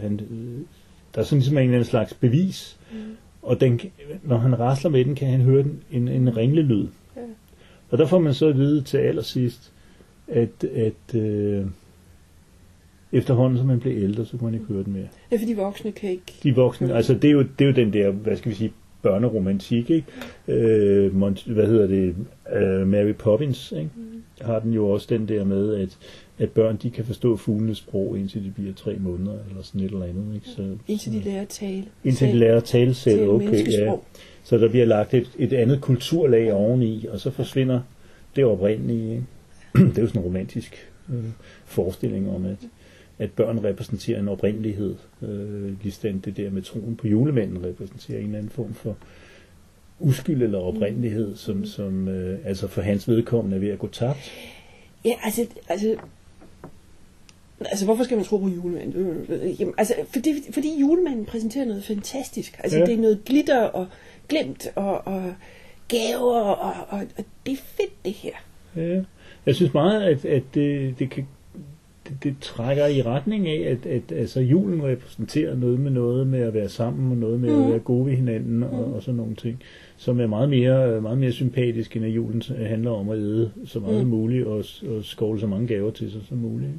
han, 0.00 0.20
øh, 0.30 0.60
der 1.14 1.20
er 1.20 1.24
sådan 1.24 1.38
ligesom 1.38 1.58
en 1.58 1.64
eller 1.64 1.74
anden 1.74 1.90
slags 1.90 2.14
bevis. 2.14 2.78
Mm. 2.92 2.98
Og 3.42 3.60
den, 3.60 3.80
når 4.22 4.36
han 4.36 4.58
rasler 4.58 4.90
med 4.90 5.04
den, 5.04 5.14
kan 5.14 5.28
han 5.28 5.40
høre 5.40 5.62
den, 5.62 5.80
en, 5.90 6.08
en 6.08 6.36
ringlelyd. 6.36 6.86
Ja. 7.16 7.20
Og 7.90 7.98
der 7.98 8.06
får 8.06 8.18
man 8.18 8.34
så 8.34 8.46
at 8.46 8.56
vide 8.56 8.82
til 8.82 8.98
allersidst, 8.98 9.72
at, 10.28 10.64
at 10.64 11.14
øh, 11.14 11.66
efterhånden 13.12 13.58
som 13.58 13.66
man 13.66 13.80
bliver 13.80 13.96
ældre, 13.98 14.26
så 14.26 14.36
kan 14.36 14.44
man 14.44 14.54
ikke 14.54 14.66
høre 14.66 14.82
den 14.84 14.92
mere. 14.92 15.08
Det 15.30 15.34
er 15.34 15.38
fordi 15.38 15.52
voksne 15.52 15.92
kan 15.92 16.10
ikke... 16.10 16.34
De 16.42 16.54
voksne, 16.54 16.94
altså 16.94 17.14
det 17.14 17.24
er 17.24 17.32
jo, 17.32 17.42
det 17.58 17.64
er 17.64 17.66
jo 17.66 17.72
den 17.74 17.92
der, 17.92 18.10
hvad 18.10 18.36
skal 18.36 18.50
vi 18.50 18.56
sige, 18.56 18.72
børneromantik, 19.02 19.90
ikke? 19.90 20.06
Øh, 20.48 21.14
Mont, 21.16 21.44
hvad 21.44 21.66
hedder 21.66 21.86
det, 21.86 22.14
øh, 22.56 22.86
Mary 22.88 23.12
Poppins, 23.12 23.72
ikke? 23.72 23.90
Har 24.40 24.58
den 24.58 24.72
jo 24.72 24.88
også 24.88 25.06
den 25.10 25.28
der 25.28 25.44
med, 25.44 25.74
at, 25.74 25.98
at 26.38 26.50
børn, 26.50 26.76
de 26.82 26.90
kan 26.90 27.04
forstå 27.04 27.36
fuglenes 27.36 27.78
sprog, 27.78 28.18
indtil 28.18 28.44
de 28.44 28.50
bliver 28.50 28.74
tre 28.74 28.96
måneder, 29.00 29.38
eller 29.50 29.62
sådan 29.62 29.80
et 29.80 29.90
eller 29.92 30.06
andet, 30.06 30.34
ikke? 30.34 30.48
Så, 30.48 30.76
Indtil 30.88 31.12
de 31.12 31.20
lærer 31.20 31.42
at 31.42 31.48
tale. 31.48 31.84
indtil 32.04 32.28
de 32.28 32.32
lærer 32.32 32.56
at 32.56 32.64
tale 32.64 32.94
selv, 32.94 33.18
til 33.18 33.28
okay, 33.28 33.72
ja. 33.72 33.92
Så 34.44 34.58
der 34.58 34.68
bliver 34.68 34.86
lagt 34.86 35.14
et, 35.14 35.30
et 35.38 35.52
andet 35.52 35.80
kulturlag 35.80 36.52
oveni, 36.52 37.06
og 37.10 37.20
så 37.20 37.30
forsvinder 37.30 37.80
det 38.36 38.44
oprindelige. 38.44 39.12
Ikke? 39.14 39.24
det 39.88 39.98
er 39.98 40.02
jo 40.02 40.08
sådan 40.08 40.20
en 40.22 40.24
romantisk 40.24 40.88
øh, 41.12 41.24
forestilling 41.64 42.30
om, 42.30 42.44
at, 42.44 42.56
at 43.18 43.30
børn 43.32 43.64
repræsenterer 43.64 44.20
en 44.20 44.28
oprindelighed. 44.28 44.96
Øh, 45.22 45.82
ligesom 45.82 46.20
det 46.20 46.36
der 46.36 46.50
med 46.50 46.62
troen 46.62 46.96
på 46.96 47.08
julemanden 47.08 47.64
repræsenterer 47.64 48.18
en 48.18 48.24
eller 48.24 48.38
anden 48.38 48.50
form 48.50 48.74
for 48.74 48.96
uskyld 50.00 50.42
eller 50.42 50.58
oprindelighed, 50.58 51.36
som, 51.36 51.64
som 51.64 52.08
øh, 52.08 52.38
altså 52.44 52.68
for 52.68 52.82
hans 52.82 53.08
vedkommende 53.08 53.56
er 53.56 53.60
ved 53.60 53.68
at 53.68 53.78
gå 53.78 53.88
tabt. 53.88 54.30
Ja, 55.04 55.12
altså, 55.24 55.46
altså, 55.68 55.96
altså 57.60 57.84
hvorfor 57.84 58.04
skal 58.04 58.16
man 58.16 58.24
tro 58.26 58.38
på 58.38 58.48
julemanden? 58.48 59.26
Jamen, 59.60 59.74
altså, 59.78 59.94
fordi, 60.12 60.30
fordi 60.50 60.80
julemanden 60.80 61.24
præsenterer 61.24 61.64
noget 61.64 61.84
fantastisk. 61.84 62.60
Altså, 62.62 62.76
Ja. 62.78 62.80
ja. 62.80 62.86
det 62.86 62.94
er 62.94 63.02
noget 63.02 63.22
glitter 63.24 63.62
og 63.62 63.86
glemt 64.28 64.68
og, 64.74 65.06
og 65.06 65.34
gaver, 65.88 66.40
og, 66.40 66.86
og, 66.88 67.06
og 67.16 67.24
det 67.46 67.52
er 67.52 67.56
fedt, 67.56 68.04
det 68.04 68.12
her. 68.12 68.32
Ja. 68.76 69.02
Jeg 69.46 69.54
synes 69.54 69.74
meget, 69.74 70.02
at, 70.02 70.24
at 70.24 70.42
det, 70.54 70.98
det, 70.98 71.10
kan, 71.10 71.26
det, 72.08 72.24
det 72.24 72.36
trækker 72.40 72.86
i 72.86 73.02
retning 73.02 73.48
af, 73.48 73.70
at, 73.70 73.86
at 73.86 74.12
altså, 74.12 74.40
julen 74.40 74.84
repræsenterer 74.84 75.56
noget 75.56 75.80
med 75.80 75.90
noget 75.90 76.26
med 76.26 76.40
at 76.40 76.54
være 76.54 76.68
sammen, 76.68 77.10
og 77.10 77.16
noget 77.16 77.40
med 77.40 77.56
mm. 77.56 77.62
at 77.62 77.70
være 77.70 77.78
gode 77.78 78.06
ved 78.06 78.12
hinanden, 78.12 78.62
og, 78.62 78.94
og 78.94 79.02
sådan 79.02 79.16
nogle 79.16 79.34
ting, 79.34 79.62
som 79.96 80.20
er 80.20 80.26
meget 80.26 80.48
mere, 80.48 81.00
meget 81.00 81.18
mere 81.18 81.32
sympatisk, 81.32 81.96
end 81.96 82.04
at 82.04 82.10
julen 82.10 82.42
handler 82.66 82.90
om 82.90 83.08
at 83.08 83.18
æde 83.18 83.50
så 83.64 83.80
meget 83.80 83.96
mm. 83.96 84.04
Mm. 84.04 84.10
muligt, 84.10 84.46
og, 84.46 84.64
og 84.88 85.04
skovle 85.04 85.40
så 85.40 85.46
mange 85.46 85.66
gaver 85.66 85.90
til 85.90 86.12
sig 86.12 86.20
som 86.28 86.38
muligt. 86.38 86.70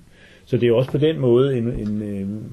Så 0.45 0.57
det 0.57 0.69
er 0.69 0.73
også 0.73 0.91
på 0.91 0.97
den 0.97 1.19
måde 1.19 1.57
en, 1.57 1.67
en, 1.67 2.01
en 2.01 2.43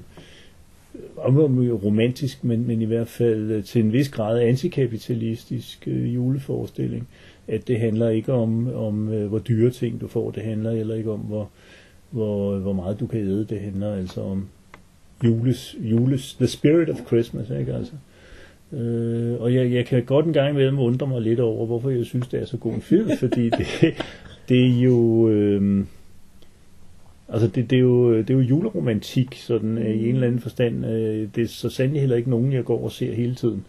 om 1.17 1.37
romantisk, 1.83 2.43
men, 2.43 2.67
men 2.67 2.81
i 2.81 2.85
hvert 2.85 3.07
fald 3.07 3.51
øh, 3.51 3.63
til 3.63 3.83
en 3.83 3.93
vis 3.93 4.09
grad 4.09 4.39
antikapitalistisk 4.39 5.87
øh, 5.87 6.15
juleforestilling. 6.15 7.07
At 7.47 7.67
det 7.67 7.79
handler 7.79 8.09
ikke 8.09 8.33
om, 8.33 8.73
om 8.73 9.13
øh, 9.13 9.27
hvor 9.27 9.39
dyre 9.39 9.69
ting 9.69 10.01
du 10.01 10.07
får, 10.07 10.31
det 10.31 10.43
handler 10.43 10.71
heller 10.71 10.95
ikke 10.95 11.11
om, 11.11 11.19
hvor, 11.19 11.49
hvor, 12.09 12.57
hvor 12.57 12.73
meget 12.73 12.99
du 12.99 13.07
kan 13.07 13.19
æde. 13.19 13.45
Det 13.49 13.59
handler 13.59 13.93
altså 13.93 14.21
om 14.21 14.47
jules, 15.23 15.75
jules, 15.79 16.33
the 16.33 16.47
spirit 16.47 16.89
of 16.89 17.05
Christmas, 17.07 17.49
ikke 17.49 17.73
altså. 17.73 17.93
Øh, 18.71 19.41
og 19.41 19.53
jeg, 19.53 19.71
jeg 19.71 19.85
kan 19.85 20.03
godt 20.03 20.25
en 20.25 20.33
gang 20.33 20.49
imellem 20.49 20.79
undre 20.79 21.07
mig 21.07 21.21
lidt 21.21 21.39
over, 21.39 21.65
hvorfor 21.65 21.89
jeg 21.89 22.05
synes, 22.05 22.27
det 22.27 22.41
er 22.41 22.45
så 22.45 22.57
god 22.57 22.73
en 22.73 22.81
film, 22.81 23.09
fordi 23.19 23.49
det, 23.49 23.67
det 24.49 24.65
er 24.65 24.81
jo... 24.81 25.29
Øh, 25.29 25.85
Altså 27.29 27.47
det, 27.47 27.69
det, 27.69 27.75
er 27.75 27.81
jo, 27.81 28.17
det 28.17 28.29
er 28.29 28.33
jo 28.33 28.39
juleromantik, 28.39 29.35
sådan 29.35 29.77
øh, 29.77 29.95
i 29.95 30.09
en 30.09 30.15
eller 30.15 30.27
anden 30.27 30.41
forstand. 30.41 30.85
Øh, 30.85 31.27
det 31.35 31.43
er 31.43 31.47
så 31.47 31.69
sandelig 31.69 32.01
heller 32.01 32.15
ikke 32.15 32.29
nogen, 32.29 32.53
jeg 32.53 32.63
går 32.63 32.83
og 32.83 32.91
ser 32.91 33.13
hele 33.13 33.35
tiden. 33.35 33.65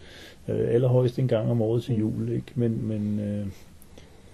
Øh, 0.47 0.73
allerhøjst 0.73 1.19
en 1.19 1.27
gang 1.27 1.51
om 1.51 1.61
året 1.61 1.83
til 1.83 1.95
jul, 1.95 2.29
ikke? 2.29 2.51
Men, 2.55 2.87
men 2.87 3.19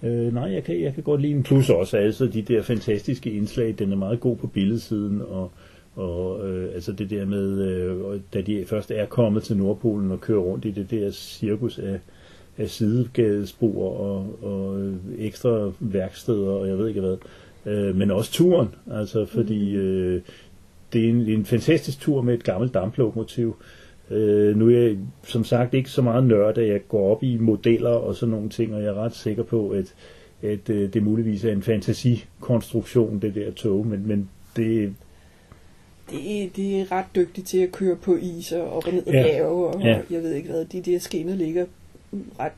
øh, 0.02 0.26
øh, 0.26 0.34
nej, 0.34 0.52
jeg 0.52 0.64
kan, 0.64 0.80
jeg 0.80 0.94
kan 0.94 1.02
godt 1.02 1.20
lide 1.20 1.32
en 1.32 1.42
plus 1.42 1.70
også. 1.70 1.96
Altså 1.96 2.26
de 2.26 2.42
der 2.42 2.62
fantastiske 2.62 3.30
indslag, 3.30 3.74
den 3.78 3.92
er 3.92 3.96
meget 3.96 4.20
god 4.20 4.36
på 4.36 4.46
billedsiden, 4.46 5.22
og, 5.22 5.50
og 5.94 6.48
øh, 6.48 6.74
altså 6.74 6.92
det 6.92 7.10
der 7.10 7.24
med, 7.24 7.60
øh, 7.60 8.20
da 8.34 8.40
de 8.40 8.64
først 8.66 8.90
er 8.90 9.06
kommet 9.06 9.42
til 9.42 9.56
Nordpolen 9.56 10.10
og 10.10 10.20
kører 10.20 10.40
rundt 10.40 10.64
i 10.64 10.70
det 10.70 10.90
der 10.90 11.10
cirkus 11.10 11.78
af, 11.78 12.00
af 12.58 12.70
sidegadespor 12.70 13.98
og, 13.98 14.44
og 14.44 14.94
ekstra 15.18 15.72
værksteder, 15.80 16.50
og 16.50 16.68
jeg 16.68 16.78
ved 16.78 16.88
ikke 16.88 17.00
hvad 17.00 17.16
øh, 17.66 17.96
men 17.96 18.10
også 18.10 18.32
turen, 18.32 18.68
altså 18.90 19.26
fordi 19.26 19.74
øh, 19.74 20.20
det 20.92 21.04
er 21.04 21.08
en, 21.08 21.20
en 21.20 21.44
fantastisk 21.44 22.00
tur 22.00 22.22
med 22.22 22.34
et 22.34 22.44
gammelt 22.44 22.74
damplokomotiv. 22.74 23.48
Øh, 23.48 23.85
nu 24.10 24.70
er 24.70 24.78
jeg 24.78 24.96
som 25.24 25.44
sagt 25.44 25.74
ikke 25.74 25.90
så 25.90 26.02
meget 26.02 26.24
nørd, 26.24 26.58
at 26.58 26.68
jeg 26.68 26.88
går 26.88 27.10
op 27.10 27.22
i 27.22 27.36
modeller 27.36 27.90
og 27.90 28.14
sådan 28.14 28.30
nogle 28.30 28.48
ting, 28.48 28.74
og 28.74 28.82
jeg 28.82 28.88
er 28.88 28.94
ret 28.94 29.14
sikker 29.14 29.42
på, 29.42 29.70
at, 29.70 29.94
at 30.42 30.70
øh, 30.70 30.92
det 30.92 31.02
muligvis 31.02 31.44
er 31.44 31.52
en 31.52 31.62
fantasikonstruktion, 31.62 33.18
det 33.18 33.34
der 33.34 33.50
tog, 33.50 33.86
men, 33.86 34.08
men 34.08 34.28
det, 34.56 34.94
det, 36.10 36.56
det 36.56 36.80
er 36.80 36.92
ret 36.92 37.06
dygtigt 37.14 37.46
til 37.46 37.58
at 37.58 37.72
køre 37.72 37.96
på 37.96 38.16
is 38.16 38.52
og 38.52 38.72
op 38.72 38.86
og 38.86 38.92
ned 38.92 39.06
ad 39.06 39.12
ja. 39.12 39.22
bjerge, 39.22 39.66
og 39.66 39.80
ja. 39.80 40.00
jeg 40.10 40.22
ved 40.22 40.32
ikke 40.32 40.48
hvad, 40.48 40.64
de 40.64 40.80
der 40.80 40.98
skinner 40.98 41.34
ligger 41.34 41.66
ret 42.38 42.52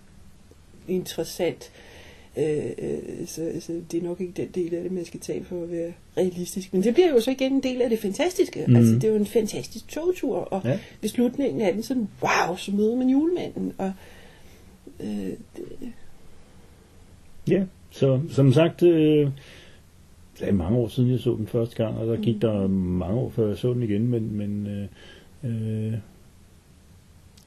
interessant. 0.89 1.73
Øh, 2.39 2.71
øh, 2.79 3.27
så, 3.27 3.53
så 3.61 3.73
det 3.93 4.03
er 4.03 4.05
nok 4.05 4.21
ikke 4.21 4.33
den 4.37 4.49
del 4.55 4.75
af 4.75 4.83
det, 4.83 4.93
man 4.93 5.05
skal 5.05 5.21
tage 5.21 5.45
for 5.45 5.63
at 5.63 5.71
være 5.71 5.93
realistisk. 6.17 6.73
Men 6.73 6.83
det 6.83 6.95
bliver 6.95 7.09
jo 7.09 7.21
så 7.21 7.31
igen 7.31 7.53
en 7.53 7.63
del 7.63 7.83
af 7.83 7.91
det 7.91 7.99
fantastiske. 7.99 8.65
Mm. 8.69 8.77
Altså, 8.77 8.95
det 8.95 9.05
er 9.05 9.09
jo 9.09 9.17
en 9.17 9.27
fantastisk 9.27 9.89
togtur, 9.89 10.37
og 10.37 10.63
ja. 10.65 10.79
ved 11.01 11.09
slutningen 11.09 11.61
af 11.61 11.73
den 11.73 11.83
sådan, 11.83 12.09
wow, 12.23 12.57
så 12.57 12.73
møder 12.73 12.97
man 12.97 13.09
julemanden. 13.09 13.73
Og, 13.79 13.93
øh, 15.01 15.33
det... 15.57 15.93
Ja, 17.49 17.65
så 17.91 18.21
som 18.31 18.53
sagt, 18.53 18.83
øh, 18.83 19.31
det 20.41 20.49
er 20.49 20.53
mange 20.53 20.79
år 20.79 20.89
siden, 20.89 21.11
jeg 21.11 21.19
så 21.19 21.31
den 21.31 21.47
første 21.47 21.77
gang, 21.77 21.99
og 21.99 22.07
der 22.07 22.17
gik 22.17 22.35
mm. 22.35 22.41
der 22.41 22.67
mange 22.67 23.21
år, 23.21 23.31
før 23.31 23.49
jeg 23.49 23.57
så 23.57 23.73
den 23.73 23.83
igen, 23.83 24.09
men, 24.09 24.37
men 24.37 24.67
øh, 24.67 24.89
øh, 25.45 25.95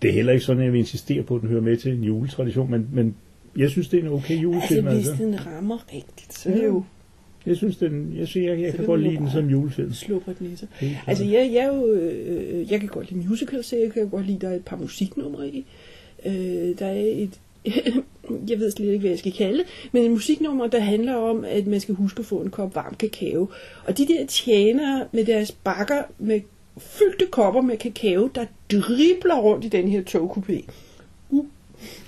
det 0.01 0.09
er 0.09 0.13
heller 0.13 0.33
ikke 0.33 0.45
sådan, 0.45 0.59
at 0.59 0.65
jeg 0.65 0.73
vil 0.73 0.79
insistere 0.79 1.23
på, 1.23 1.35
at 1.35 1.41
den 1.41 1.49
hører 1.49 1.61
med 1.61 1.77
til 1.77 1.93
en 1.93 2.03
juletradition, 2.03 2.71
men, 2.71 2.89
men 2.91 3.15
jeg 3.57 3.69
synes, 3.69 3.89
det 3.89 3.99
er 3.99 4.03
en 4.03 4.09
okay 4.09 4.41
julefilm. 4.41 4.87
Altså, 4.87 4.95
hvis 4.95 5.07
altså. 5.07 5.23
den 5.23 5.45
rammer 5.45 5.93
rigtigt, 5.93 6.33
så 6.33 6.49
det 6.49 6.65
jo... 6.65 6.83
Jeg 7.45 7.57
synes, 7.57 7.77
den, 7.77 8.13
jeg, 8.17 8.27
synes, 8.27 8.47
jeg, 8.47 8.61
jeg 8.61 8.73
kan 8.73 8.85
godt 8.85 9.01
lide 9.01 9.17
den 9.17 9.29
som 9.29 9.49
julefilm. 9.49 9.93
Slupper 9.93 10.33
den 10.33 10.53
i 10.53 10.55
sig. 10.55 10.67
Altså, 11.07 11.23
jeg, 11.23 11.51
jeg, 11.53 11.69
jo, 11.73 11.87
øh, 11.93 12.71
jeg 12.71 12.79
kan 12.79 12.89
godt 12.89 13.11
lide 13.11 13.27
musicals, 13.29 13.73
jeg 13.73 13.91
kan 13.93 14.09
godt 14.09 14.25
lide, 14.25 14.39
der 14.39 14.49
er 14.49 14.55
et 14.55 14.65
par 14.65 14.77
musiknumre 14.77 15.47
i. 15.47 15.65
Øh, 16.25 16.79
der 16.79 16.85
er 16.85 17.03
et, 17.05 17.39
jeg 18.49 18.59
ved 18.59 18.71
slet 18.71 18.87
ikke, 18.87 18.99
hvad 18.99 19.09
jeg 19.09 19.19
skal 19.19 19.31
kalde 19.31 19.63
men 19.91 20.03
en 20.03 20.11
musiknummer, 20.11 20.67
der 20.67 20.79
handler 20.79 21.15
om, 21.15 21.45
at 21.47 21.67
man 21.67 21.79
skal 21.79 21.95
huske 21.95 22.19
at 22.19 22.25
få 22.25 22.41
en 22.41 22.49
kop 22.49 22.75
varm 22.75 22.95
kakao. 22.95 23.49
Og 23.85 23.97
de 23.97 24.07
der 24.07 24.25
tjenere 24.25 25.05
med 25.11 25.25
deres 25.25 25.51
bakker 25.51 26.03
med 26.19 26.41
fyldte 26.77 27.25
kopper 27.31 27.61
med 27.61 27.77
kakao, 27.77 28.29
der 28.35 28.45
dribler 28.71 29.39
rundt 29.39 29.65
i 29.65 29.67
den 29.67 29.87
her 29.87 30.01
togkupé. 30.09 30.71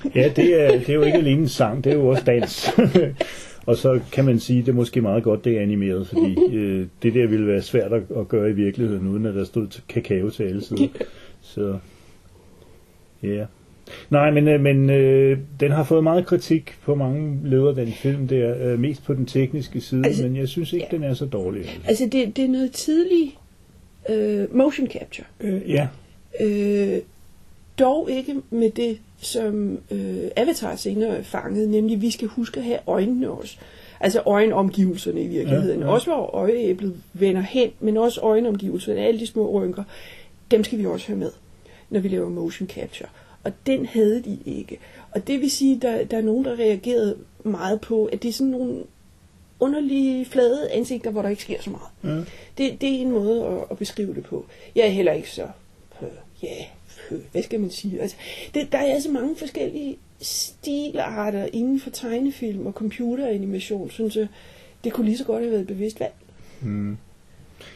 Ja, 0.15 0.31
det 0.35 0.61
er, 0.61 0.79
det 0.79 0.89
er 0.89 0.93
jo 0.93 1.01
ikke 1.01 1.17
alene 1.17 1.41
en 1.41 1.47
sang, 1.47 1.83
det 1.83 1.91
er 1.91 1.95
jo 1.95 2.07
også 2.07 2.23
dans. 2.23 2.69
og 3.67 3.77
så 3.77 3.99
kan 4.11 4.25
man 4.25 4.39
sige, 4.39 4.59
at 4.59 4.65
det 4.65 4.71
er 4.71 4.75
måske 4.75 5.01
meget 5.01 5.23
godt, 5.23 5.45
det 5.45 5.57
er 5.57 5.61
animeret, 5.61 6.07
fordi 6.07 6.37
øh, 6.57 6.87
det 7.03 7.13
der 7.13 7.27
ville 7.27 7.47
være 7.47 7.61
svært 7.61 7.93
at, 7.93 8.03
at 8.17 8.27
gøre 8.27 8.49
i 8.49 8.53
virkeligheden, 8.53 9.07
uden 9.07 9.25
at 9.25 9.35
der 9.35 9.43
stod 9.43 9.81
kakao 9.89 10.29
til 10.29 10.43
alle 10.43 10.63
sider. 10.63 10.87
Så, 11.41 11.77
ja. 13.23 13.27
Yeah. 13.27 13.47
Nej, 14.09 14.31
men, 14.31 14.47
øh, 14.47 14.61
men 14.61 14.89
øh, 14.89 15.37
den 15.59 15.71
har 15.71 15.83
fået 15.83 16.03
meget 16.03 16.25
kritik 16.25 16.75
på 16.81 16.95
mange 16.95 17.39
ledere, 17.49 17.75
den 17.75 17.91
film 17.91 18.27
der, 18.27 18.71
øh, 18.71 18.79
mest 18.79 19.03
på 19.03 19.13
den 19.13 19.25
tekniske 19.25 19.81
side, 19.81 20.05
altså, 20.05 20.23
men 20.23 20.35
jeg 20.35 20.47
synes 20.47 20.73
ikke, 20.73 20.87
ja. 20.91 20.97
den 20.97 21.03
er 21.03 21.13
så 21.13 21.25
dårlig. 21.25 21.61
Altså, 21.61 21.79
altså 21.87 22.09
det, 22.11 22.37
det 22.37 22.45
er 22.45 22.49
noget 22.49 22.71
tidlig 22.71 23.37
øh, 24.09 24.55
motion 24.55 24.87
capture. 24.87 25.25
Øh, 25.39 25.61
ja. 25.69 25.87
Øh, 26.41 26.99
dog 27.79 28.11
ikke 28.11 28.35
med 28.49 28.69
det 28.69 28.97
som 29.23 29.79
øh, 29.91 30.23
Avatar 30.35 30.75
senere 30.75 31.23
fangede, 31.23 31.71
nemlig 31.71 32.01
vi 32.01 32.11
skal 32.11 32.27
huske 32.27 32.59
at 32.59 32.65
have 32.65 32.79
øjnene 32.87 33.31
også. 33.31 33.57
Altså 33.99 34.21
øjenomgivelserne 34.25 35.21
i 35.21 35.27
virkeligheden. 35.27 35.79
Ja, 35.79 35.85
ja. 35.85 35.91
Også 35.91 36.11
hvor 36.11 36.35
øjeæblet 36.35 36.95
vender 37.13 37.41
hen, 37.41 37.71
men 37.79 37.97
også 37.97 38.21
øjenomgivelserne, 38.21 38.99
alle 38.99 39.19
de 39.19 39.27
små 39.27 39.51
rynker, 39.51 39.83
dem 40.51 40.63
skal 40.63 40.79
vi 40.79 40.85
også 40.85 41.07
have 41.07 41.19
med, 41.19 41.31
når 41.89 41.99
vi 41.99 42.07
laver 42.07 42.29
motion 42.29 42.69
capture. 42.69 43.09
Og 43.43 43.51
den 43.65 43.85
havde 43.85 44.23
de 44.23 44.37
ikke. 44.45 44.79
Og 45.11 45.27
det 45.27 45.41
vil 45.41 45.51
sige, 45.51 45.75
at 45.75 45.81
der, 45.81 46.03
der 46.03 46.17
er 46.17 46.21
nogen, 46.21 46.45
der 46.45 46.59
reagerede 46.59 47.15
meget 47.43 47.81
på, 47.81 48.05
at 48.05 48.23
det 48.23 48.29
er 48.29 48.33
sådan 48.33 48.51
nogle 48.51 48.83
underlige, 49.59 50.25
flade 50.25 50.71
ansigter, 50.71 51.11
hvor 51.11 51.21
der 51.21 51.29
ikke 51.29 51.41
sker 51.41 51.61
så 51.61 51.69
meget. 51.69 52.17
Ja. 52.17 52.23
Det, 52.57 52.81
det 52.81 52.89
er 52.89 53.01
en 53.01 53.11
måde 53.11 53.45
at, 53.45 53.63
at 53.71 53.77
beskrive 53.77 54.13
det 54.15 54.23
på. 54.23 54.45
Jeg 54.75 54.85
er 54.85 54.89
heller 54.89 55.11
ikke 55.11 55.31
så, 55.31 55.47
øh, 56.01 56.07
ja, 56.43 56.65
hvad 57.31 57.43
skal 57.43 57.59
man 57.59 57.69
sige? 57.69 58.01
Altså, 58.01 58.17
det, 58.53 58.71
der 58.71 58.77
er 58.77 58.93
altså 58.93 59.11
mange 59.11 59.35
forskellige 59.35 59.97
stilarter 60.21 61.47
inden 61.53 61.79
for 61.79 61.89
tegnefilm 61.89 62.65
og 62.65 62.73
computeranimation, 62.73 63.89
synes 63.89 64.15
jeg, 64.15 64.27
det 64.83 64.93
kunne 64.93 65.05
lige 65.05 65.17
så 65.17 65.23
godt 65.25 65.41
have 65.41 65.51
været 65.51 65.61
et 65.61 65.67
bevidst 65.67 65.99
valg. 65.99 66.13
Mm. 66.61 66.97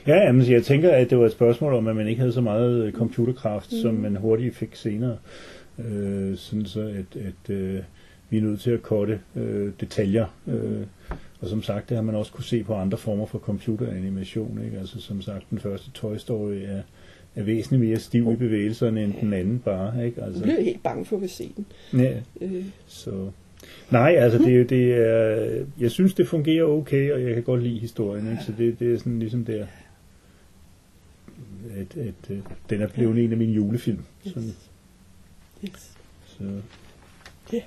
Ja, 0.08 0.15
jamen, 0.15 0.51
jeg 0.51 0.63
tænker, 0.63 0.91
at 0.91 1.10
det 1.10 1.17
var 1.17 1.25
et 1.25 1.32
spørgsmål 1.32 1.73
om, 1.73 1.88
at 1.88 1.95
man 1.95 2.08
ikke 2.08 2.19
havde 2.19 2.34
så 2.34 2.41
meget 2.41 2.84
øh, 2.84 2.93
computerkraft, 2.93 3.71
mm. 3.71 3.77
som 3.82 3.93
man 3.93 4.15
hurtigt 4.15 4.56
fik 4.56 4.75
senere. 4.75 5.17
Øh, 5.80 6.38
sådan 6.38 6.65
så, 6.65 6.82
at, 6.82 7.21
at 7.21 7.56
øh, 7.56 7.82
vi 8.30 8.38
er 8.38 8.41
nødt 8.41 8.62
til 8.62 8.71
at 8.71 8.82
korte 8.82 9.19
øh, 9.36 9.71
detaljer. 9.80 10.25
Øh, 10.47 10.86
og 11.41 11.47
som 11.47 11.63
sagt, 11.63 11.89
det 11.89 11.97
har 11.97 12.01
man 12.03 12.15
også 12.15 12.32
kunne 12.32 12.43
se 12.43 12.63
på 12.63 12.75
andre 12.75 12.97
former 12.97 13.25
for 13.25 13.39
computeranimation. 13.39 14.62
Ikke? 14.65 14.80
Altså 14.80 15.01
som 15.01 15.21
sagt, 15.21 15.49
den 15.49 15.60
første 15.60 15.91
Toy 15.91 16.17
Story 16.17 16.53
er 16.53 16.82
er 17.38 17.43
væsentligt 17.43 17.84
mere 17.84 18.00
stiv 18.00 18.32
i 18.34 18.36
bevægelserne 18.36 19.04
end 19.04 19.13
den 19.21 19.34
anden 19.34 19.60
bare. 19.60 20.06
Ikke? 20.06 20.23
Altså. 20.23 20.45
Jeg 20.45 20.56
blev 20.56 20.65
helt 20.65 20.84
bange 20.84 21.06
for 21.06 21.19
at 21.23 21.30
se 21.30 21.52
den. 21.58 21.65
Ja, 21.93 22.19
øh. 22.41 22.65
så... 22.88 23.30
Nej, 23.91 24.15
altså 24.15 24.38
det, 24.38 24.69
det 24.69 24.93
er, 24.93 25.65
jeg 25.80 25.91
synes 25.91 26.13
det 26.13 26.28
fungerer 26.28 26.65
okay, 26.65 27.12
og 27.12 27.23
jeg 27.23 27.34
kan 27.34 27.43
godt 27.43 27.63
lide 27.63 27.80
historien, 27.80 28.32
ikke? 28.32 28.43
så 28.43 28.54
det, 28.58 28.80
det 28.80 28.93
er 28.93 28.97
sådan 28.97 29.19
ligesom 29.19 29.45
der, 29.45 29.65
at, 31.76 31.97
at, 31.97 32.13
at 32.30 32.43
den 32.69 32.82
er 32.82 32.88
blevet 32.88 33.23
en 33.23 33.32
af 33.32 33.38
mine 33.38 33.54
julefilm. 33.54 34.00
Sådan. 34.26 34.54
Yes. 35.65 35.97
Så. 36.26 36.43
Ja. 37.54 37.62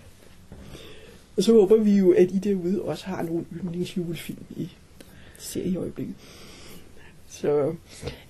Og 1.37 1.43
så 1.43 1.53
håber 1.53 1.77
vi 1.77 1.99
jo, 1.99 2.13
at 2.13 2.31
I 2.31 2.39
derude 2.39 2.83
også 2.83 3.07
har 3.07 3.23
nogle 3.23 3.45
yndlingsjulefilm 3.63 4.45
i 4.57 4.71
serie 5.39 5.69
i 5.71 5.77
øjeblikket. 5.77 6.15
Så 7.31 7.73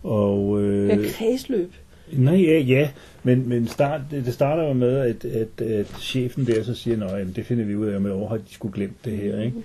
Og, 0.03 0.61
øh, 0.61 0.89
ja, 0.89 1.09
kredsløb. 1.11 1.73
Nej, 2.11 2.35
ja, 2.35 2.59
ja. 2.59 2.89
Men, 3.27 3.49
men 3.49 3.67
start, 3.67 4.01
det, 4.11 4.25
det 4.25 4.33
starter 4.33 4.67
jo 4.67 4.73
med, 4.73 4.97
at, 4.97 5.25
at, 5.25 5.61
at 5.61 5.87
chefen 5.87 6.47
der 6.47 6.63
så 6.63 6.73
siger, 6.73 6.97
nej, 6.97 7.23
det 7.35 7.45
finder 7.45 7.65
vi 7.65 7.75
ud 7.75 7.87
af, 7.87 7.95
om 7.95 8.05
et 8.05 8.11
år 8.11 8.27
har 8.27 8.37
de 8.37 8.53
skulle 8.53 8.73
glemt 8.73 9.05
det 9.05 9.17
her, 9.17 9.41
ikke? 9.41 9.57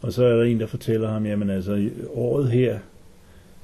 Og 0.00 0.12
så 0.12 0.24
er 0.24 0.36
der 0.36 0.42
en, 0.42 0.60
der 0.60 0.66
fortæller 0.66 1.10
ham, 1.10 1.26
jamen 1.26 1.50
altså, 1.50 1.90
året 2.14 2.50
her 2.50 2.78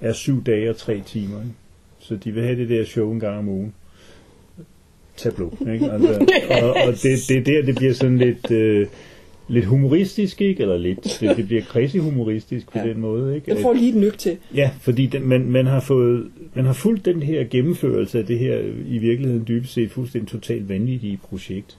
er 0.01 0.13
syv 0.13 0.45
dage 0.45 0.71
og 0.71 0.77
tre 0.77 1.03
timer, 1.07 1.39
ikke? 1.39 1.55
Så 1.99 2.17
de 2.17 2.33
vil 2.33 2.43
have 2.43 2.57
det 2.57 2.69
der 2.69 2.85
show 2.85 3.13
en 3.13 3.21
gang 3.21 3.39
om 3.39 3.49
ugen. 3.49 3.75
Tableau, 5.17 5.53
ikke? 5.73 5.93
Altså, 5.93 6.27
og, 6.63 6.71
og 6.71 6.93
det, 6.93 7.19
det 7.29 7.37
er 7.37 7.45
der, 7.45 7.67
det 7.67 7.75
bliver 7.77 7.93
sådan 7.93 8.19
lidt... 8.19 8.51
Øh, 8.51 8.87
lidt 9.49 9.65
humoristisk, 9.65 10.41
ikke? 10.41 10.63
Eller 10.63 10.77
lidt, 10.77 10.99
det, 11.21 11.37
det 11.37 11.47
bliver 11.47 11.63
crazy 11.63 11.97
humoristisk 11.97 12.73
på 12.73 12.79
Ja. 12.79 12.89
den 12.89 13.01
måde, 13.01 13.35
ikke? 13.37 13.51
Jeg 13.51 13.59
får 13.63 13.73
lige 13.73 13.89
et 13.89 13.97
nyk 13.97 14.19
til. 14.19 14.37
Ja, 14.55 14.71
fordi 14.81 15.07
den, 15.07 15.29
man, 15.29 15.51
man, 15.51 15.67
har 15.67 15.81
fået, 15.81 16.27
man 16.55 16.65
har 16.65 16.73
fulgt 16.73 17.05
den 17.05 17.23
her 17.23 17.45
gennemførelse 17.51 18.19
af 18.19 18.27
det 18.27 18.39
her 18.39 18.59
i 18.89 18.99
virkeligheden 18.99 19.45
dybest 19.49 19.73
set 19.73 19.91
fuldstændig 19.91 20.29
totalt 20.31 20.69
vanvittige 20.69 21.17
projekt. 21.29 21.79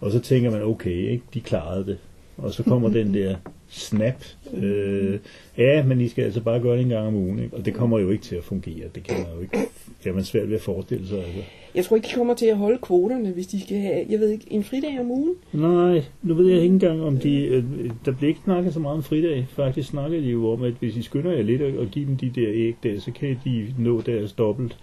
Og 0.00 0.10
så 0.12 0.20
tænker 0.20 0.50
man, 0.50 0.62
okay, 0.62 1.10
ikke, 1.10 1.24
de 1.34 1.40
klarede 1.40 1.86
det. 1.86 1.98
Og 2.36 2.52
så 2.52 2.62
kommer 2.62 2.88
den 2.88 3.14
der 3.14 3.36
snap. 3.68 4.24
Øh, 4.54 5.18
ja, 5.58 5.84
men 5.84 6.00
I 6.00 6.08
skal 6.08 6.24
altså 6.24 6.40
bare 6.40 6.60
gøre 6.60 6.76
det 6.76 6.82
en 6.82 6.88
gang 6.88 7.06
om 7.06 7.14
ugen. 7.14 7.38
Ikke? 7.38 7.56
Og 7.56 7.64
det 7.64 7.74
kommer 7.74 7.98
jo 7.98 8.10
ikke 8.10 8.24
til 8.24 8.36
at 8.36 8.44
fungere. 8.44 8.84
Det 8.94 9.02
kan 9.02 9.16
man 9.18 9.26
jo 9.36 9.40
ikke. 9.42 9.58
Det 10.04 10.10
er 10.10 10.14
man 10.14 10.24
svært 10.24 10.48
ved 10.48 10.54
at 10.56 10.62
forestille 10.62 11.08
sig. 11.08 11.18
Altså. 11.18 11.40
Jeg 11.74 11.84
tror 11.84 11.96
ikke, 11.96 12.08
de 12.08 12.14
kommer 12.14 12.34
til 12.34 12.46
at 12.46 12.56
holde 12.56 12.78
kvoterne, 12.82 13.30
hvis 13.30 13.46
de 13.46 13.60
skal 13.60 13.76
have, 13.76 14.06
jeg 14.10 14.20
ved 14.20 14.30
ikke, 14.30 14.44
en 14.50 14.64
fridag 14.64 15.00
om 15.00 15.10
ugen. 15.10 15.34
Nej, 15.52 16.02
nu 16.22 16.34
ved 16.34 16.46
jeg 16.48 16.62
ikke 16.62 16.72
engang, 16.72 17.02
om 17.02 17.18
de... 17.18 17.44
øh, 17.46 17.64
Der 18.04 18.12
bliver 18.12 18.28
ikke 18.28 18.40
snakket 18.44 18.74
så 18.74 18.80
meget 18.80 18.96
om 18.96 19.02
fridag. 19.02 19.46
Faktisk 19.50 19.88
snakker 19.88 20.20
de 20.20 20.26
jo 20.26 20.50
om, 20.50 20.62
at 20.62 20.72
hvis 20.80 20.96
I 20.96 21.02
skynder 21.02 21.32
jer 21.32 21.42
lidt 21.42 21.62
og 21.62 21.86
give 21.86 22.06
dem 22.06 22.16
de 22.16 22.30
der 22.34 22.48
æg 22.52 22.74
der, 22.82 23.00
så 23.00 23.10
kan 23.12 23.36
de 23.44 23.74
nå 23.78 24.00
deres 24.00 24.32
dobbelt, 24.32 24.76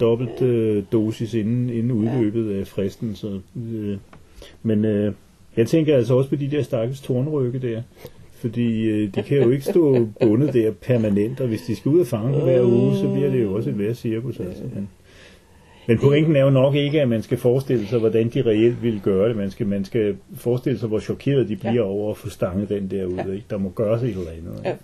dobbelt 0.00 0.42
øh, 0.42 0.82
dosis 0.92 1.34
inden, 1.34 1.70
inden 1.70 1.90
udløbet 1.92 2.60
af 2.60 2.66
fristen. 2.66 3.14
Så, 3.14 3.40
øh, 3.72 3.96
men 4.62 4.84
øh, 4.84 5.12
jeg 5.56 5.66
tænker 5.66 5.96
altså 5.96 6.14
også 6.14 6.30
på 6.30 6.36
de 6.36 6.50
der 6.50 6.62
stakkels 6.62 7.00
tornrykke 7.00 7.58
der. 7.58 7.82
Fordi 8.32 8.82
øh, 8.84 9.14
de 9.14 9.22
kan 9.22 9.42
jo 9.42 9.50
ikke 9.50 9.64
stå 9.64 10.08
bundet 10.20 10.54
der 10.54 10.70
permanent, 10.70 11.40
og 11.40 11.48
hvis 11.48 11.60
de 11.62 11.76
skal 11.76 11.88
ud 11.88 12.00
og 12.00 12.06
fange 12.06 12.34
dem 12.34 12.42
hver 12.42 12.62
uge, 12.62 12.96
så 12.96 13.12
bliver 13.14 13.30
det 13.30 13.42
jo 13.42 13.54
også 13.54 13.70
et 13.70 13.78
værre 13.78 13.94
cirkus. 13.94 14.40
Altså. 14.40 14.62
Men, 14.74 14.88
men 15.88 15.98
pointen 15.98 16.36
er 16.36 16.40
jo 16.44 16.50
nok 16.50 16.74
ikke, 16.74 17.00
at 17.00 17.08
man 17.08 17.22
skal 17.22 17.38
forestille 17.38 17.86
sig, 17.86 17.98
hvordan 17.98 18.28
de 18.28 18.42
reelt 18.42 18.82
vil 18.82 19.00
gøre 19.04 19.28
det. 19.28 19.36
Man 19.36 19.50
skal, 19.50 19.66
man 19.66 19.84
skal 19.84 20.16
forestille 20.34 20.78
sig, 20.78 20.88
hvor 20.88 21.00
chokeret 21.00 21.48
de 21.48 21.56
bliver 21.56 21.74
Ja. 21.74 21.80
over 21.82 22.10
at 22.10 22.16
få 22.16 22.28
stanget 22.30 22.68
den 22.68 22.90
der 22.90 23.04
ud. 23.06 23.14
Ja. 23.14 23.26
Ja. 23.26 23.32
Ikke? 23.32 23.44
Der 23.50 23.58
må 23.58 23.68
gøres 23.68 24.02
et 24.02 24.08
eller 24.08 24.20
andet. 24.30 24.56
ikke? 24.58 24.68
Ja. 24.68 24.74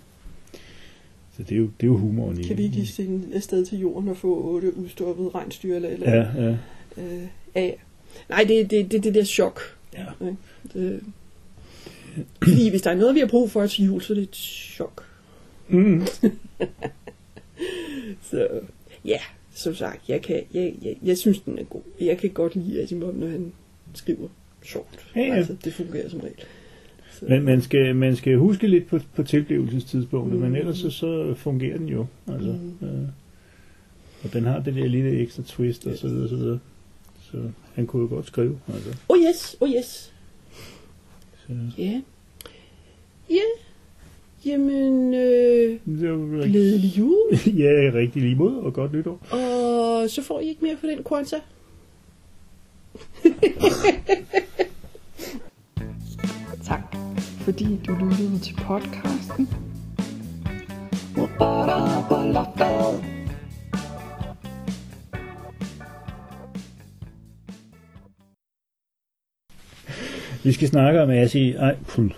Så 1.37 1.43
det 1.43 1.51
er, 1.51 1.55
jo, 1.59 1.63
det 1.63 1.83
er 1.83 1.87
jo 1.87 1.97
humoren 1.97 2.39
i 2.39 2.43
Kan 2.43 2.57
vi 2.57 2.63
ikke 2.63 2.75
lige 2.75 2.87
sende 2.87 3.23
afsted 3.35 3.65
til 3.65 3.79
jorden 3.79 4.09
og 4.09 4.17
få 4.17 4.41
otte 4.43 4.77
udstoppede 4.77 5.29
regnstyr 5.35 5.75
eller, 5.75 5.89
eller 5.89 6.15
Ja, 6.15 6.25
ja. 6.43 6.49
øh, 6.97 7.23
af? 7.55 7.77
Nej, 8.29 8.45
det 8.47 8.59
er 8.61 8.67
det, 8.67 8.91
det, 8.91 9.03
det 9.03 9.15
der 9.15 9.23
chok. 9.23 9.59
Ja. 9.93 10.05
Ikke? 10.21 10.37
Det, 10.73 11.03
fordi 12.43 12.69
hvis 12.69 12.81
der 12.81 12.91
er 12.91 12.95
noget, 12.95 13.15
vi 13.15 13.19
har 13.19 13.27
brug 13.27 13.51
for 13.51 13.67
til 13.67 13.85
jul, 13.85 14.01
så 14.01 14.13
er 14.13 14.15
det 14.15 14.23
et 14.23 14.35
chok. 14.35 15.03
Mm. 15.67 16.01
Så 18.21 18.47
ja, 19.05 19.19
som 19.53 19.75
sagt, 19.75 20.09
jeg, 20.09 20.21
kan, 20.21 20.43
jeg, 20.53 20.73
jeg, 20.81 20.97
jeg 21.03 21.17
synes, 21.17 21.39
den 21.39 21.59
er 21.59 21.63
god. 21.63 21.81
Jeg 22.01 22.17
kan 22.17 22.29
godt 22.29 22.55
lide 22.55 22.81
Asimov, 22.81 23.13
når 23.15 23.27
han 23.27 23.51
skriver 23.93 24.27
sjovt. 24.63 25.05
Ja, 25.15 25.21
ja. 25.21 25.33
Altså, 25.35 25.55
det 25.63 25.73
fungerer 25.73 26.09
som 26.09 26.19
regel. 26.19 26.35
Så, 27.19 27.25
Men 27.29 27.43
man 27.43 27.61
skal, 27.61 27.95
man 27.95 28.15
skal 28.15 28.37
huske 28.37 28.67
lidt 28.67 28.87
på, 28.87 28.99
på 29.15 29.23
tilblivelsestidspunktet, 29.23 30.39
Mm. 30.39 30.45
men 30.45 30.55
ellers 30.55 30.77
så, 30.77 30.89
så 30.89 31.33
fungerer 31.37 31.77
den 31.77 31.87
jo. 31.87 32.05
Altså, 32.27 32.51
mm. 32.81 32.87
øh, 32.87 33.07
og 34.23 34.33
den 34.33 34.43
har 34.43 34.59
det 34.59 34.75
der 34.75 34.87
lille 34.87 35.09
ekstra 35.19 35.43
twist 35.45 35.87
og 35.87 35.97
så 35.97 36.07
videre, 36.07 36.29
så 36.29 36.35
videre. 36.35 36.59
Så 37.21 37.37
han 37.79 37.87
kunne 37.87 38.01
jo 38.01 38.15
godt 38.15 38.27
skrive. 38.27 38.59
Altså. 38.73 38.89
oh 39.09 39.17
yes, 39.17 39.55
oh 39.59 39.69
yes. 39.69 40.13
Så, 41.47 41.53
Ja. 41.77 42.01
Ja. 43.29 43.41
Jamen, 44.45 45.13
øh, 45.13 45.79
det 45.85 46.09
var 46.09 46.35
rigtig, 46.37 46.51
glædelig 46.51 46.97
jul. 46.97 47.29
ja, 47.63 47.91
rigtig 47.93 48.21
lige 48.21 48.35
mod 48.35 48.55
og 48.55 48.73
godt 48.73 48.93
nytår. 48.93 49.19
Og 49.31 50.09
så 50.09 50.21
får 50.23 50.39
I 50.39 50.47
ikke 50.47 50.61
mere 50.65 50.77
for 50.77 50.87
den 50.87 51.03
Kwanzaa. 51.03 51.39
Tak, 56.63 56.95
fordi 57.21 57.79
du 57.87 57.93
lyttede 57.93 58.39
til 58.39 58.55
podcasten. 58.55 59.49
Vi 70.43 70.51
skal 70.51 70.67
snakke 70.67 71.01
om 71.01 71.09
Asi... 71.09 71.51
Ej, 71.51 71.75
pul. 71.87 72.13